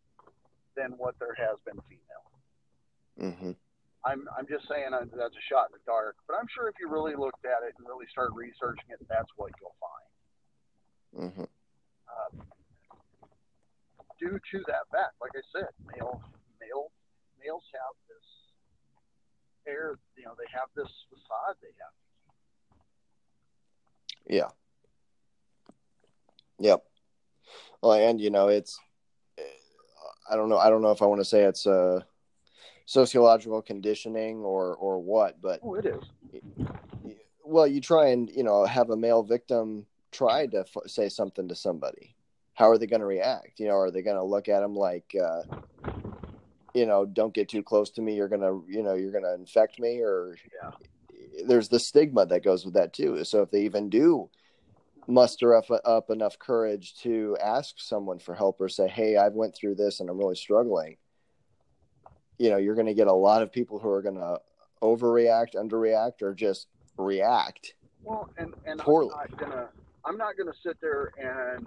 than 0.76 0.90
what 0.98 1.14
there 1.20 1.34
has 1.38 1.58
been 1.64 1.80
female. 1.88 3.34
hmm 3.34 3.52
I'm 4.06 4.22
I'm 4.38 4.46
just 4.46 4.70
saying 4.70 4.94
uh, 4.94 5.10
that's 5.10 5.34
a 5.34 5.46
shot 5.50 5.66
in 5.68 5.74
the 5.74 5.82
dark, 5.84 6.14
but 6.30 6.38
I'm 6.38 6.46
sure 6.54 6.68
if 6.70 6.78
you 6.78 6.86
really 6.88 7.18
looked 7.18 7.42
at 7.42 7.66
it 7.66 7.74
and 7.76 7.86
really 7.86 8.06
started 8.06 8.38
researching 8.38 8.86
it, 8.94 9.02
that's 9.10 9.30
what 9.34 9.50
you'll 9.58 9.74
find. 9.82 10.06
Mm-hmm. 11.26 11.50
Um, 12.06 12.46
due 14.22 14.38
to 14.38 14.58
that 14.70 14.86
fact, 14.94 15.18
like 15.18 15.34
I 15.34 15.42
said, 15.50 15.74
male 15.90 16.22
male 16.62 16.94
males 17.42 17.66
have 17.74 17.98
this 18.06 18.26
air, 19.66 19.98
you 20.16 20.24
know, 20.24 20.38
they 20.38 20.46
have 20.54 20.70
this 20.78 20.92
facade 21.10 21.58
they 21.58 21.74
have. 21.82 21.94
Yeah. 24.28 24.50
Yep. 26.58 26.84
Well, 27.82 27.92
and 27.92 28.20
you 28.20 28.30
know, 28.30 28.48
it's 28.48 28.78
I 30.30 30.36
don't 30.36 30.48
know. 30.48 30.58
I 30.58 30.70
don't 30.70 30.82
know 30.82 30.90
if 30.90 31.02
I 31.02 31.06
want 31.06 31.20
to 31.20 31.24
say 31.24 31.42
it's 31.42 31.66
a 31.66 32.06
sociological 32.86 33.60
conditioning 33.60 34.38
or 34.38 34.74
or 34.76 34.98
what, 35.00 35.40
but 35.42 35.60
Oh, 35.62 35.74
it 35.74 35.84
is. 35.84 36.04
well, 37.44 37.66
you 37.66 37.80
try 37.80 38.08
and 38.08 38.30
you 38.30 38.42
know 38.42 38.64
have 38.64 38.90
a 38.90 38.96
male 38.96 39.22
victim 39.22 39.86
try 40.12 40.46
to 40.46 40.60
f- 40.60 40.86
say 40.86 41.08
something 41.08 41.48
to 41.48 41.54
somebody. 41.54 42.14
How 42.54 42.70
are 42.70 42.78
they 42.78 42.86
going 42.86 43.00
to 43.00 43.06
react? 43.06 43.60
You 43.60 43.66
know, 43.68 43.76
are 43.76 43.90
they 43.90 44.00
going 44.00 44.16
to 44.16 44.24
look 44.24 44.48
at 44.48 44.62
him 44.62 44.74
like, 44.74 45.14
uh, 45.14 45.42
you 46.72 46.86
know, 46.86 47.04
don't 47.04 47.34
get 47.34 47.50
too 47.50 47.62
close 47.62 47.90
to 47.90 48.02
me. 48.02 48.14
You're 48.14 48.28
gonna, 48.28 48.60
you 48.66 48.82
know, 48.82 48.94
you're 48.94 49.12
gonna 49.12 49.34
infect 49.34 49.78
me, 49.78 50.00
or 50.00 50.36
Yeah. 50.54 50.72
there's 51.46 51.68
the 51.68 51.78
stigma 51.78 52.26
that 52.26 52.44
goes 52.44 52.64
with 52.64 52.74
that 52.74 52.92
too. 52.92 53.24
So 53.24 53.42
if 53.42 53.50
they 53.50 53.62
even 53.62 53.88
do 53.90 54.30
muster 55.06 55.54
up, 55.54 55.66
up 55.84 56.10
enough 56.10 56.38
courage 56.38 56.96
to 57.02 57.36
ask 57.40 57.78
someone 57.78 58.18
for 58.18 58.34
help 58.34 58.60
or 58.60 58.68
say, 58.68 58.88
"Hey, 58.88 59.16
I've 59.16 59.34
went 59.34 59.54
through 59.54 59.76
this 59.76 60.00
and 60.00 60.10
I'm 60.10 60.18
really 60.18 60.34
struggling." 60.36 60.96
You 62.38 62.50
know, 62.50 62.56
you're 62.58 62.74
going 62.74 62.86
to 62.86 62.94
get 62.94 63.06
a 63.06 63.12
lot 63.12 63.42
of 63.42 63.52
people 63.52 63.78
who 63.78 63.88
are 63.88 64.02
going 64.02 64.16
to 64.16 64.38
overreact, 64.82 65.54
underreact, 65.54 66.22
or 66.22 66.34
just 66.34 66.68
react. 66.98 67.74
Well, 68.02 68.30
and 68.38 68.54
and 68.66 68.78
Poorly. 68.78 69.10
I'm 69.14 69.28
not 69.30 69.38
gonna 69.38 69.68
I'm 70.04 70.16
not 70.16 70.36
gonna 70.36 70.52
sit 70.64 70.76
there 70.80 71.10
and 71.18 71.66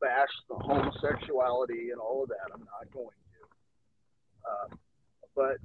bash 0.00 0.28
the 0.48 0.56
homosexuality 0.56 1.90
and 1.92 2.00
all 2.00 2.24
of 2.24 2.28
that. 2.30 2.50
I'm 2.52 2.60
not 2.60 2.92
going 2.92 3.08
to. 3.08 4.74
Uh, 4.74 4.76
but 5.36 5.58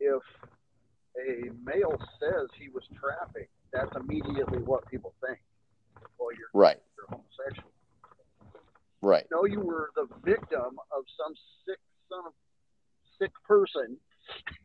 if 0.00 0.22
a 1.18 1.50
male 1.64 1.98
says 2.18 2.48
he 2.58 2.68
was 2.70 2.84
trafficked, 2.98 3.52
that's 3.72 3.94
immediately 3.96 4.58
what 4.58 4.86
people 4.90 5.12
think. 5.24 5.38
Well, 6.18 6.30
you're, 6.32 6.48
Right, 6.54 6.78
you're 6.96 7.06
homosexual. 7.18 7.70
right. 9.02 9.26
No, 9.30 9.44
you 9.44 9.60
were 9.60 9.90
the 9.96 10.06
victim 10.24 10.78
of 10.96 11.04
some 11.18 11.34
sick 11.66 11.78
son 12.08 12.20
of 12.26 12.32
sick 13.22 13.32
person 13.46 13.98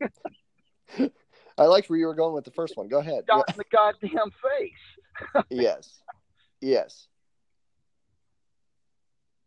I 1.58 1.64
liked 1.64 1.90
where 1.90 1.98
you 1.98 2.06
were 2.06 2.14
going 2.14 2.34
with 2.34 2.44
the 2.44 2.52
first 2.52 2.76
one. 2.76 2.86
Go 2.88 2.98
ahead. 2.98 3.26
got 3.26 3.50
in 3.50 3.56
the 3.56 3.64
goddamn 3.72 4.30
face. 4.30 5.44
yes, 5.50 6.00
yes, 6.60 7.08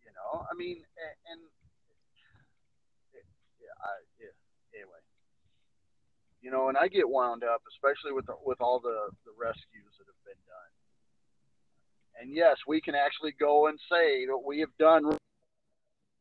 You 0.04 0.12
know, 0.12 0.44
I 0.44 0.54
mean, 0.58 0.76
and, 0.76 1.16
and 1.32 1.42
yeah, 3.16 3.72
I, 3.80 3.94
yeah. 4.20 4.36
Anyway, 4.76 5.00
you 6.42 6.52
know, 6.52 6.68
and 6.68 6.78
I 6.78 6.90
get 6.90 7.08
wound 7.08 7.44
up, 7.44 7.62
especially 7.72 8.12
with 8.12 8.26
the, 8.26 8.36
with 8.44 8.60
all 8.60 8.80
the 8.80 9.10
the 9.24 9.32
rescues 9.40 9.96
that 9.98 10.06
have 10.06 10.24
been 10.26 10.44
done. 10.44 10.72
And 12.20 12.36
yes, 12.36 12.58
we 12.68 12.82
can 12.82 12.94
actually 12.94 13.34
go 13.40 13.68
and 13.68 13.80
say 13.90 14.26
that 14.26 14.38
we 14.38 14.60
have 14.60 14.76
done. 14.78 15.08
We 15.08 15.18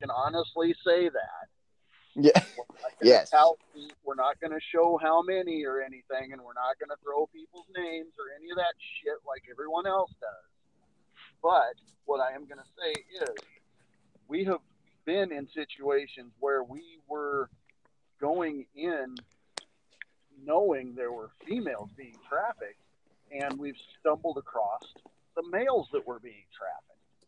can 0.01 0.11
honestly 0.11 0.73
say 0.87 1.09
that. 1.09 1.51
Yeah, 2.17 2.33
We're 2.57 2.65
not 2.69 2.83
gonna 2.83 2.95
Yes. 3.03 3.31
tout- 3.31 3.59
we're 4.05 4.15
not 4.15 4.41
going 4.41 4.53
to 4.53 4.61
show 4.61 4.99
how 5.01 5.23
many 5.23 5.65
or 5.65 5.81
anything, 5.81 6.33
and 6.33 6.43
we're 6.43 6.55
not 6.55 6.79
going 6.79 6.91
to 6.91 6.97
throw 7.03 7.27
people's 7.27 7.67
names 7.77 8.13
or 8.19 8.27
any 8.39 8.51
of 8.51 8.57
that 8.57 8.75
shit 9.03 9.15
like 9.27 9.45
everyone 9.51 9.87
else 9.87 10.11
does. 10.21 10.51
But 11.43 11.75
what 12.05 12.21
I 12.21 12.35
am 12.35 12.47
going 12.47 12.59
to 12.59 12.71
say 12.79 13.25
is, 13.25 13.37
we 14.29 14.45
have 14.45 14.59
been 15.07 15.33
in 15.33 15.49
situations 15.55 16.33
where 16.41 16.63
we 16.63 16.99
were 17.09 17.49
going 18.21 18.67
in 18.75 19.15
knowing 20.45 20.95
there 20.95 21.13
were 21.13 21.31
females 21.47 21.91
being 21.97 22.17
trafficked, 22.29 22.81
and 23.33 23.59
we've 23.59 23.77
stumbled 24.01 24.37
across 24.39 24.83
the 25.37 25.43
males 25.51 25.89
that 25.93 26.07
were 26.07 26.19
being 26.19 26.45
trafficked. 26.57 27.27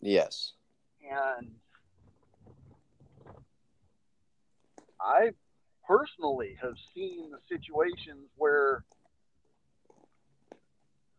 yes, 0.00 0.52
And 1.02 1.50
I 5.04 5.30
personally 5.86 6.56
have 6.62 6.74
seen 6.94 7.30
the 7.30 7.38
situations 7.48 8.30
where 8.36 8.84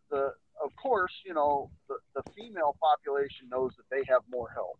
the, 0.09 0.33
of 0.63 0.75
course, 0.81 1.13
you 1.25 1.33
know, 1.33 1.69
the, 1.87 1.97
the 2.15 2.23
female 2.33 2.75
population 2.81 3.47
knows 3.49 3.71
that 3.77 3.85
they 3.91 4.03
have 4.09 4.21
more 4.29 4.49
help. 4.49 4.79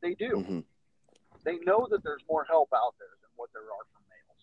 They 0.00 0.14
do. 0.14 0.40
hmm 0.40 0.60
They 1.44 1.58
know 1.66 1.86
that 1.90 2.02
there's 2.02 2.24
more 2.28 2.44
help 2.48 2.70
out 2.72 2.94
there 2.98 3.12
than 3.20 3.30
what 3.36 3.50
there 3.52 3.68
are 3.68 3.84
for 3.92 4.00
males. 4.08 4.42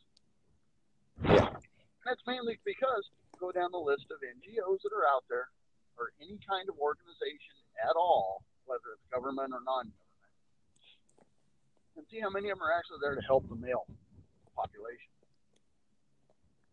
Yeah. 1.34 1.50
And 1.50 2.06
that's 2.06 2.22
mainly 2.28 2.60
because 2.66 3.10
go 3.40 3.52
down 3.52 3.72
the 3.72 3.82
list 3.82 4.06
of 4.12 4.22
NGOs 4.22 4.80
that 4.84 4.94
are 4.94 5.08
out 5.10 5.26
there 5.30 5.50
or 5.98 6.12
any 6.22 6.38
kind 6.48 6.68
of 6.70 6.76
organization 6.78 7.56
at 7.82 7.96
all, 7.96 8.44
whether 8.66 8.96
it's 8.96 9.08
government 9.12 9.52
or 9.56 9.64
non-government, 9.64 10.05
and 11.96 12.06
see 12.12 12.20
how 12.20 12.30
many 12.30 12.50
of 12.50 12.58
them 12.60 12.68
are 12.68 12.74
actually 12.74 13.00
there 13.02 13.16
to 13.16 13.22
help 13.22 13.48
the 13.50 13.56
male 13.56 13.88
population. 14.56 15.12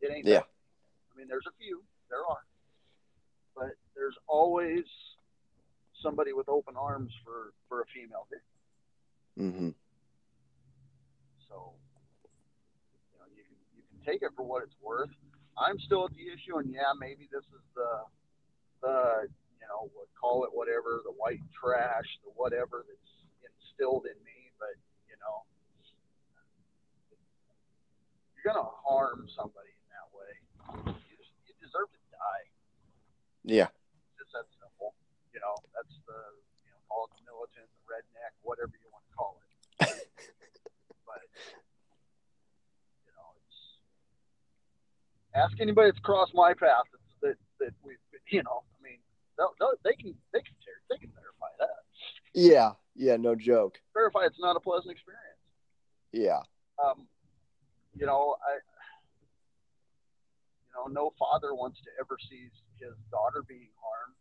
It 0.01 0.11
ain't 0.11 0.27
Yeah. 0.27 0.41
that. 0.41 0.51
I 1.13 1.17
mean, 1.17 1.29
there's 1.29 1.47
a 1.47 1.53
few, 1.59 1.85
there 2.09 2.25
are, 2.27 2.45
but 3.55 3.77
there's 3.95 4.17
always 4.27 4.85
somebody 6.03 6.33
with 6.33 6.49
open 6.49 6.77
arms 6.77 7.13
for 7.25 7.53
for 7.69 7.83
a 7.83 7.87
female 7.87 8.27
victim. 8.31 9.53
hmm 9.53 9.71
So, 11.49 11.75
you 13.13 13.19
know, 13.19 13.27
you 13.37 13.45
can 13.45 13.57
you 13.77 13.83
can 13.89 14.01
take 14.05 14.23
it 14.23 14.33
for 14.35 14.43
what 14.43 14.63
it's 14.63 14.75
worth. 14.81 15.11
I'm 15.57 15.79
still 15.81 16.07
at 16.07 16.15
the 16.15 16.27
issue, 16.33 16.59
and 16.59 16.73
yeah, 16.73 16.93
maybe 16.99 17.29
this 17.31 17.45
is 17.45 17.63
the 17.75 18.05
the 18.81 19.29
you 19.61 19.67
know 19.69 19.91
call 20.19 20.45
it 20.45 20.51
whatever 20.53 21.01
the 21.05 21.13
white 21.13 21.43
trash, 21.53 22.07
the 22.25 22.31
whatever 22.35 22.85
that's 22.89 23.13
instilled 23.47 24.07
in 24.07 24.19
me. 24.25 24.51
But 24.59 24.75
know, 25.23 25.47
you're 28.43 28.53
gonna 28.53 28.67
harm 28.83 29.31
somebody 29.31 29.71
in 29.71 29.87
that 29.95 30.09
way. 30.11 30.33
You, 30.91 31.15
just, 31.15 31.31
you 31.47 31.55
deserve 31.63 31.87
to 31.95 32.01
die. 32.11 32.45
Yeah, 33.47 33.71
Just 34.19 34.35
that 34.35 34.47
simple. 34.59 34.95
You 35.35 35.39
know, 35.43 35.55
that's 35.75 35.95
the 36.07 36.19
you 36.67 36.71
know 36.75 36.83
call 36.91 37.07
it 37.07 37.15
the 37.19 37.23
militant, 37.27 37.67
the 37.71 37.85
redneck, 37.87 38.35
whatever 38.43 38.75
you 38.75 38.91
want 38.91 39.07
to 39.07 39.15
call 39.15 39.39
it. 39.39 39.51
but 41.07 41.23
you 43.07 43.13
know, 43.15 43.29
it's 43.47 43.59
ask 45.39 45.55
anybody 45.63 45.91
that's 45.95 46.03
crossed 46.03 46.35
my 46.35 46.55
path 46.55 46.87
that 46.91 47.03
that, 47.23 47.39
that 47.63 47.75
we 47.87 47.95
you 48.31 48.43
know. 48.43 48.63
I 48.75 48.79
mean, 48.83 48.99
they'll, 49.39 49.55
they'll, 49.59 49.75
they 49.87 49.95
can 49.95 50.15
they 50.35 50.43
can 50.43 50.55
they 50.91 50.99
can 50.99 51.11
verify 51.15 51.51
that. 51.63 51.83
yeah, 52.35 52.75
yeah. 52.95 53.17
No 53.19 53.35
joke. 53.35 53.79
Verify 53.95 54.27
it's 54.27 54.41
not 54.41 54.57
a 54.57 54.61
pleasant 54.61 54.91
experience. 54.91 55.12
Yeah, 56.13 56.41
Um, 56.83 57.09
you 57.95 58.07
know, 58.07 58.37
I 58.45 58.61
you 60.69 60.73
know, 60.77 60.87
no 60.93 61.13
father 61.19 61.55
wants 61.55 61.81
to 61.85 61.91
ever 62.01 62.17
see 62.29 62.49
his 62.81 62.95
daughter 63.11 63.43
being 63.47 63.69
harmed. 63.81 64.17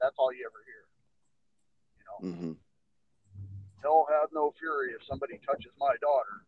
That's 0.00 0.14
all 0.18 0.32
you 0.32 0.46
ever 0.46 0.62
hear. 0.66 0.84
You 1.98 2.04
know, 2.06 2.18
hmm 2.36 2.52
hell 3.82 4.06
have 4.10 4.30
no 4.32 4.54
fury 4.58 4.92
if 4.92 5.02
somebody 5.08 5.40
touches 5.44 5.72
my 5.78 5.94
daughter. 6.00 6.46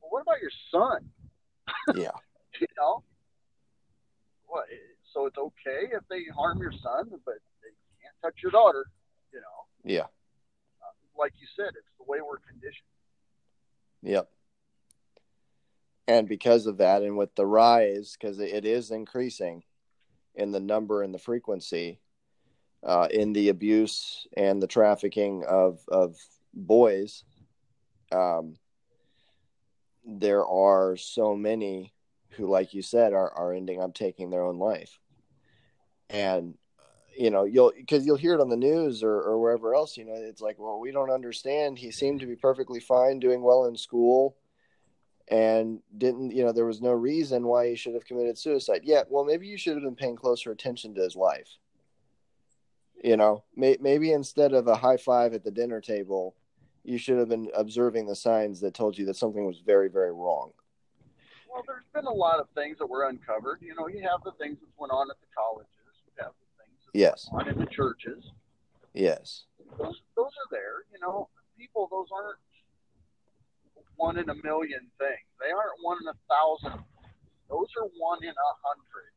Well, 0.00 0.10
what 0.10 0.22
about 0.22 0.40
your 0.40 0.52
son? 0.70 1.08
yeah, 1.96 2.12
You 2.60 2.66
know, 2.76 3.02
what? 4.46 4.66
So 5.12 5.26
it's 5.26 5.38
okay 5.38 5.88
if 5.92 6.02
they 6.08 6.24
harm 6.34 6.58
your 6.58 6.72
son, 6.72 7.08
but 7.24 7.40
they 7.62 7.72
can't 8.02 8.14
touch 8.22 8.36
your 8.42 8.52
daughter. 8.52 8.84
You 9.32 9.40
know, 9.40 9.58
yeah. 9.84 10.06
Like 11.18 11.32
you 11.38 11.46
said, 11.56 11.68
it's 11.68 11.92
the 11.98 12.04
way 12.04 12.18
we're 12.20 12.38
conditioned. 12.38 12.86
Yep. 14.02 14.30
And 16.08 16.28
because 16.28 16.66
of 16.66 16.78
that, 16.78 17.02
and 17.02 17.16
with 17.16 17.34
the 17.34 17.46
rise, 17.46 18.16
because 18.18 18.38
it 18.38 18.64
is 18.64 18.90
increasing 18.90 19.64
in 20.34 20.52
the 20.52 20.60
number 20.60 21.02
and 21.02 21.12
the 21.12 21.18
frequency, 21.18 22.00
uh, 22.84 23.08
in 23.10 23.32
the 23.32 23.48
abuse 23.48 24.26
and 24.36 24.62
the 24.62 24.68
trafficking 24.68 25.44
of 25.48 25.80
of 25.88 26.16
boys, 26.54 27.24
um, 28.12 28.54
there 30.04 30.46
are 30.46 30.96
so 30.96 31.34
many 31.34 31.92
who, 32.30 32.46
like 32.46 32.74
you 32.74 32.82
said, 32.82 33.12
are 33.12 33.32
are 33.32 33.52
ending 33.52 33.82
up 33.82 33.94
taking 33.94 34.30
their 34.30 34.42
own 34.42 34.58
life, 34.58 35.00
and 36.08 36.54
you 37.16 37.30
know 37.30 37.44
you'll 37.44 37.72
because 37.76 38.04
you'll 38.04 38.16
hear 38.16 38.34
it 38.34 38.40
on 38.40 38.48
the 38.48 38.56
news 38.56 39.02
or, 39.02 39.12
or 39.12 39.38
wherever 39.38 39.74
else 39.74 39.96
you 39.96 40.04
know 40.04 40.14
it's 40.14 40.40
like 40.40 40.58
well 40.58 40.78
we 40.78 40.92
don't 40.92 41.10
understand 41.10 41.78
he 41.78 41.90
seemed 41.90 42.20
mm-hmm. 42.20 42.28
to 42.28 42.34
be 42.34 42.40
perfectly 42.40 42.80
fine 42.80 43.18
doing 43.18 43.42
well 43.42 43.66
in 43.66 43.76
school 43.76 44.36
and 45.28 45.80
didn't 45.98 46.30
you 46.30 46.44
know 46.44 46.52
there 46.52 46.66
was 46.66 46.80
no 46.80 46.92
reason 46.92 47.46
why 47.46 47.68
he 47.68 47.74
should 47.74 47.94
have 47.94 48.04
committed 48.04 48.38
suicide 48.38 48.82
yeah 48.84 49.02
well 49.08 49.24
maybe 49.24 49.46
you 49.46 49.58
should 49.58 49.74
have 49.74 49.82
been 49.82 49.96
paying 49.96 50.16
closer 50.16 50.50
attention 50.50 50.94
to 50.94 51.02
his 51.02 51.16
life 51.16 51.58
you 53.02 53.16
know 53.16 53.42
may, 53.56 53.76
maybe 53.80 54.12
instead 54.12 54.52
of 54.52 54.66
a 54.68 54.76
high 54.76 54.96
five 54.96 55.34
at 55.34 55.42
the 55.42 55.50
dinner 55.50 55.80
table 55.80 56.34
you 56.84 56.98
should 56.98 57.18
have 57.18 57.28
been 57.28 57.48
observing 57.56 58.06
the 58.06 58.14
signs 58.14 58.60
that 58.60 58.74
told 58.74 58.96
you 58.96 59.04
that 59.06 59.16
something 59.16 59.44
was 59.44 59.60
very 59.64 59.88
very 59.88 60.12
wrong 60.12 60.52
Well, 61.52 61.64
there's 61.66 61.88
been 61.94 62.06
a 62.06 62.14
lot 62.14 62.38
of 62.38 62.48
things 62.54 62.78
that 62.78 62.86
were 62.86 63.08
uncovered. 63.08 63.58
You 63.62 63.74
know, 63.74 63.88
you 63.88 64.02
have 64.02 64.20
the 64.24 64.32
things 64.32 64.60
that 64.60 64.68
went 64.78 64.92
on 64.92 65.08
at 65.10 65.16
the 65.20 65.26
colleges. 65.34 65.72
You 66.04 66.12
have 66.22 66.32
the 66.36 66.62
things 66.62 66.76
that 66.84 66.85
yes 66.96 67.28
went 67.32 67.48
on 67.48 67.54
in 67.54 67.60
the 67.60 67.66
churches. 67.70 68.24
yes 68.94 69.44
Those 69.78 70.00
those 70.16 70.32
are 70.42 70.50
there. 70.50 70.88
You 70.92 70.98
know, 71.00 71.28
people. 71.58 71.88
Those 71.90 72.08
aren't 72.14 72.38
one 73.96 74.16
in 74.18 74.28
a 74.28 74.34
million 74.44 74.80
things. 74.98 75.26
They 75.40 75.52
aren't 75.52 75.76
one 75.82 75.98
in 76.02 76.08
a 76.08 76.18
thousand. 76.28 76.80
Those 77.48 77.68
are 77.80 77.88
one 77.96 78.22
in 78.24 78.32
a 78.34 78.50
hundred. 78.64 79.12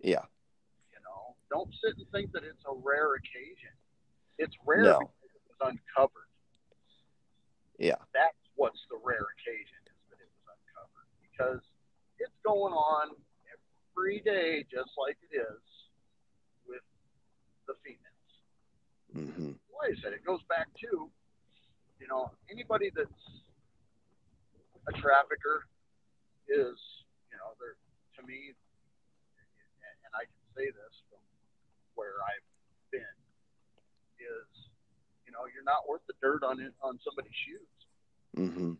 yeah 0.00 0.26
You 0.94 1.00
know, 1.06 1.34
don't 1.50 1.70
sit 1.82 1.96
and 1.98 2.06
think 2.10 2.32
that 2.32 2.44
it's 2.44 2.62
a 2.66 2.74
rare 2.74 3.14
occasion. 3.14 3.72
It's 4.38 4.54
rare 4.66 4.82
No. 4.84 4.98
because 5.00 5.32
it 5.34 5.42
was 5.48 5.60
uncovered. 5.72 6.30
Yeah. 7.78 8.00
That's 8.14 8.42
what's 8.56 8.80
the 8.90 8.98
rare 9.04 9.26
occasion 9.40 9.80
is 9.90 9.98
that 10.10 10.18
it 10.20 10.28
was 10.38 10.44
uncovered 10.54 11.08
because 11.24 11.62
it's 12.18 12.36
going 12.44 12.72
on 12.74 13.14
every 13.52 14.20
day, 14.20 14.64
just 14.70 14.92
like 14.96 15.16
it 15.30 15.36
is 15.36 15.60
the 17.66 17.74
females. 17.84 18.32
Mm-hmm. 19.14 19.52
Like 19.76 19.92
I 19.92 20.00
said, 20.02 20.12
it 20.12 20.24
goes 20.24 20.42
back 20.48 20.66
to, 20.86 21.10
you 22.00 22.08
know, 22.08 22.32
anybody 22.50 22.90
that's 22.94 23.24
a 24.88 24.92
trafficker 24.98 25.66
is, 26.48 26.78
you 27.30 27.36
know, 27.38 27.54
they're 27.58 27.76
to 28.16 28.22
me, 28.24 28.56
and, 28.56 30.12
I 30.16 30.24
can 30.24 30.44
say 30.56 30.72
this 30.72 30.94
from 31.12 31.20
where 31.92 32.16
I've 32.24 32.48
been, 32.88 33.16
is, 34.16 34.48
you 35.28 35.32
know, 35.36 35.44
you're 35.52 35.66
not 35.66 35.84
worth 35.84 36.00
the 36.08 36.16
dirt 36.24 36.40
on 36.40 36.56
it 36.64 36.72
on 36.80 36.96
somebody's 37.04 37.36
shoes. 37.36 37.76
Mm-hmm. 38.32 38.72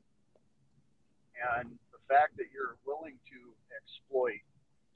And 1.36 1.68
the 1.92 2.00
fact 2.08 2.40
that 2.40 2.48
you're 2.48 2.80
willing 2.88 3.20
to 3.28 3.38
exploit 3.76 4.40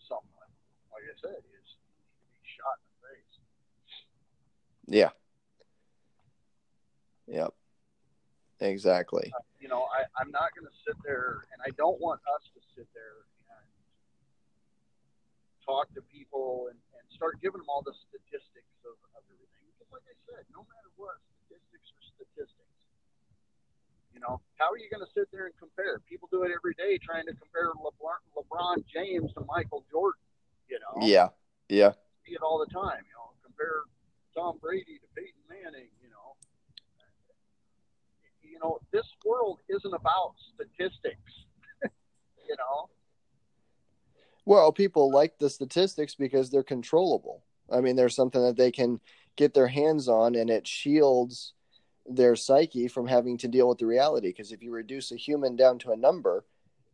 someone, 0.09 0.51
like 0.89 1.05
I 1.05 1.17
said, 1.21 1.45
is 1.45 1.69
to 1.69 1.85
be 2.33 2.41
shot 2.57 2.81
in. 2.81 2.90
Yeah. 4.91 5.15
Yep. 7.31 7.55
Exactly. 8.59 9.31
Uh, 9.31 9.39
you 9.63 9.71
know, 9.71 9.87
I, 9.87 10.03
I'm 10.19 10.35
not 10.35 10.51
going 10.51 10.67
to 10.67 10.77
sit 10.83 10.99
there, 11.07 11.47
and 11.55 11.63
I 11.63 11.71
don't 11.79 12.03
want 12.03 12.19
us 12.27 12.43
to 12.59 12.61
sit 12.75 12.91
there 12.91 13.23
and 13.55 13.65
talk 15.63 15.87
to 15.95 16.03
people 16.11 16.67
and, 16.75 16.77
and 16.99 17.05
start 17.15 17.39
giving 17.39 17.63
them 17.63 17.71
all 17.71 17.87
the 17.87 17.95
statistics 18.11 18.75
of, 18.83 18.99
of 19.15 19.23
everything. 19.31 19.63
Because, 19.79 19.95
like 19.95 20.05
I 20.11 20.17
said, 20.27 20.43
no 20.51 20.67
matter 20.67 20.91
what, 20.99 21.23
statistics 21.47 21.87
are 21.95 22.05
statistics. 22.19 22.79
You 24.11 24.19
know, 24.19 24.43
how 24.59 24.75
are 24.75 24.77
you 24.83 24.91
going 24.91 25.07
to 25.07 25.13
sit 25.15 25.31
there 25.31 25.47
and 25.47 25.55
compare? 25.55 26.03
People 26.11 26.27
do 26.35 26.43
it 26.43 26.51
every 26.51 26.75
day, 26.75 26.99
trying 26.99 27.31
to 27.31 27.35
compare 27.39 27.71
LeBron, 27.79 28.19
LeBron 28.35 28.83
James 28.91 29.31
to 29.39 29.47
Michael 29.47 29.87
Jordan. 29.87 30.19
You 30.67 30.83
know, 30.83 31.07
Yeah. 31.07 31.31
Yeah. 31.71 31.95
see 32.27 32.35
it 32.35 32.43
all 32.43 32.59
the 32.59 32.69
time. 32.75 33.07
You 33.07 33.15
know, 33.15 33.31
compare 33.47 33.87
Tom 34.37 34.59
Brady 34.61 34.99
to 34.99 35.09
Peyton 35.15 35.43
Manning. 35.49 35.89
You 36.03 36.11
know, 36.11 36.37
you 38.43 38.59
know, 38.63 38.79
this 38.93 39.07
world 39.25 39.59
isn't 39.69 39.95
about 39.95 40.35
statistics. 40.55 41.33
you 41.83 42.57
know, 42.59 42.89
Well, 44.45 44.73
people 44.73 45.11
like 45.11 45.39
the 45.39 45.51
statistics 45.51 46.15
because 46.15 46.51
they're 46.51 46.63
controllable. 46.63 47.43
I 47.71 47.81
mean, 47.81 47.97
there's 47.97 48.17
something 48.17 48.43
that 48.43 48.57
they 48.57 48.71
can 48.73 49.01
get 49.37 49.55
their 49.55 49.69
hands 49.69 50.09
on, 50.09 50.35
and 50.35 50.51
it 50.51 50.67
shields 50.67 51.55
their 52.07 52.35
psyche 52.35 52.89
from 52.89 53.07
having 53.07 53.39
to 53.39 53.49
deal 53.49 53.69
with 53.69 53.79
the 53.79 53.87
reality. 53.87 54.29
Because 54.29 54.53
if 54.53 54.63
you 54.63 54.73
reduce 54.73 55.13
a 55.13 55.17
human 55.17 55.55
down 55.57 55.79
to 55.81 55.93
a 55.93 55.97
number, 55.97 56.45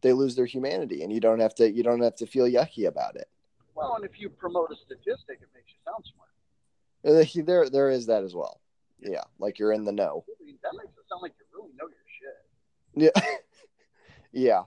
they 0.03 0.13
lose 0.13 0.37
their 0.37 0.47
humanity, 0.47 1.03
and 1.03 1.13
you 1.13 1.21
don't 1.21 1.41
have 1.41 1.55
to 1.57 1.71
you 1.71 1.83
don't 1.83 2.03
have 2.03 2.17
to 2.17 2.27
feel 2.27 2.47
yucky 2.47 2.87
about 2.87 3.17
it. 3.17 3.29
well, 3.75 3.95
and 3.97 4.05
if 4.05 4.21
you 4.21 4.29
promote 4.29 4.71
a 4.71 4.77
statistic, 4.77 5.39
it 5.41 5.49
makes 5.55 5.73
you 5.73 5.81
sound 5.85 6.05
smart. 6.15 6.26
Uh, 7.07 7.25
There, 7.45 7.71
there 7.71 7.91
is 7.91 8.07
that 8.07 8.25
as 8.25 8.35
well. 8.35 8.61
Yeah, 8.99 9.23
like 9.39 9.59
you're 9.59 9.73
in 9.73 9.85
the 9.85 9.93
know. 9.93 10.25
That 10.63 10.73
makes 10.75 10.97
it 10.99 11.05
sound 11.09 11.23
like 11.23 11.35
you 11.39 11.47
really 11.55 11.71
know 11.79 11.87
your 11.87 12.07
shit, 12.19 12.43
Yeah, 12.97 13.37
yeah, 14.33 14.63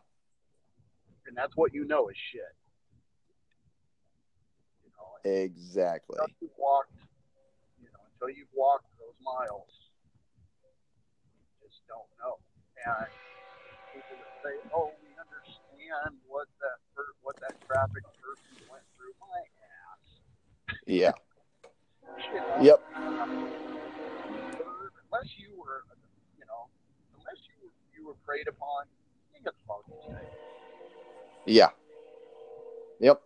and 1.27 1.35
that's 1.35 1.57
what 1.57 1.73
you 1.73 1.83
know 1.83 2.07
is 2.07 2.15
shit. 2.31 2.53
You 4.85 4.91
know, 4.95 5.19
exactly. 5.27 6.15
until 6.21 6.37
you've 6.39 6.55
walked, 6.57 6.93
you 7.81 7.89
know, 7.91 7.99
until 8.13 8.29
you've 8.31 8.53
walked 8.55 8.87
those 8.97 9.17
miles, 9.19 9.91
you 11.59 11.67
just 11.67 11.81
don't 11.89 12.07
know. 12.23 12.39
And 12.85 13.11
people 13.91 14.15
that 14.23 14.31
say, 14.39 14.55
"Oh, 14.71 14.95
we 15.03 15.09
understand 15.19 16.15
what 16.29 16.47
that 16.61 16.79
what 17.21 17.35
that 17.41 17.59
traffic 17.67 18.03
person 18.23 18.55
went 18.71 18.85
through," 18.95 19.11
my 19.19 19.41
ass. 19.43 20.07
Yeah. 20.87 21.11
You 22.17 22.65
Yep. 22.65 22.83
Unless 25.11 25.29
you 25.37 25.57
were, 25.57 25.83
you 26.37 26.45
know, 26.45 26.67
unless 27.17 27.39
you 27.47 27.55
were, 27.63 27.71
you 27.97 28.07
were 28.07 28.15
preyed 28.25 28.47
upon, 28.47 28.85
you 29.35 29.41
got 29.43 29.53
the 29.55 29.63
fuck. 29.67 29.83
Yeah. 31.45 31.69
Yep. 32.99 33.21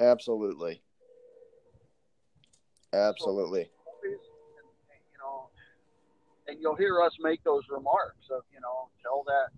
Absolutely. 0.00 0.82
Absolutely. 2.92 3.60
and, 3.60 3.70
you 5.12 5.18
know, 5.18 5.48
and 6.48 6.58
you'll 6.60 6.74
hear 6.76 7.02
us 7.02 7.12
make 7.20 7.44
those 7.44 7.62
remarks 7.70 8.26
of, 8.30 8.42
you 8.52 8.60
know, 8.60 8.88
tell 9.02 9.22
that, 9.26 9.52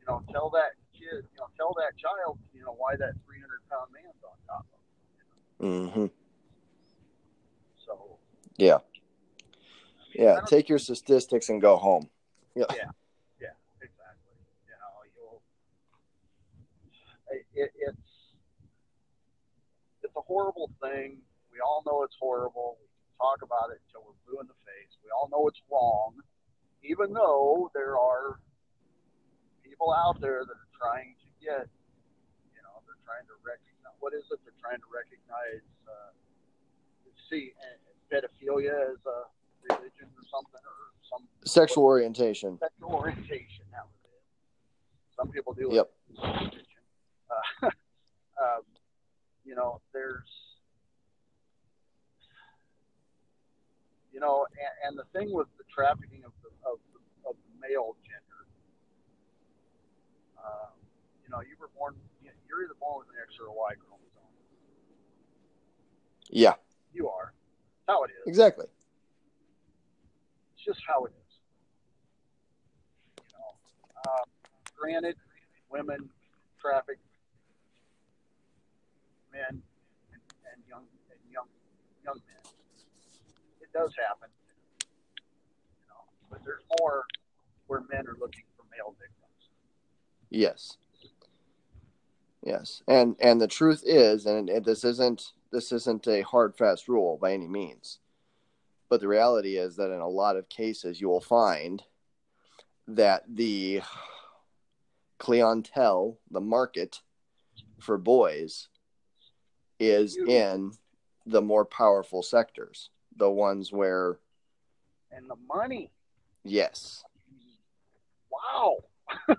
you 0.00 0.06
know, 0.08 0.22
tell 0.32 0.50
that 0.50 0.72
kid, 0.92 1.24
you 1.32 1.38
know, 1.38 1.46
tell 1.56 1.72
that 1.74 1.96
child, 1.96 2.38
you 2.52 2.62
know, 2.62 2.74
why 2.76 2.96
that 2.96 3.14
300 3.24 3.60
pound 3.70 3.92
man's 3.92 4.22
on 4.24 4.36
top 4.48 4.66
of 5.60 5.66
him. 5.66 5.88
hmm 5.88 6.06
So, 6.06 6.10
Yeah. 6.10 6.10
I 6.10 6.23
I 8.58 8.84
Yeah. 10.14 10.40
Take 10.46 10.68
your 10.68 10.78
statistics 10.78 11.48
and 11.48 11.60
go 11.60 11.76
home. 11.76 12.08
Yeah. 12.54 12.66
yeah, 13.40 13.50
exactly. 13.82 14.34
You 14.70 14.76
know, 14.78 14.94
you'll, 15.14 15.42
it, 17.30 17.46
it, 17.54 17.70
it's, 17.74 18.10
it's 20.02 20.16
a 20.16 20.20
horrible 20.20 20.70
thing. 20.80 21.18
We 21.50 21.58
all 21.58 21.82
know 21.86 22.04
it's 22.04 22.16
horrible. 22.18 22.78
We 22.78 22.86
can 22.86 23.10
talk 23.18 23.42
about 23.42 23.74
it 23.74 23.82
until 23.86 24.06
we're 24.06 24.18
blue 24.22 24.40
in 24.40 24.46
the 24.46 24.58
face. 24.62 24.94
We 25.02 25.10
all 25.10 25.28
know 25.30 25.48
it's 25.48 25.62
wrong, 25.70 26.14
even 26.82 27.12
though 27.12 27.70
there 27.74 27.98
are 27.98 28.38
people 29.64 29.90
out 29.90 30.20
there 30.20 30.46
that 30.46 30.54
are 30.54 30.72
trying 30.78 31.18
to 31.18 31.28
get, 31.42 31.66
you 32.54 32.62
know, 32.62 32.78
they're 32.86 33.02
trying 33.02 33.26
to 33.26 33.34
recognize, 33.42 33.98
what 33.98 34.14
is 34.14 34.22
it? 34.30 34.38
They're 34.46 34.62
trying 34.62 34.78
to 34.78 34.90
recognize, 34.94 35.66
uh, 35.90 36.14
see, 37.26 37.50
uh, 37.58 37.93
pedophilia 38.14 38.92
as 38.94 39.00
a 39.06 39.18
religion 39.74 40.06
or 40.16 40.22
something, 40.30 40.60
or 40.62 40.78
some 41.10 41.26
Sexual 41.44 41.84
orientation. 41.84 42.58
sexual 42.58 42.94
orientation. 42.94 43.64
That 43.72 43.82
was 43.84 43.98
it. 44.04 44.22
Some 45.16 45.28
people 45.30 45.52
do 45.54 45.68
Yep. 45.72 45.90
Uh, 46.22 47.66
um, 47.66 48.62
you 49.44 49.54
know, 49.54 49.80
there's, 49.92 50.28
you 54.12 54.20
know, 54.20 54.46
and, 54.52 54.74
and 54.88 54.98
the 54.98 55.04
thing 55.18 55.32
with 55.32 55.48
the 55.58 55.64
trafficking 55.72 56.22
of 56.24 56.32
the 56.42 56.50
of, 56.70 56.78
the- 56.92 57.28
of 57.30 57.34
the 57.36 57.52
male 57.68 57.96
gender, 58.04 58.40
uh, 60.38 60.70
you 61.24 61.30
know, 61.30 61.40
you 61.40 61.56
were 61.58 61.70
born, 61.76 61.94
you're 62.22 62.62
either 62.64 62.74
born 62.78 62.98
with 63.00 63.08
an 63.08 63.16
X 63.26 63.34
or 63.40 63.46
a 63.48 63.52
Y 63.52 63.70
chromosome. 63.80 64.28
Yeah. 66.30 66.54
You 66.92 67.08
are. 67.08 67.32
How 67.86 68.02
it 68.04 68.10
is. 68.10 68.26
Exactly. 68.26 68.66
It's 70.54 70.64
just 70.64 70.80
how 70.86 71.04
it 71.04 71.12
is. 71.12 71.34
You 73.18 73.38
know, 73.38 74.12
uh, 74.12 74.24
granted, 74.76 75.16
women 75.70 76.08
traffic 76.60 76.98
men 79.32 79.42
and, 80.12 80.22
and 80.52 80.62
young 80.68 80.84
and 81.10 81.20
young 81.30 81.46
young 82.04 82.20
men. 82.26 82.52
It 83.60 83.68
does 83.72 83.92
happen, 84.08 84.30
you 84.80 85.86
know, 85.88 86.04
but 86.30 86.40
there's 86.44 86.62
more 86.80 87.04
where 87.66 87.80
men 87.90 88.06
are 88.06 88.16
looking 88.18 88.44
for 88.56 88.64
male 88.70 88.94
victims. 88.98 89.50
Yes. 90.30 90.78
Yes. 92.42 92.82
And 92.88 93.16
and 93.20 93.40
the 93.40 93.48
truth 93.48 93.82
is, 93.84 94.26
and 94.26 94.48
this 94.64 94.84
isn't 94.84 95.32
this 95.54 95.70
isn't 95.70 96.08
a 96.08 96.22
hard 96.22 96.56
fast 96.56 96.88
rule 96.88 97.16
by 97.16 97.32
any 97.32 97.46
means, 97.46 98.00
but 98.88 99.00
the 99.00 99.06
reality 99.06 99.56
is 99.56 99.76
that 99.76 99.92
in 99.92 100.00
a 100.00 100.08
lot 100.08 100.36
of 100.36 100.48
cases 100.48 101.00
you 101.00 101.08
will 101.08 101.20
find 101.20 101.80
that 102.88 103.22
the 103.28 103.80
clientele, 105.18 106.18
the 106.28 106.40
market 106.40 107.00
for 107.78 107.96
boys, 107.96 108.68
is 109.78 110.16
in 110.16 110.72
the 111.24 111.40
more 111.40 111.64
powerful 111.64 112.22
sectors, 112.22 112.90
the 113.16 113.30
ones 113.30 113.72
where 113.72 114.18
And 115.12 115.30
the 115.30 115.36
money, 115.48 115.92
yes, 116.42 117.04
wow, 118.28 118.78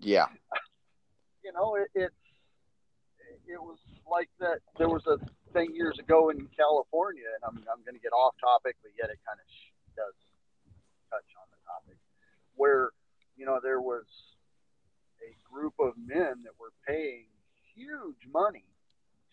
yeah, 0.00 0.26
you 1.42 1.52
know, 1.54 1.76
it, 1.76 1.88
it 1.94 2.12
it 3.48 3.60
was 3.60 3.78
like 4.10 4.28
that. 4.40 4.58
There 4.78 4.88
was 4.88 5.06
a 5.06 5.18
thing 5.52 5.74
years 5.74 5.98
ago 5.98 6.30
in 6.30 6.48
California, 6.56 7.26
and 7.34 7.42
I'm 7.44 7.56
I'm 7.70 7.82
going 7.84 7.94
to 7.94 8.02
get 8.02 8.12
off 8.12 8.34
topic, 8.40 8.76
but 8.82 8.92
yet 8.98 9.10
it 9.10 9.18
kind 9.26 9.38
of 9.38 9.46
does 9.96 10.16
touch 11.10 11.28
on 11.40 11.46
the 11.50 11.60
topic, 11.66 11.98
where 12.54 12.90
you 13.36 13.46
know 13.46 13.60
there 13.62 13.80
was 13.80 14.04
a 15.22 15.32
group 15.48 15.74
of 15.78 15.94
men 15.96 16.42
that 16.44 16.54
were 16.60 16.72
paying 16.86 17.26
huge 17.74 18.26
money 18.32 18.64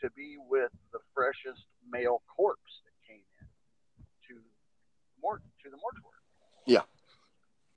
to 0.01 0.09
be 0.11 0.35
with 0.49 0.71
the 0.91 0.99
freshest 1.13 1.63
male 1.89 2.21
corpse 2.27 2.81
that 2.85 2.95
came 3.07 3.23
in 3.39 3.47
to 4.27 4.41
mort 5.21 5.41
to 5.63 5.69
the 5.69 5.77
mortuary. 5.77 6.23
yeah. 6.67 6.81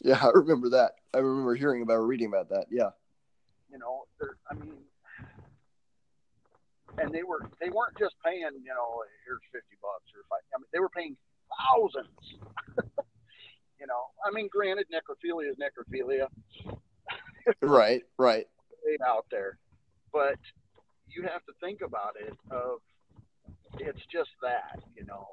Yeah, 0.05 0.20
I 0.22 0.30
remember 0.34 0.68
that. 0.70 0.93
I 1.14 1.18
remember 1.18 1.55
hearing 1.55 1.82
about, 1.82 1.95
or 1.95 2.07
reading 2.07 2.28
about 2.28 2.51
that. 2.51 2.66
Yeah, 2.70 2.91
You 3.72 3.78
know, 3.78 4.05
there, 4.20 4.37
I 4.51 4.55
mean, 4.55 4.76
and 6.99 7.12
they 7.12 7.22
were 7.22 7.49
they 7.61 7.68
weren't 7.68 7.97
just 7.99 8.14
paying 8.24 8.57
you 8.62 8.74
know 8.74 9.03
here's 9.24 9.42
fifty 9.53 9.76
bucks 9.80 10.09
or 10.14 10.24
five. 10.28 10.44
I 10.55 10.59
mean 10.59 10.70
they 10.72 10.80
were 10.80 10.88
paying 10.88 11.16
thousands. 11.47 12.20
you 13.80 13.86
know, 13.86 14.11
I 14.24 14.30
mean, 14.32 14.49
granted, 14.51 14.86
necrophilia 14.92 15.51
is 15.51 15.57
necrophilia. 15.57 16.28
right, 17.62 18.03
right. 18.18 18.47
Out 19.05 19.26
there, 19.32 19.59
but 20.12 20.38
you 21.09 21.22
have 21.22 21.44
to 21.47 21.53
think 21.61 21.80
about 21.84 22.14
it. 22.20 22.36
Of 22.51 22.78
it's 23.80 24.01
just 24.12 24.30
that 24.42 24.80
you 24.97 25.05
know, 25.05 25.26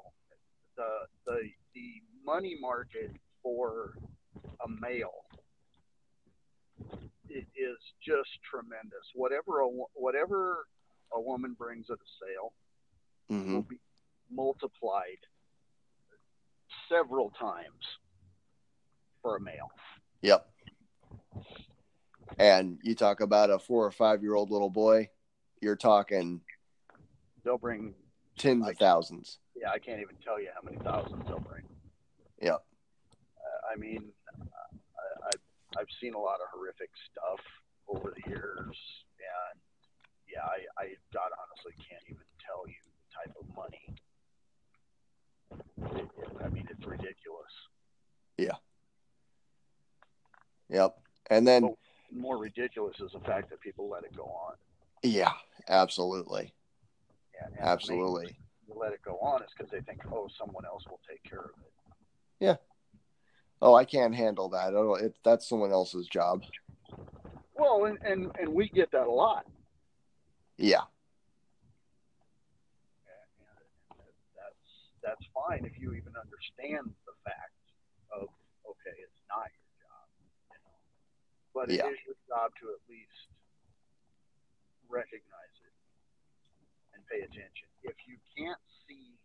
the 0.76 1.06
the 1.24 1.38
the 1.74 2.02
money 2.24 2.56
market 2.60 3.12
for 3.42 3.94
a 4.64 4.68
male 4.80 5.24
it 7.34 7.46
is 7.58 7.78
just 7.98 8.30
tremendous. 8.48 9.06
Whatever 9.14 9.60
a 9.60 9.68
whatever 9.94 10.66
a 11.14 11.20
woman 11.20 11.54
brings 11.56 11.86
at 11.90 11.96
a 11.96 12.10
sale 12.20 12.52
mm-hmm. 13.30 13.54
will 13.54 13.62
be 13.62 13.78
multiplied 14.30 15.18
several 16.88 17.30
times 17.38 17.82
for 19.22 19.36
a 19.36 19.40
male. 19.40 19.70
Yep. 20.22 20.46
And 22.38 22.78
you 22.82 22.94
talk 22.94 23.20
about 23.20 23.50
a 23.50 23.58
four 23.58 23.84
or 23.84 23.90
five 23.90 24.22
year 24.22 24.34
old 24.34 24.50
little 24.50 24.70
boy, 24.70 25.08
you're 25.60 25.76
talking. 25.76 26.40
They'll 27.44 27.58
bring 27.58 27.94
tens 28.38 28.66
of 28.66 28.76
thousands. 28.78 29.38
Yeah, 29.54 29.70
I 29.70 29.78
can't 29.78 30.00
even 30.00 30.16
tell 30.24 30.40
you 30.40 30.48
how 30.54 30.60
many 30.62 30.78
thousands 30.82 31.24
they'll 31.26 31.40
bring. 31.40 31.62
Yep. 32.40 32.64
Uh, 33.36 33.72
I 33.72 33.78
mean, 33.78 34.10
uh, 34.40 34.76
I, 35.24 35.80
I've 35.80 35.86
seen 36.00 36.14
a 36.14 36.18
lot 36.18 36.40
of 36.40 36.48
horrific 36.52 36.90
stuff 37.10 37.40
over 37.88 38.14
the 38.14 38.30
years, 38.30 38.76
and 39.20 39.60
yeah, 40.34 40.42
I, 40.42 40.82
I 40.82 40.86
God 41.12 41.30
honestly 41.38 41.72
can't 41.88 42.02
even 42.08 42.24
tell 42.44 42.66
you 42.66 42.74
the 42.84 43.06
type 43.14 43.36
of 43.40 43.46
money. 43.54 43.94
It, 46.00 46.08
it, 46.18 46.44
I 46.44 46.48
mean, 46.48 46.66
it's 46.68 46.84
ridiculous. 46.84 47.52
Yeah. 48.36 48.56
Yep. 50.68 50.96
And 51.30 51.46
then 51.46 51.62
but 51.62 51.74
more 52.12 52.36
ridiculous 52.36 52.98
is 53.00 53.12
the 53.12 53.20
fact 53.20 53.50
that 53.50 53.60
people 53.60 53.88
let 53.88 54.04
it 54.04 54.16
go 54.16 54.24
on. 54.24 54.54
Yeah, 55.02 55.32
absolutely. 55.68 56.52
Yeah, 57.34 57.48
absolutely. 57.60 58.36
Let 58.68 58.92
it 58.92 59.02
go 59.04 59.18
on 59.18 59.42
is 59.42 59.50
because 59.56 59.70
they 59.70 59.80
think, 59.80 60.00
oh, 60.10 60.28
someone 60.36 60.64
else 60.64 60.84
will 60.88 61.00
take 61.08 61.22
care 61.22 61.40
of 61.40 61.50
it. 61.60 61.72
Yeah. 62.40 62.56
Oh, 63.62 63.74
I 63.74 63.84
can't 63.84 64.14
handle 64.14 64.48
that. 64.50 64.74
Oh, 64.74 64.94
it, 64.94 65.14
that's 65.24 65.48
someone 65.48 65.70
else's 65.70 66.06
job. 66.06 66.42
Well, 67.54 67.84
and, 67.84 67.98
and 68.04 68.30
and 68.38 68.48
we 68.52 68.68
get 68.68 68.90
that 68.92 69.06
a 69.06 69.10
lot. 69.10 69.46
Yeah. 70.56 70.86
That's 74.38 74.66
that's 75.02 75.26
fine 75.34 75.66
if 75.66 75.74
you 75.78 75.92
even 75.94 76.14
understand 76.14 76.94
the 77.06 77.16
fact 77.26 77.58
of 78.14 78.30
okay, 78.62 78.96
it's 79.02 79.22
not 79.26 79.50
your 79.50 79.70
job, 79.82 80.06
you 80.54 80.58
know. 80.62 80.78
but 81.50 81.66
it 81.70 81.82
yeah. 81.82 81.90
is 81.90 81.98
your 82.06 82.18
job 82.30 82.54
to 82.62 82.70
at 82.70 82.80
least 82.86 83.28
recognize 84.86 85.56
it 85.66 85.76
and 86.94 87.02
pay 87.10 87.26
attention. 87.26 87.66
If 87.82 87.98
you 88.06 88.16
can't 88.38 88.62
see 88.86 89.18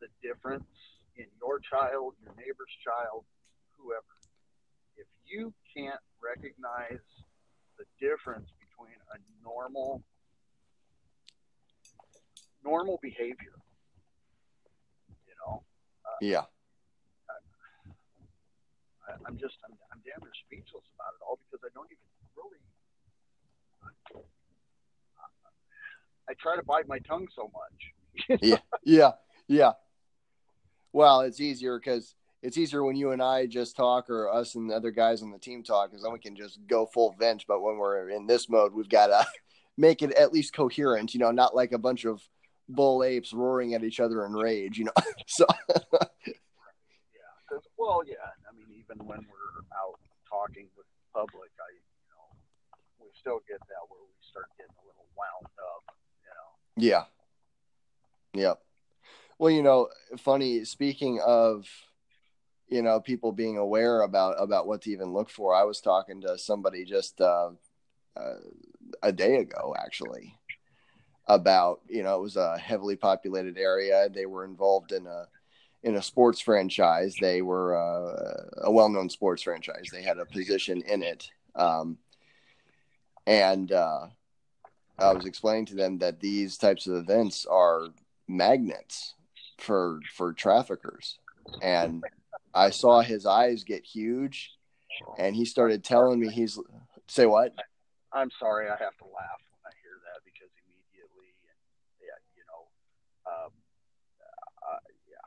the 0.00 0.12
difference 0.20 0.68
in 1.16 1.26
your 1.40 1.58
child, 1.64 2.14
your 2.20 2.36
neighbor's 2.36 2.74
child, 2.84 3.24
whoever, 3.80 4.14
if 5.00 5.08
you 5.24 5.54
can't 5.72 6.02
recognize 6.20 7.02
the 7.78 7.86
difference 7.96 8.50
between 8.60 8.98
a 9.14 9.18
normal 9.42 10.02
normal 12.64 12.98
behavior, 13.02 13.56
you 15.26 15.34
know. 15.46 15.62
Uh, 16.04 16.18
yeah. 16.20 16.44
I, 19.08 19.12
I'm 19.26 19.38
just 19.38 19.56
I'm, 19.64 19.76
I'm 19.92 20.00
damn 20.04 20.22
near 20.22 20.32
speechless 20.46 20.84
about 20.94 21.12
it 21.14 21.22
all 21.26 21.38
because 21.50 21.64
I 21.64 21.70
don't 21.74 21.86
even 21.86 22.04
really. 22.36 22.58
I 26.28 26.34
try 26.34 26.56
to 26.56 26.62
bite 26.62 26.86
my 26.88 26.98
tongue 26.98 27.26
so 27.34 27.50
much. 27.54 28.40
yeah, 28.42 28.58
yeah, 28.84 29.12
yeah. 29.46 29.72
Well, 30.92 31.22
it's 31.22 31.40
easier 31.40 31.78
because 31.78 32.14
it's 32.42 32.58
easier 32.58 32.84
when 32.84 32.96
you 32.96 33.10
and 33.12 33.22
I 33.22 33.46
just 33.46 33.76
talk, 33.76 34.10
or 34.10 34.28
us 34.32 34.54
and 34.54 34.70
the 34.70 34.74
other 34.74 34.90
guys 34.90 35.22
on 35.22 35.30
the 35.30 35.38
team 35.38 35.62
talk, 35.62 35.90
because 35.90 36.02
then 36.02 36.12
we 36.12 36.18
can 36.18 36.36
just 36.36 36.58
go 36.66 36.86
full 36.86 37.14
vent. 37.18 37.44
But 37.48 37.62
when 37.62 37.78
we're 37.78 38.10
in 38.10 38.26
this 38.26 38.48
mode, 38.48 38.74
we've 38.74 38.88
got 38.88 39.08
to 39.08 39.26
make 39.76 40.02
it 40.02 40.12
at 40.12 40.32
least 40.32 40.52
coherent. 40.52 41.14
You 41.14 41.20
know, 41.20 41.30
not 41.30 41.54
like 41.54 41.72
a 41.72 41.78
bunch 41.78 42.04
of 42.04 42.20
bull 42.68 43.02
apes 43.02 43.32
roaring 43.32 43.74
at 43.74 43.84
each 43.84 44.00
other 44.00 44.24
in 44.26 44.32
rage. 44.32 44.78
You 44.78 44.86
know, 44.86 44.92
so. 45.26 45.46
yeah. 46.26 46.34
Well, 47.76 48.02
yeah. 48.06 48.16
I 48.48 48.56
mean, 48.56 48.66
even 48.78 49.06
when 49.06 49.18
we're 49.18 49.62
out 49.76 49.98
talking 50.28 50.68
with 50.76 50.86
the 50.86 51.20
public, 51.20 51.50
I, 51.58 51.72
you 51.72 52.06
know, 52.10 52.36
we 53.00 53.08
still 53.18 53.40
get 53.48 53.60
that 53.60 53.84
where 53.88 54.00
we 54.00 54.14
start 54.20 54.46
getting 54.56 54.74
a 54.82 54.86
little 54.86 55.06
wound 55.16 55.52
up. 55.58 55.94
You 56.22 56.84
know. 56.86 56.88
Yeah. 56.88 57.04
Yep. 58.34 58.60
Well, 59.38 59.50
you 59.50 59.62
know, 59.62 59.88
funny. 60.18 60.64
Speaking 60.64 61.20
of, 61.24 61.66
you 62.68 62.82
know, 62.82 63.00
people 63.00 63.32
being 63.32 63.56
aware 63.56 64.02
about 64.02 64.34
about 64.38 64.66
what 64.66 64.82
to 64.82 64.90
even 64.90 65.12
look 65.12 65.30
for. 65.30 65.54
I 65.54 65.64
was 65.64 65.80
talking 65.80 66.20
to 66.22 66.38
somebody 66.38 66.84
just 66.84 67.20
uh, 67.20 67.50
uh, 68.16 68.34
a 69.02 69.12
day 69.12 69.36
ago, 69.36 69.74
actually, 69.78 70.37
about 71.28 71.80
you 71.88 72.02
know 72.02 72.16
it 72.16 72.22
was 72.22 72.36
a 72.36 72.58
heavily 72.58 72.96
populated 72.96 73.58
area. 73.58 74.08
They 74.08 74.26
were 74.26 74.44
involved 74.44 74.92
in 74.92 75.06
a 75.06 75.26
in 75.82 75.96
a 75.96 76.02
sports 76.02 76.40
franchise. 76.40 77.14
They 77.20 77.42
were 77.42 77.76
uh, 77.76 78.66
a 78.66 78.70
well 78.70 78.88
known 78.88 79.08
sports 79.08 79.42
franchise. 79.42 79.88
They 79.92 80.02
had 80.02 80.18
a 80.18 80.26
position 80.26 80.82
in 80.82 81.02
it, 81.02 81.30
um, 81.54 81.98
and 83.26 83.70
uh, 83.70 84.06
I 84.98 85.12
was 85.12 85.26
explaining 85.26 85.66
to 85.66 85.74
them 85.74 85.98
that 85.98 86.20
these 86.20 86.56
types 86.56 86.86
of 86.86 86.96
events 86.96 87.46
are 87.46 87.88
magnets 88.26 89.14
for 89.58 90.00
for 90.14 90.32
traffickers 90.32 91.18
and 91.62 92.04
i 92.54 92.70
saw 92.70 93.00
his 93.00 93.26
eyes 93.26 93.64
get 93.64 93.84
huge 93.84 94.52
and 95.18 95.34
he 95.34 95.44
started 95.44 95.82
telling 95.82 96.20
me 96.20 96.28
he's 96.28 96.58
say 97.08 97.26
what 97.26 97.52
i'm 98.12 98.30
sorry 98.38 98.66
i 98.66 98.76
have 98.76 98.96
to 98.98 99.04
laugh 99.04 99.40
when 99.50 99.60
i 99.66 99.74
hear 99.82 99.98
that 100.06 100.20
because 100.24 100.52
immediately 100.62 101.34
yeah 102.00 102.14
you 102.36 102.42
know 102.46 102.68
um, 103.26 103.50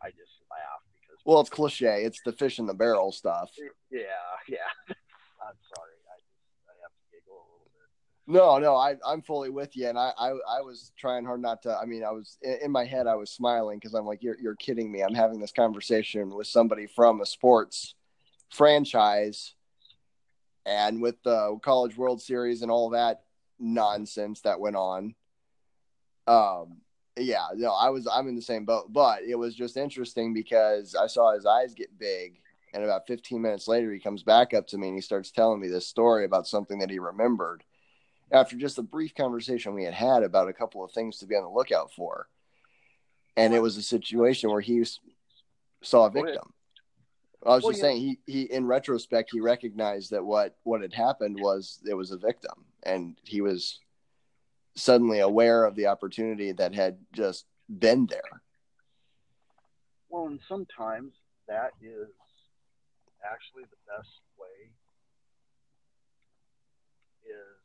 I, 0.04 0.10
just 0.10 0.42
laugh 0.50 0.82
because 1.00 1.20
well 1.26 1.42
it's 1.42 1.50
cliche 1.50 2.04
it's 2.04 2.22
the 2.26 2.32
fish 2.32 2.60
in 2.60 2.66
the 2.66 2.74
barrel 2.74 3.12
stuff 3.12 3.52
yeah 3.92 4.02
yeah 4.48 4.58
i'm 4.90 5.58
sorry 5.76 5.92
I 6.12 6.18
just 6.20 6.68
I 6.68 6.74
have 6.82 6.92
to 6.92 7.04
giggle 7.12 7.36
a 7.36 7.48
little 7.52 7.72
bit. 7.72 7.88
no, 8.28 8.58
no, 8.60 8.76
I, 8.76 8.96
I'm 9.06 9.22
fully 9.22 9.50
with 9.50 9.76
you, 9.78 9.88
and 9.88 9.98
I, 9.98 10.12
I, 10.18 10.30
I 10.30 10.62
was 10.62 10.92
trying 10.98 11.26
hard 11.26 11.42
not 11.42 11.62
to. 11.64 11.76
I 11.76 11.86
mean, 11.86 12.04
I 12.04 12.12
was 12.12 12.38
in 12.42 12.72
my 12.72 12.86
head, 12.86 13.08
I 13.08 13.16
was 13.16 13.30
smiling 13.30 13.78
because 13.78 13.94
I'm 13.94 14.06
like, 14.06 14.22
you're, 14.22 14.38
you're 14.42 14.56
kidding 14.56 14.92
me. 14.92 15.02
I'm 15.02 15.14
having 15.14 15.40
this 15.40 15.52
conversation 15.52 16.36
with 16.36 16.48
somebody 16.48 16.88
from 16.88 17.22
a 17.22 17.26
sports 17.26 17.96
franchise, 18.50 19.54
and 20.66 21.02
with 21.02 21.22
the 21.24 21.58
College 21.62 21.98
World 21.98 22.22
Series 22.22 22.62
and 22.62 22.72
all 22.72 22.90
that 22.92 23.24
nonsense 23.60 24.42
that 24.42 24.60
went 24.60 24.76
on. 24.76 25.16
Um, 26.28 26.82
yeah, 27.18 27.48
no, 27.56 27.72
I 27.74 27.90
was, 27.90 28.08
I'm 28.12 28.28
in 28.28 28.36
the 28.36 28.42
same 28.42 28.66
boat, 28.66 28.92
but 28.92 29.24
it 29.24 29.36
was 29.36 29.56
just 29.56 29.78
interesting 29.78 30.34
because 30.34 30.96
I 30.96 31.08
saw 31.08 31.34
his 31.34 31.46
eyes 31.46 31.74
get 31.74 31.98
big, 32.00 32.40
and 32.74 32.84
about 32.84 33.08
15 33.08 33.42
minutes 33.42 33.68
later, 33.68 33.92
he 33.92 34.00
comes 34.00 34.24
back 34.24 34.54
up 34.54 34.68
to 34.68 34.78
me 34.78 34.88
and 34.88 34.98
he 34.98 35.02
starts 35.02 35.32
telling 35.32 35.60
me 35.60 35.68
this 35.68 35.88
story 35.88 36.26
about 36.26 36.48
something 36.48 36.80
that 36.80 36.90
he 36.90 37.00
remembered 37.00 37.64
after 38.32 38.56
just 38.56 38.78
a 38.78 38.84
brief 38.84 39.14
conversation 39.14 39.74
we 39.74 39.84
had 39.84 39.94
had 39.94 40.24
about 40.24 40.48
a 40.48 40.54
couple 40.54 40.84
of 40.84 40.92
things 40.92 41.18
to 41.18 41.26
be 41.26 41.36
on 41.36 41.44
the 41.44 41.50
lookout 41.50 41.92
for. 41.94 42.28
And 43.36 43.54
it 43.54 43.62
was 43.62 43.78
a 43.78 43.82
situation 43.82 44.50
where 44.50 44.62
he 44.62 44.84
saw 45.82 46.06
a 46.06 46.12
victim. 46.12 46.54
I 47.46 47.56
was 47.56 47.64
well, 47.64 47.72
just 47.72 47.82
saying 47.82 47.98
he, 47.98 48.20
he 48.26 48.42
in 48.44 48.68
retrospect 48.68 49.32
he 49.32 49.42
recognized 49.42 50.12
that 50.12 50.24
what 50.24 50.56
what 50.64 50.82
had 50.82 50.94
happened 50.94 51.38
was 51.40 51.80
it 51.90 51.96
was 51.96 52.12
a 52.12 52.18
victim 52.18 52.66
and 52.84 53.18
he 53.24 53.42
was 53.42 53.80
suddenly 54.76 55.20
aware 55.20 55.66
of 55.66 55.76
the 55.76 55.88
opportunity 55.88 56.52
that 56.54 56.74
had 56.74 56.98
just 57.14 57.46
been 57.68 58.06
there. 58.08 58.42
Well, 60.10 60.28
and 60.28 60.40
sometimes 60.48 61.14
that 61.48 61.72
is 61.82 62.12
actually 63.24 63.64
the 63.70 63.82
best 63.88 64.20
way 64.36 64.72
is 67.24 67.64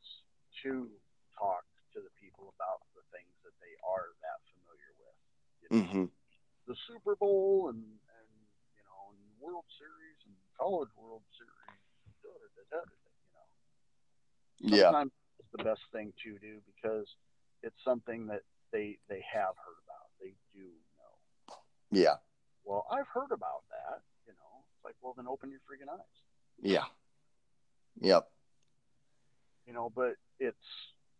to 0.63 0.87
talk 1.35 1.63
to 1.93 1.99
the 1.99 2.13
people 2.21 2.53
about 2.55 2.85
the 2.95 3.03
things 3.11 3.33
that 3.43 3.55
they 3.59 3.75
are 3.83 4.13
that 4.23 4.39
familiar 4.53 4.91
with. 5.01 5.17
You 5.59 5.67
know, 5.67 5.77
mm-hmm. 5.83 6.07
The 6.71 6.77
Super 6.87 7.15
Bowl 7.15 7.69
and, 7.71 7.79
and 7.79 8.29
you 8.75 8.83
know 8.83 9.11
and 9.11 9.19
World 9.39 9.67
Series 9.79 10.19
and 10.27 10.35
College 10.55 10.91
World 10.95 11.23
Series. 11.35 11.79
Da, 12.23 12.31
da, 12.31 12.63
da, 12.69 12.81
you 12.87 14.71
know. 14.71 14.91
Sometimes 14.91 15.11
yeah. 15.11 15.26
The 15.55 15.63
best 15.63 15.81
thing 15.91 16.13
to 16.23 16.37
do 16.39 16.59
because 16.75 17.07
it's 17.63 17.77
something 17.83 18.27
that 18.27 18.41
they 18.71 18.97
they 19.09 19.23
have 19.33 19.55
heard 19.57 19.79
about. 19.85 20.07
They 20.19 20.33
do 20.53 20.65
know. 20.97 21.55
Yeah. 21.91 22.15
Well, 22.65 22.85
I've 22.91 23.07
heard 23.07 23.31
about 23.31 23.63
that. 23.71 24.01
You 24.25 24.33
know, 24.33 24.65
it's 24.75 24.83
like, 24.83 24.95
well, 25.01 25.13
then 25.15 25.27
open 25.27 25.49
your 25.51 25.61
freaking 25.61 25.91
eyes. 25.91 26.15
Yeah. 26.61 26.85
Yep. 28.01 28.27
You 29.65 29.73
know, 29.73 29.91
but 29.93 30.15
it's 30.39 30.57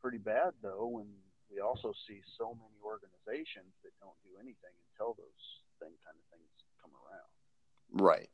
pretty 0.01 0.17
bad 0.17 0.53
though 0.61 0.87
when 0.87 1.07
we 1.51 1.59
also 1.61 1.93
see 2.07 2.21
so 2.37 2.49
many 2.53 2.77
organizations 2.83 3.71
that 3.83 3.91
don't 4.01 4.17
do 4.23 4.31
anything 4.39 4.75
until 4.91 5.13
those 5.15 5.43
thing 5.79 5.91
kind 6.05 6.17
of 6.17 6.25
things 6.31 6.49
come 6.81 6.91
around. 6.95 8.03
Right. 8.03 8.29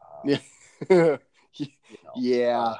Uh, 0.00 0.22
Yeah. 0.24 1.16
you 1.88 1.98
know, 2.04 2.12
yeah. 2.16 2.60
uh, 2.60 2.76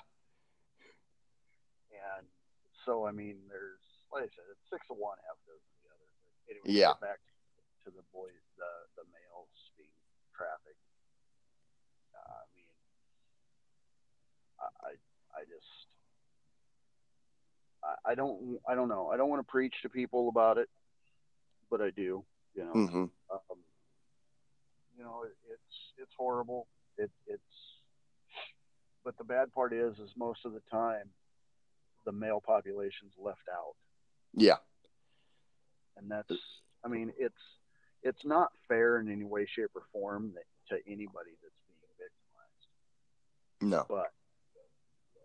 so 2.89 3.05
I 3.05 3.12
mean, 3.12 3.36
there's 3.53 3.84
like 4.09 4.24
I 4.24 4.30
said, 4.32 4.49
it's 4.49 4.64
six 4.72 4.80
of 4.89 4.97
one, 4.97 5.20
half 5.28 5.36
dozen 5.45 5.61
of 5.61 5.80
the 5.84 5.93
other. 5.93 6.09
But 6.24 6.32
anyway, 6.49 6.72
Yeah. 6.72 6.97
back 7.05 7.20
to 7.84 7.93
the 7.93 8.01
boys, 8.16 8.41
the 8.57 8.72
the 8.97 9.05
males 9.12 9.53
being 9.76 9.93
trafficked. 10.32 10.80
Uh, 12.16 12.41
I 12.41 12.47
mean, 12.57 12.72
I 14.80 14.93
I, 15.36 15.45
just. 15.45 15.68
I- 17.84 18.11
I 18.11 18.14
don't. 18.16 18.59
I 18.66 18.74
don't 18.74 18.89
know. 18.89 19.09
I 19.12 19.16
don't 19.16 19.28
want 19.28 19.41
to 19.45 19.51
preach 19.51 19.74
to 19.82 19.89
people 19.89 20.28
about 20.30 20.57
it, 20.57 20.68
but 21.70 21.80
I 21.80 21.91
do. 21.91 22.24
You 22.57 22.64
know. 22.64 22.72
hmm 22.72 23.05
Um, 23.30 23.61
you 24.97 25.05
know, 25.05 25.22
it, 25.28 25.36
it's 25.53 25.76
it's 25.99 26.12
horrible. 26.16 26.66
It, 26.97 27.11
it's 27.26 27.43
but 29.05 29.16
the 29.18 29.24
bad 29.24 29.53
part 29.55 29.72
is, 29.72 29.95
is 29.99 30.11
most 30.16 30.45
of 30.45 30.53
the 30.53 30.62
time, 30.70 31.09
the 32.09 32.12
male 32.12 32.40
population's 32.40 33.12
left 33.22 33.46
out, 33.52 33.74
Yeah. 34.32 34.56
and 35.98 36.11
that's. 36.11 36.32
I 36.82 36.88
mean, 36.88 37.12
it's 37.18 37.42
it's 38.02 38.24
not 38.24 38.48
fair 38.66 38.98
in 38.98 39.12
any 39.12 39.24
way, 39.24 39.44
shape, 39.44 39.70
or 39.74 39.82
form 39.92 40.32
that, 40.34 40.44
to 40.74 40.82
anybody 40.90 41.32
that's 41.42 41.61
being 41.66 41.92
victimized. 41.98 42.66
No. 43.61 43.84
But 43.90 44.12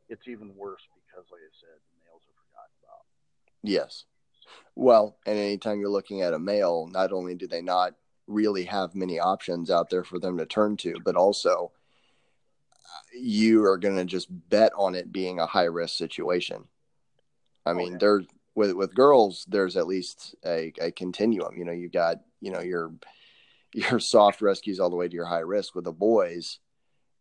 it's 0.09 0.27
even 0.27 0.53
worse 0.57 0.81
because, 0.93 1.25
like 1.31 1.39
I 1.39 1.53
said, 1.61 1.79
the 1.87 1.95
males 2.03 2.21
are 2.27 2.35
forgotten 2.51 2.75
about. 2.83 3.05
Yes. 3.63 4.03
Well, 4.75 5.15
and 5.25 5.39
anytime 5.39 5.79
you're 5.79 5.89
looking 5.89 6.21
at 6.21 6.33
a 6.33 6.39
male, 6.39 6.89
not 6.91 7.13
only 7.13 7.35
do 7.35 7.47
they 7.47 7.61
not 7.61 7.93
really 8.27 8.65
have 8.65 8.93
many 8.93 9.19
options 9.21 9.71
out 9.71 9.89
there 9.89 10.03
for 10.03 10.19
them 10.19 10.37
to 10.37 10.45
turn 10.45 10.75
to, 10.77 10.95
but 11.05 11.15
also 11.15 11.71
uh, 12.73 13.17
you 13.17 13.63
are 13.63 13.77
going 13.77 13.95
to 13.95 14.05
just 14.05 14.27
bet 14.49 14.73
on 14.75 14.95
it 14.95 15.13
being 15.13 15.39
a 15.39 15.45
high 15.45 15.63
risk 15.63 15.95
situation. 15.97 16.65
I 17.65 17.71
Oh, 17.71 17.75
mean, 17.75 17.93
yeah. 17.93 17.97
there's 17.99 18.25
with 18.55 18.73
with 18.73 18.93
girls, 18.93 19.45
there's 19.49 19.77
at 19.77 19.87
least 19.87 20.35
a, 20.45 20.71
a 20.79 20.91
continuum. 20.91 21.57
You 21.57 21.65
know, 21.65 21.71
you've 21.71 21.91
got 21.91 22.17
you 22.41 22.51
know 22.51 22.61
your 22.61 22.93
your 23.73 23.99
soft 23.99 24.41
rescues 24.41 24.79
all 24.79 24.89
the 24.89 24.95
way 24.95 25.07
to 25.07 25.13
your 25.15 25.25
high 25.25 25.39
risk. 25.39 25.75
With 25.75 25.85
the 25.85 25.91
boys, 25.91 26.59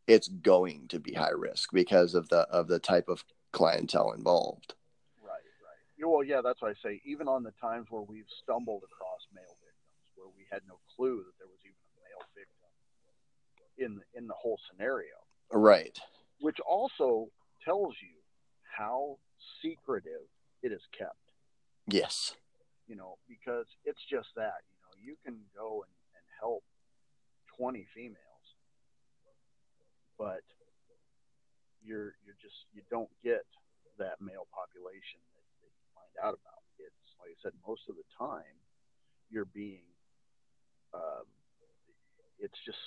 it's 0.07 0.28
going 0.28 0.88
to 0.88 0.99
be 1.01 1.12
high 1.12 1.30
risk 1.36 1.70
because 1.72 2.14
of 2.14 2.28
the 2.28 2.40
of 2.51 2.68
the 2.68 2.78
type 2.78 3.09
of 3.09 3.24
clientele 3.53 4.12
involved. 4.12 4.74
Right, 5.22 5.40
right. 5.64 6.09
Well, 6.09 6.24
yeah, 6.24 6.40
that's 6.43 6.61
why 6.61 6.70
I 6.70 6.74
say 6.82 7.01
even 7.05 7.28
on 7.28 7.43
the 7.43 7.53
times 7.61 7.86
where 7.90 8.03
we've 8.03 8.28
stumbled 8.43 8.82
across 8.84 9.20
male 9.34 9.57
victims, 9.61 10.12
where 10.16 10.28
we 10.36 10.47
had 10.51 10.62
no 10.68 10.78
clue 10.97 11.18
that 11.24 11.36
there 11.38 11.49
was 11.49 11.61
even 11.64 11.76
a 11.78 11.95
male 12.03 12.26
victim 12.34 12.68
in 13.78 13.95
the, 13.97 14.18
in 14.18 14.26
the 14.26 14.34
whole 14.34 14.59
scenario, 14.70 15.14
Right. 15.53 15.99
which 16.40 16.59
also 16.61 17.28
tells 17.64 17.95
you 18.03 18.16
how 18.76 19.18
secretive 19.61 20.28
it 20.62 20.72
is 20.72 20.82
kept. 20.97 21.16
Yes. 21.86 22.34
You 22.86 22.97
know, 22.97 23.18
because 23.28 23.66
it's 23.84 24.03
just 24.09 24.28
that. 24.36 24.62
You 24.70 24.78
know, 24.82 24.95
you 25.03 25.14
can 25.24 25.40
go 25.55 25.82
and, 25.82 25.93
and 26.14 26.24
help 26.38 26.62
twenty 27.57 27.86
females, 27.95 28.47
but 30.18 30.43
you're 31.84 32.14
you're 32.24 32.38
just 32.40 32.55
you 32.74 32.82
don't 32.90 33.11
get 33.22 33.45
that 33.99 34.20
male 34.20 34.47
population 34.55 35.20
that, 35.34 35.47
that 35.62 35.72
you 35.74 35.86
find 35.95 36.14
out 36.22 36.38
about. 36.38 36.62
It's 36.78 37.14
like 37.18 37.30
I 37.30 37.38
said, 37.43 37.53
most 37.66 37.82
of 37.88 37.97
the 37.97 38.07
time 38.18 38.57
you're 39.30 39.51
being, 39.51 39.86
um, 40.95 41.26
it's 42.38 42.59
just 42.64 42.78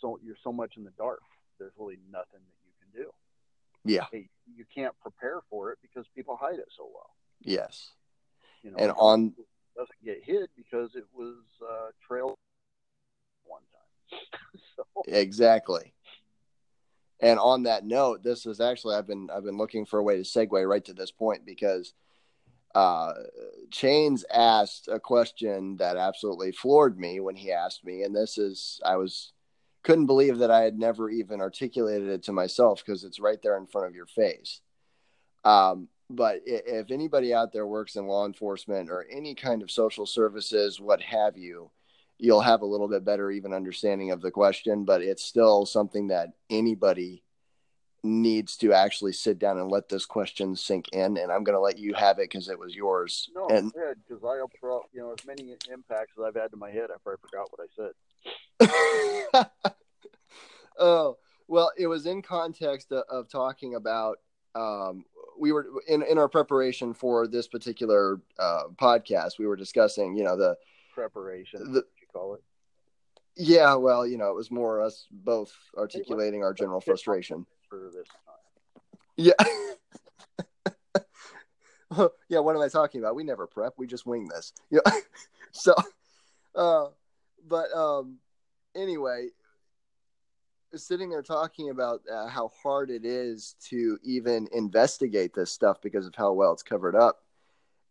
so 0.00 0.18
you're 0.22 0.40
so 0.42 0.52
much 0.52 0.76
in 0.76 0.84
the 0.84 0.92
dark. 0.98 1.22
There's 1.58 1.72
really 1.78 1.98
nothing 2.10 2.44
that 2.44 2.60
you 2.64 2.72
can 2.76 2.90
do. 2.92 3.08
Yeah. 3.86 4.06
Hey, 4.10 4.28
you 4.54 4.64
can't 4.74 4.94
prepare 5.00 5.40
for 5.50 5.72
it 5.72 5.78
because 5.82 6.06
people 6.14 6.36
hide 6.36 6.58
it 6.58 6.68
so 6.76 6.88
well. 6.92 7.10
Yes. 7.40 7.90
You 8.62 8.70
know, 8.70 8.76
And 8.78 8.92
on 8.92 9.34
doesn't 9.76 10.04
get 10.04 10.22
hid 10.24 10.48
because 10.56 10.94
it 10.94 11.04
was 11.14 11.36
uh, 11.62 11.90
trailed 12.06 12.36
one 13.44 13.62
time. 14.10 14.20
so 14.76 14.84
exactly. 15.06 15.92
And 17.20 17.38
on 17.38 17.62
that 17.64 17.84
note, 17.84 18.22
this 18.22 18.46
is 18.46 18.60
actually 18.60 18.96
I've 18.96 19.06
been 19.06 19.28
I've 19.34 19.44
been 19.44 19.58
looking 19.58 19.86
for 19.86 19.98
a 19.98 20.02
way 20.02 20.16
to 20.16 20.22
segue 20.22 20.68
right 20.68 20.84
to 20.84 20.92
this 20.92 21.10
point 21.10 21.46
because 21.46 21.94
uh, 22.74 23.12
Chains 23.70 24.24
asked 24.32 24.88
a 24.88 25.00
question 25.00 25.76
that 25.78 25.96
absolutely 25.96 26.52
floored 26.52 26.98
me 26.98 27.20
when 27.20 27.36
he 27.36 27.52
asked 27.52 27.84
me, 27.84 28.02
and 28.02 28.14
this 28.14 28.36
is 28.36 28.80
I 28.84 28.96
was 28.96 29.32
couldn't 29.86 30.06
believe 30.06 30.38
that 30.38 30.50
I 30.50 30.62
had 30.62 30.80
never 30.80 31.08
even 31.08 31.40
articulated 31.40 32.08
it 32.08 32.24
to 32.24 32.32
myself 32.32 32.82
because 32.84 33.04
it's 33.04 33.20
right 33.20 33.38
there 33.40 33.56
in 33.56 33.68
front 33.68 33.86
of 33.86 33.94
your 33.94 34.06
face. 34.06 34.60
Um, 35.44 35.86
but 36.10 36.40
if 36.44 36.90
anybody 36.90 37.32
out 37.32 37.52
there 37.52 37.68
works 37.68 37.94
in 37.94 38.08
law 38.08 38.26
enforcement 38.26 38.90
or 38.90 39.06
any 39.08 39.36
kind 39.36 39.62
of 39.62 39.70
social 39.70 40.04
services, 40.04 40.80
what 40.80 41.00
have 41.02 41.36
you, 41.38 41.70
you'll 42.18 42.40
have 42.40 42.62
a 42.62 42.66
little 42.66 42.88
bit 42.88 43.04
better 43.04 43.30
even 43.30 43.52
understanding 43.52 44.10
of 44.10 44.20
the 44.20 44.32
question. 44.32 44.84
But 44.84 45.02
it's 45.02 45.24
still 45.24 45.64
something 45.66 46.08
that 46.08 46.30
anybody 46.50 47.22
needs 48.02 48.56
to 48.56 48.72
actually 48.72 49.12
sit 49.12 49.38
down 49.38 49.56
and 49.56 49.70
let 49.70 49.88
this 49.88 50.04
question 50.04 50.56
sink 50.56 50.88
in. 50.94 51.16
And 51.16 51.30
I'm 51.30 51.44
going 51.44 51.56
to 51.56 51.60
let 51.60 51.78
you 51.78 51.94
have 51.94 52.18
it 52.18 52.28
because 52.28 52.48
it 52.48 52.58
was 52.58 52.74
yours. 52.74 53.30
no, 53.36 53.46
and 53.46 53.72
because 53.72 54.24
I 54.24 54.40
throw 54.58 54.82
you 54.92 55.00
know 55.00 55.12
as 55.12 55.24
many 55.24 55.54
impacts 55.72 56.14
as 56.18 56.24
I've 56.26 56.34
had 56.34 56.50
to 56.50 56.56
my 56.56 56.70
head, 56.72 56.90
I 56.90 56.98
probably 57.04 57.20
forgot 57.22 57.52
what 57.52 57.60
I 57.60 57.70
said. 57.76 57.92
oh 60.78 61.16
well 61.48 61.70
it 61.76 61.86
was 61.86 62.06
in 62.06 62.22
context 62.22 62.92
of, 62.92 63.04
of 63.10 63.28
talking 63.28 63.74
about 63.74 64.18
um, 64.54 65.04
we 65.38 65.52
were 65.52 65.66
in, 65.86 66.02
in 66.02 66.16
our 66.18 66.28
preparation 66.28 66.94
for 66.94 67.26
this 67.26 67.46
particular 67.48 68.20
uh, 68.38 68.64
podcast 68.76 69.38
we 69.38 69.46
were 69.46 69.56
discussing 69.56 70.16
you 70.16 70.24
know 70.24 70.36
the 70.36 70.56
Preparation, 70.94 71.72
The- 71.74 71.84
you 72.00 72.06
call 72.10 72.34
it. 72.36 72.42
yeah 73.36 73.74
well 73.74 74.06
you 74.06 74.16
know 74.16 74.30
it 74.30 74.34
was 74.34 74.50
more 74.50 74.80
us 74.80 75.06
both 75.10 75.52
articulating 75.76 76.42
our 76.42 76.54
general 76.54 76.80
frustration. 76.80 77.44
for 77.68 77.90
this 77.94 78.06
time. 78.08 78.36
yeah. 79.16 79.32
Yeah 82.28 82.40
what 82.40 82.56
am 82.56 82.62
i 82.62 82.68
talking 82.68 83.00
about? 83.00 83.14
We 83.14 83.22
never 83.24 83.46
prep 83.46 83.74
we 83.76 83.86
just 83.86 84.06
wing 84.06 84.28
this. 84.28 84.52
Yeah. 84.70 84.80
So 85.52 85.74
uh 86.54 86.86
but 87.46 87.72
um 87.72 88.18
anyway 88.74 89.28
sitting 90.74 91.08
there 91.08 91.22
talking 91.22 91.70
about 91.70 92.02
uh, 92.12 92.26
how 92.26 92.50
hard 92.62 92.90
it 92.90 93.04
is 93.04 93.54
to 93.64 93.98
even 94.02 94.46
investigate 94.52 95.32
this 95.32 95.50
stuff 95.50 95.80
because 95.80 96.06
of 96.06 96.14
how 96.14 96.32
well 96.32 96.52
it's 96.52 96.62
covered 96.62 96.94
up 96.94 97.22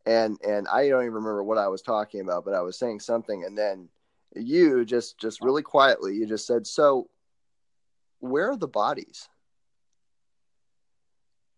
and 0.05 0.37
and 0.47 0.67
i 0.67 0.87
don't 0.87 1.01
even 1.01 1.13
remember 1.13 1.43
what 1.43 1.57
i 1.57 1.67
was 1.67 1.81
talking 1.81 2.21
about 2.21 2.45
but 2.45 2.53
i 2.53 2.61
was 2.61 2.77
saying 2.77 2.99
something 2.99 3.43
and 3.43 3.57
then 3.57 3.89
you 4.35 4.85
just 4.85 5.17
just 5.17 5.41
really 5.41 5.63
quietly 5.63 6.13
you 6.13 6.27
just 6.27 6.45
said 6.45 6.67
so 6.67 7.09
where 8.19 8.51
are 8.51 8.57
the 8.57 8.67
bodies 8.67 9.29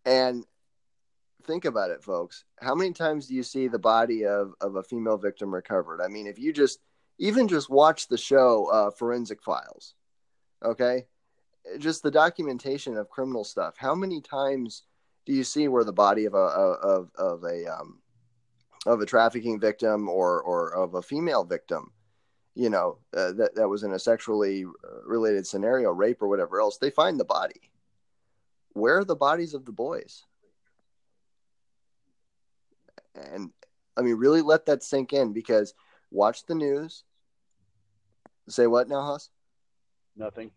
and 0.08 0.46
think 1.48 1.64
about 1.64 1.90
it, 1.90 2.02
folks. 2.02 2.44
How 2.60 2.74
many 2.74 2.92
times 2.92 3.26
do 3.26 3.34
you 3.34 3.42
see 3.42 3.68
the 3.68 3.78
body 3.78 4.24
of, 4.24 4.54
of 4.60 4.76
a 4.76 4.82
female 4.82 5.16
victim 5.16 5.52
recovered? 5.52 6.00
I 6.00 6.08
mean, 6.08 6.26
if 6.26 6.38
you 6.38 6.52
just 6.52 6.78
even 7.18 7.48
just 7.48 7.70
watch 7.70 8.08
the 8.08 8.18
show 8.18 8.66
uh, 8.72 8.90
Forensic 8.90 9.42
Files, 9.42 9.94
okay, 10.64 11.06
just 11.78 12.02
the 12.02 12.10
documentation 12.10 12.96
of 12.96 13.10
criminal 13.10 13.44
stuff. 13.44 13.74
How 13.76 13.94
many 13.94 14.20
times 14.20 14.84
do 15.26 15.32
you 15.32 15.44
see 15.44 15.68
where 15.68 15.84
the 15.84 15.92
body 15.92 16.24
of 16.24 16.34
a 16.34 16.36
of 16.36 17.10
of 17.16 17.44
a 17.44 17.66
um, 17.66 18.00
of 18.86 19.00
a 19.00 19.06
trafficking 19.06 19.60
victim 19.60 20.08
or 20.08 20.40
or 20.42 20.74
of 20.74 20.94
a 20.94 21.02
female 21.02 21.44
victim, 21.44 21.92
you 22.54 22.70
know, 22.70 22.98
uh, 23.16 23.32
that 23.32 23.54
that 23.56 23.68
was 23.68 23.82
in 23.82 23.92
a 23.92 23.98
sexually 23.98 24.64
uh, 24.64 25.02
related 25.04 25.46
scenario, 25.46 25.90
rape 25.90 26.22
or 26.22 26.28
whatever 26.28 26.60
else, 26.60 26.78
they 26.78 26.90
find 26.90 27.18
the 27.18 27.24
body. 27.24 27.70
Where 28.72 28.98
are 28.98 29.04
the 29.04 29.16
bodies 29.16 29.54
of 29.54 29.64
the 29.64 29.72
boys? 29.72 30.24
and 33.32 33.50
I 33.96 34.02
mean, 34.02 34.14
really 34.14 34.42
let 34.42 34.66
that 34.66 34.82
sink 34.82 35.12
in 35.12 35.32
because 35.32 35.74
watch 36.10 36.46
the 36.46 36.54
news. 36.54 37.04
Say 38.48 38.66
what 38.66 38.88
now, 38.88 39.02
Haas? 39.02 39.30
Nothing. 40.16 40.50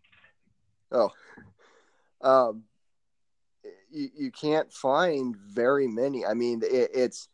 Oh, 0.90 1.10
um, 2.20 2.64
you, 3.90 4.10
you 4.14 4.30
can't 4.30 4.72
find 4.72 5.36
very 5.36 5.86
many. 5.86 6.26
I 6.26 6.34
mean, 6.34 6.62
it, 6.62 6.90
it's 6.94 7.28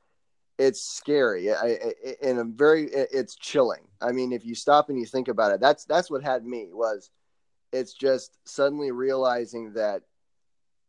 it's 0.59 0.81
scary. 0.81 1.53
I, 1.53 1.67
I, 1.67 2.17
and 2.23 2.39
a 2.39 2.45
very 2.45 2.87
it's 2.93 3.37
chilling. 3.37 3.87
I 4.01 4.13
mean, 4.13 4.33
if 4.33 4.45
you 4.45 4.55
stop 4.55 4.89
and 4.89 4.99
you 4.99 5.07
think 5.07 5.29
about 5.29 5.53
it, 5.53 5.61
that's 5.61 5.85
that's 5.85 6.11
what 6.11 6.23
had 6.23 6.45
me 6.45 6.69
was 6.73 7.11
it's 7.73 7.93
just 7.93 8.39
suddenly 8.45 8.91
realizing 8.91 9.73
that 9.75 10.03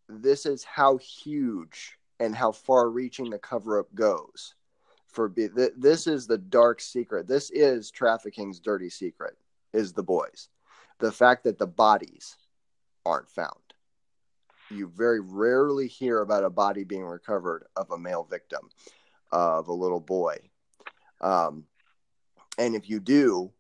this 0.08 0.46
is 0.46 0.64
how 0.64 0.98
huge 0.98 1.98
and 2.20 2.36
how 2.36 2.52
far 2.52 2.90
reaching 2.90 3.30
the 3.30 3.40
cover 3.40 3.80
up 3.80 3.94
goes 3.94 4.56
for 5.08 5.28
be, 5.28 5.50
th- 5.50 5.74
this 5.78 6.08
is 6.08 6.28
the 6.28 6.38
dark 6.38 6.82
secret 6.82 7.28
this 7.28 7.50
is 7.52 7.92
trafficking's 7.92 8.60
dirty 8.60 8.90
secret 8.90 9.38
is 9.74 9.94
the 9.94 10.04
boys 10.04 10.50
the 11.00 11.12
fact 11.12 11.44
that 11.44 11.58
the 11.58 11.68
bodies 11.68 12.36
aren't 13.06 13.30
found 13.30 13.56
you 14.70 14.88
very 14.96 15.20
rarely 15.20 15.88
hear 15.88 16.22
about 16.22 16.44
a 16.44 16.50
body 16.50 16.84
being 16.84 17.06
recovered 17.06 17.66
of 17.76 17.90
a 17.92 17.98
male 17.98 18.24
victim 18.24 18.70
of 19.32 19.68
a 19.68 19.74
little 19.74 20.00
boy 20.00 20.38
um, 21.22 21.66
and 22.58 22.76
if 22.76 22.90
you 22.90 23.00
do 23.00 23.52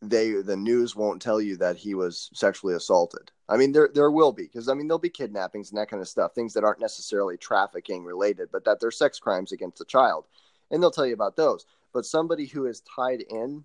they 0.00 0.32
the 0.32 0.56
news 0.56 0.94
won't 0.94 1.20
tell 1.20 1.40
you 1.40 1.56
that 1.56 1.76
he 1.76 1.94
was 1.94 2.30
sexually 2.32 2.74
assaulted. 2.74 3.32
I 3.48 3.56
mean, 3.56 3.72
there 3.72 3.90
there 3.92 4.10
will 4.10 4.32
be 4.32 4.44
because 4.44 4.68
I 4.68 4.74
mean 4.74 4.86
there'll 4.86 4.98
be 4.98 5.10
kidnappings 5.10 5.70
and 5.70 5.78
that 5.78 5.90
kind 5.90 6.00
of 6.00 6.08
stuff, 6.08 6.34
things 6.34 6.54
that 6.54 6.64
aren't 6.64 6.80
necessarily 6.80 7.36
trafficking 7.36 8.04
related, 8.04 8.48
but 8.52 8.64
that 8.64 8.80
they're 8.80 8.90
sex 8.90 9.18
crimes 9.18 9.52
against 9.52 9.80
a 9.80 9.84
child, 9.84 10.26
and 10.70 10.82
they'll 10.82 10.90
tell 10.90 11.06
you 11.06 11.14
about 11.14 11.36
those. 11.36 11.66
But 11.92 12.06
somebody 12.06 12.46
who 12.46 12.66
is 12.66 12.82
tied 12.82 13.22
in 13.22 13.64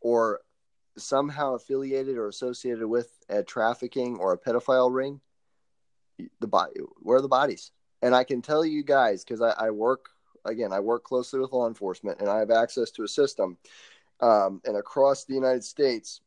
or 0.00 0.40
somehow 0.98 1.54
affiliated 1.54 2.16
or 2.16 2.28
associated 2.28 2.86
with 2.86 3.10
a 3.28 3.42
trafficking 3.42 4.16
or 4.18 4.32
a 4.32 4.38
pedophile 4.38 4.92
ring, 4.92 5.20
the 6.40 6.48
body 6.48 6.80
where 7.00 7.18
are 7.18 7.22
the 7.22 7.28
bodies? 7.28 7.70
And 8.02 8.14
I 8.14 8.24
can 8.24 8.42
tell 8.42 8.64
you 8.64 8.82
guys 8.82 9.24
because 9.24 9.40
I, 9.40 9.50
I 9.58 9.70
work 9.70 10.10
again, 10.44 10.72
I 10.72 10.80
work 10.80 11.04
closely 11.04 11.40
with 11.40 11.52
law 11.52 11.66
enforcement, 11.66 12.20
and 12.20 12.28
I 12.28 12.38
have 12.38 12.50
access 12.50 12.90
to 12.92 13.02
a 13.02 13.08
system 13.08 13.58
um, 14.20 14.60
and 14.64 14.76
across 14.76 15.24
the 15.24 15.34
United 15.34 15.64
States, 15.64 16.20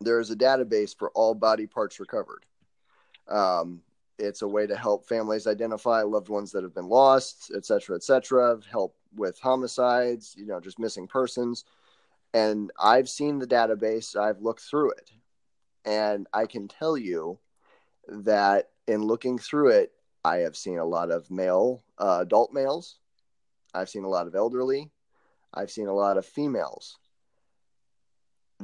there 0.00 0.20
is 0.20 0.30
a 0.30 0.36
database 0.36 0.96
for 0.96 1.10
all 1.10 1.34
body 1.34 1.66
parts 1.66 2.00
recovered. 2.00 2.44
Um, 3.28 3.82
it's 4.18 4.42
a 4.42 4.48
way 4.48 4.66
to 4.66 4.76
help 4.76 5.06
families 5.06 5.46
identify 5.46 6.02
loved 6.02 6.28
ones 6.28 6.52
that 6.52 6.62
have 6.62 6.74
been 6.74 6.88
lost, 6.88 7.52
et 7.54 7.64
cetera, 7.64 7.96
et 7.96 8.02
cetera, 8.02 8.58
help 8.70 8.96
with 9.14 9.38
homicides, 9.38 10.34
you 10.38 10.46
know, 10.46 10.60
just 10.60 10.78
missing 10.78 11.06
persons. 11.06 11.64
And 12.34 12.70
I've 12.82 13.08
seen 13.08 13.38
the 13.38 13.46
database, 13.46 14.16
I've 14.16 14.40
looked 14.40 14.62
through 14.62 14.92
it. 14.92 15.10
And 15.84 16.26
I 16.32 16.46
can 16.46 16.68
tell 16.68 16.96
you 16.96 17.38
that 18.08 18.70
in 18.86 19.02
looking 19.02 19.38
through 19.38 19.70
it, 19.70 19.92
I 20.24 20.38
have 20.38 20.56
seen 20.56 20.78
a 20.78 20.84
lot 20.84 21.10
of 21.10 21.30
male, 21.30 21.82
uh, 21.98 22.18
adult 22.22 22.52
males. 22.52 22.98
I've 23.74 23.88
seen 23.88 24.04
a 24.04 24.08
lot 24.08 24.26
of 24.26 24.34
elderly. 24.34 24.90
I've 25.52 25.70
seen 25.70 25.88
a 25.88 25.94
lot 25.94 26.16
of 26.16 26.24
females 26.24 26.98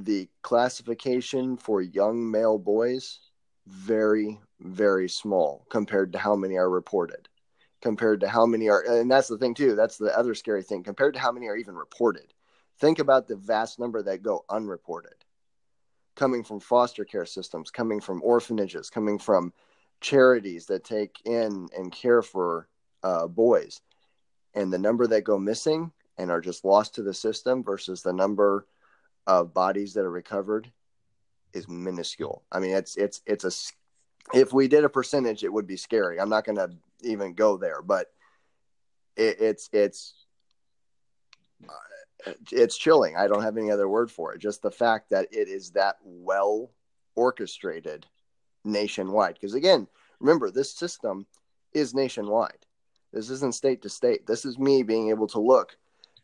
the 0.05 0.29
classification 0.43 1.57
for 1.57 1.83
young 1.83 2.31
male 2.31 2.59
boys 2.59 3.21
very 3.67 4.39
very 4.61 5.09
small 5.09 5.67
compared 5.71 6.13
to 6.13 6.19
how 6.19 6.35
many 6.35 6.57
are 6.57 6.71
reported 6.71 7.29
compared 7.81 8.21
to 8.21 8.29
how 8.29 8.47
many 8.47 8.69
are 8.69 8.83
and 8.89 9.11
that's 9.11 9.29
the 9.29 9.39
thing 9.39 9.55
too 9.55 9.75
that's 9.75 9.99
the 9.99 10.17
other 10.17 10.35
scary 10.35 10.63
thing 10.63 10.83
compared 10.83 11.15
to 11.15 11.21
how 11.21 11.31
many 11.31 11.47
are 11.47 11.57
even 11.57 11.75
reported 11.75 12.33
think 12.79 12.99
about 12.99 13.29
the 13.29 13.37
vast 13.37 13.79
number 13.79 14.03
that 14.03 14.23
go 14.23 14.45
unreported 14.49 15.15
coming 16.17 16.43
from 16.43 16.61
foster 16.61 17.05
care 17.05 17.27
systems 17.27 17.71
coming 17.71 18.01
from 18.01 18.21
orphanages 18.23 18.91
coming 18.91 19.19
from 19.19 19.53
charities 20.01 20.67
that 20.67 20.85
take 20.85 21.21
in 21.25 21.69
and 21.77 21.93
care 21.93 22.23
for 22.23 22.69
uh, 23.03 23.27
boys 23.27 23.81
and 24.55 24.73
the 24.73 24.79
number 24.79 25.07
that 25.07 25.23
go 25.23 25.39
missing 25.39 25.93
and 26.19 26.31
are 26.31 26.41
just 26.41 26.65
lost 26.65 26.95
to 26.95 27.03
the 27.03 27.15
system 27.15 27.63
versus 27.63 28.03
the 28.03 28.13
number 28.13 28.67
of 29.27 29.55
bodies 29.55 29.95
that 29.95 30.05
are 30.05 30.11
recovered 30.11 30.71
is 31.53 31.69
minuscule. 31.69 32.43
I 32.51 32.59
mean, 32.59 32.73
it's 32.73 32.97
it's 32.97 33.23
it's 33.27 33.45
a 33.45 34.37
if 34.37 34.53
we 34.53 34.69
did 34.69 34.85
a 34.85 34.89
percentage, 34.89 35.45
it 35.45 35.53
would 35.53 35.67
be 35.67 35.77
scary. 35.77 36.21
I'm 36.21 36.29
not 36.29 36.45
going 36.45 36.57
to 36.57 36.71
even 37.03 37.35
go 37.35 37.57
there, 37.57 37.81
but 37.83 38.09
it, 39.17 39.41
it's 39.41 39.71
it's 39.73 40.15
uh, 41.69 41.73
it's 42.51 42.77
chilling. 42.77 43.17
I 43.17 43.27
don't 43.27 43.43
have 43.43 43.57
any 43.57 43.71
other 43.71 43.89
word 43.89 44.11
for 44.11 44.33
it. 44.33 44.41
Just 44.41 44.63
the 44.63 44.71
fact 44.71 45.11
that 45.11 45.29
it 45.33 45.49
is 45.49 45.71
that 45.71 45.97
well 46.05 46.71
orchestrated 47.15 48.07
nationwide. 48.65 49.35
Because 49.35 49.55
again, 49.55 49.87
remember 50.21 50.51
this 50.51 50.73
system 50.73 51.27
is 51.73 51.95
nationwide. 51.95 52.67
This 53.13 53.31
isn't 53.31 53.55
state 53.55 53.83
to 53.83 53.89
state. 53.89 54.27
This 54.27 54.45
is 54.45 54.59
me 54.59 54.83
being 54.83 55.11
able 55.11 55.29
to 55.29 55.41
look 55.41 55.77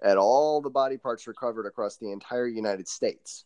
at 0.02 0.18
all 0.18 0.60
the 0.60 0.70
body 0.70 0.98
parts 0.98 1.26
recovered 1.26 1.66
across 1.66 1.96
the 1.96 2.12
entire 2.12 2.46
United 2.46 2.88
States. 2.88 3.44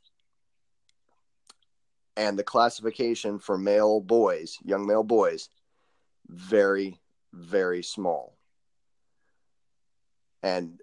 And 2.17 2.37
the 2.37 2.45
classification 2.45 3.39
for 3.39 3.57
male 3.57 4.01
boys, 4.01 4.59
young 4.65 4.87
male 4.87 5.05
boys, 5.05 5.49
very, 6.29 6.99
very 7.33 7.83
small. 7.83 8.37
And 10.43 10.81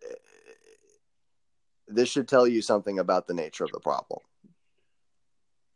this 1.87 2.09
should 2.09 2.27
tell 2.27 2.47
you 2.47 2.61
something 2.61 2.99
about 2.99 3.27
the 3.27 3.33
nature 3.33 3.63
of 3.63 3.71
the 3.71 3.79
problem. 3.79 4.19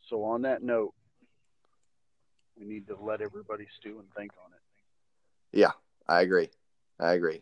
So, 0.08 0.24
on 0.24 0.42
that 0.44 0.64
note, 0.64 0.94
we 2.58 2.66
need 2.66 2.88
to 2.88 2.98
let 3.00 3.22
everybody 3.22 3.68
stew 3.80 4.00
and 4.00 4.08
think 4.18 4.32
on 4.44 4.52
it. 4.52 5.60
Yeah, 5.60 5.72
I 6.08 6.22
agree. 6.22 6.50
I 7.00 7.14
agree. 7.14 7.42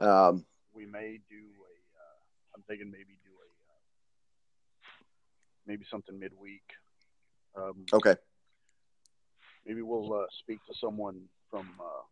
And, 0.00 0.08
uh, 0.08 0.28
um, 0.30 0.44
we 0.74 0.86
may 0.86 1.20
do 1.28 1.36
a. 1.36 1.74
Uh, 1.98 2.56
I'm 2.56 2.62
thinking 2.66 2.90
maybe 2.90 3.18
do 3.22 3.30
a 3.30 3.48
uh, 3.68 3.80
maybe 5.66 5.84
something 5.90 6.18
midweek. 6.18 6.64
Um, 7.56 7.84
okay. 7.92 8.16
Maybe 9.66 9.82
we'll 9.82 10.12
uh, 10.14 10.26
speak 10.40 10.64
to 10.66 10.74
someone 10.80 11.28
from 11.50 11.68
uh, 11.78 12.04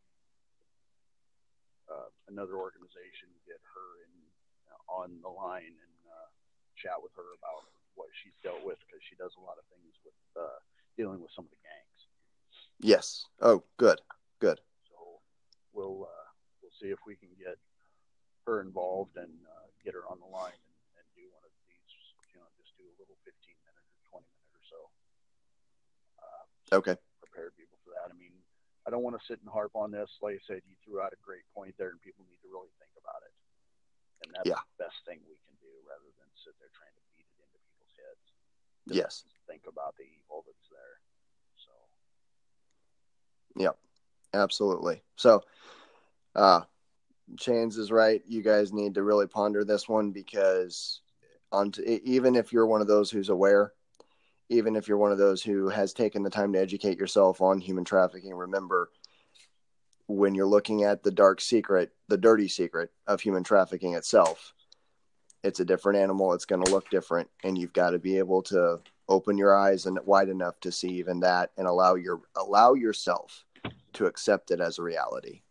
uh, 1.93 2.09
another 2.29 2.57
organization, 2.57 3.33
get 3.47 3.57
her 3.57 3.89
in 4.05 4.26
on 4.89 5.19
the 5.23 5.31
line, 5.31 5.75
and 5.75 5.93
chat 6.77 7.01
with 7.01 7.11
her 7.17 7.25
about 7.41 7.65
what 7.97 8.13
she's 8.21 8.37
dealt 8.45 8.61
with 8.61 8.77
because 8.85 9.01
she 9.09 9.17
does 9.17 9.33
a 9.41 9.43
lot 9.43 9.57
of 9.57 9.65
things 9.73 9.97
with 10.05 10.13
dealing 10.97 11.21
with 11.21 11.33
some 11.33 11.45
of 11.45 11.53
the 11.53 11.61
gangs. 11.61 12.01
Yes. 12.81 13.25
Oh, 13.41 13.65
good. 13.77 14.01
Good. 14.41 14.61
So 14.89 15.21
we'll 15.73 16.09
we'll 16.61 16.77
see 16.77 16.93
if 16.93 17.01
we 17.09 17.17
can 17.17 17.33
get 17.41 17.57
her 18.49 18.61
involved 18.61 19.17
and 19.17 19.33
uh, 19.45 19.69
get 19.85 19.93
her 19.97 20.05
on 20.09 20.21
the 20.21 20.29
line 20.29 20.57
and, 20.57 20.79
and 21.01 21.07
do 21.17 21.25
one 21.33 21.43
of 21.45 21.53
these, 21.67 21.93
you 22.33 22.39
know, 22.39 22.47
just 22.61 22.73
do 22.79 22.85
a 22.87 22.97
little 23.01 23.17
15 23.25 23.33
minute 23.43 23.85
or 23.91 24.21
20 24.21 24.29
minute 24.29 24.53
or 24.55 24.65
so. 24.69 24.81
Uh, 26.21 26.79
okay. 26.81 26.97
Prepare 27.21 27.51
people 27.59 27.77
for 27.85 27.93
that. 27.97 28.13
I 28.13 28.17
mean, 28.17 28.33
I 28.87 28.93
don't 28.95 29.03
want 29.03 29.19
to 29.19 29.25
sit 29.25 29.43
and 29.43 29.51
harp 29.51 29.75
on 29.75 29.91
this. 29.91 30.09
Like 30.23 30.39
I 30.39 30.43
said, 30.47 30.63
you 30.65 30.79
threw 30.85 31.03
out 31.03 31.13
a 31.13 31.21
great 31.21 31.45
point 31.53 31.75
there, 31.77 31.91
and 31.91 31.99
people 32.01 32.23
need 32.29 32.39
to 32.47 32.51
really 32.53 32.71
think 32.79 32.95
about 32.97 33.21
it. 33.27 33.35
And 34.25 34.33
that's 34.35 34.49
yeah. 34.49 34.61
the 34.79 34.85
best 34.85 34.97
thing 35.05 35.21
we 35.29 35.37
can 35.45 35.57
do 35.61 35.73
rather 35.85 36.09
than 36.17 36.29
sit 36.41 36.55
there 36.61 36.73
trying 36.73 36.95
to 36.97 37.05
beat 37.13 37.29
it 37.29 37.37
into 37.41 37.59
people's 37.61 37.95
heads. 37.97 38.25
Just 38.89 38.97
yes. 38.97 39.25
Think 39.47 39.69
about 39.69 39.97
the 39.97 40.05
evil 40.05 40.45
that's 40.47 40.69
there. 40.71 40.97
So. 41.57 41.73
Yep. 43.63 43.77
Absolutely. 44.35 45.03
So, 45.17 45.43
uh, 46.35 46.63
Chains 47.39 47.77
is 47.77 47.91
right. 47.91 48.23
You 48.27 48.43
guys 48.43 48.73
need 48.73 48.95
to 48.95 49.03
really 49.03 49.27
ponder 49.27 49.65
this 49.65 49.89
one 49.89 50.13
because, 50.13 51.01
on 51.51 51.73
t- 51.73 52.01
even 52.05 52.37
if 52.37 52.53
you're 52.53 52.67
one 52.67 52.81
of 52.81 52.87
those 52.87 53.11
who's 53.11 53.31
aware, 53.31 53.73
even 54.49 54.77
if 54.77 54.87
you're 54.87 54.97
one 54.97 55.11
of 55.11 55.19
those 55.19 55.43
who 55.43 55.69
has 55.69 55.93
taken 55.93 56.23
the 56.23 56.31
time 56.31 56.53
to 56.53 56.61
educate 56.61 56.99
yourself 56.99 57.41
on 57.41 57.61
human 57.61 57.85
trafficking, 57.85 58.33
remember 58.33 58.91
when 60.07 60.35
you're 60.35 60.47
looking 60.47 60.85
at 60.85 61.03
the 61.03 61.11
dark 61.11 61.41
secret, 61.41 61.93
the 62.09 62.19
dirty 62.19 62.49
secret 62.49 62.91
of 63.07 63.21
human 63.21 63.43
trafficking 63.43 63.95
itself, 63.95 64.55
it's 65.43 65.61
a 65.61 65.65
different 65.65 65.99
animal. 65.99 66.33
It's 66.33 66.45
going 66.45 66.65
to 66.65 66.71
look 66.71 66.91
different, 66.91 67.29
and 67.45 67.57
you've 67.57 67.73
got 67.73 67.91
to 67.91 67.99
be 67.99 68.19
able 68.19 68.43
to 68.45 68.81
open 69.09 69.39
your 69.39 69.57
eyes 69.57 69.87
and 69.87 69.99
wide 70.05 70.29
enough 70.29 70.59
to 70.61 70.73
see 70.73 70.89
even 70.89 71.21
that, 71.21 71.51
and 71.57 71.67
allow 71.67 71.95
your 71.95 72.21
allow 72.37 72.75
yourself 72.75 73.45
to 73.95 74.07
accept 74.07 74.51
it 74.51 74.61
as 74.61 74.79
a 74.79 74.83
reality. 74.83 75.43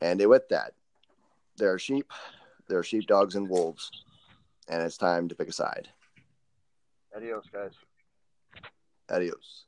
And 0.00 0.24
with 0.26 0.48
that, 0.48 0.74
there 1.56 1.72
are 1.72 1.78
sheep, 1.78 2.12
there 2.68 2.78
are 2.78 2.84
sheepdogs 2.84 3.36
and 3.36 3.48
wolves, 3.48 3.90
and 4.68 4.82
it's 4.82 4.96
time 4.96 5.28
to 5.28 5.34
pick 5.34 5.48
a 5.48 5.52
side. 5.52 5.88
Adios, 7.16 7.46
guys. 7.52 7.72
Adios. 9.08 9.64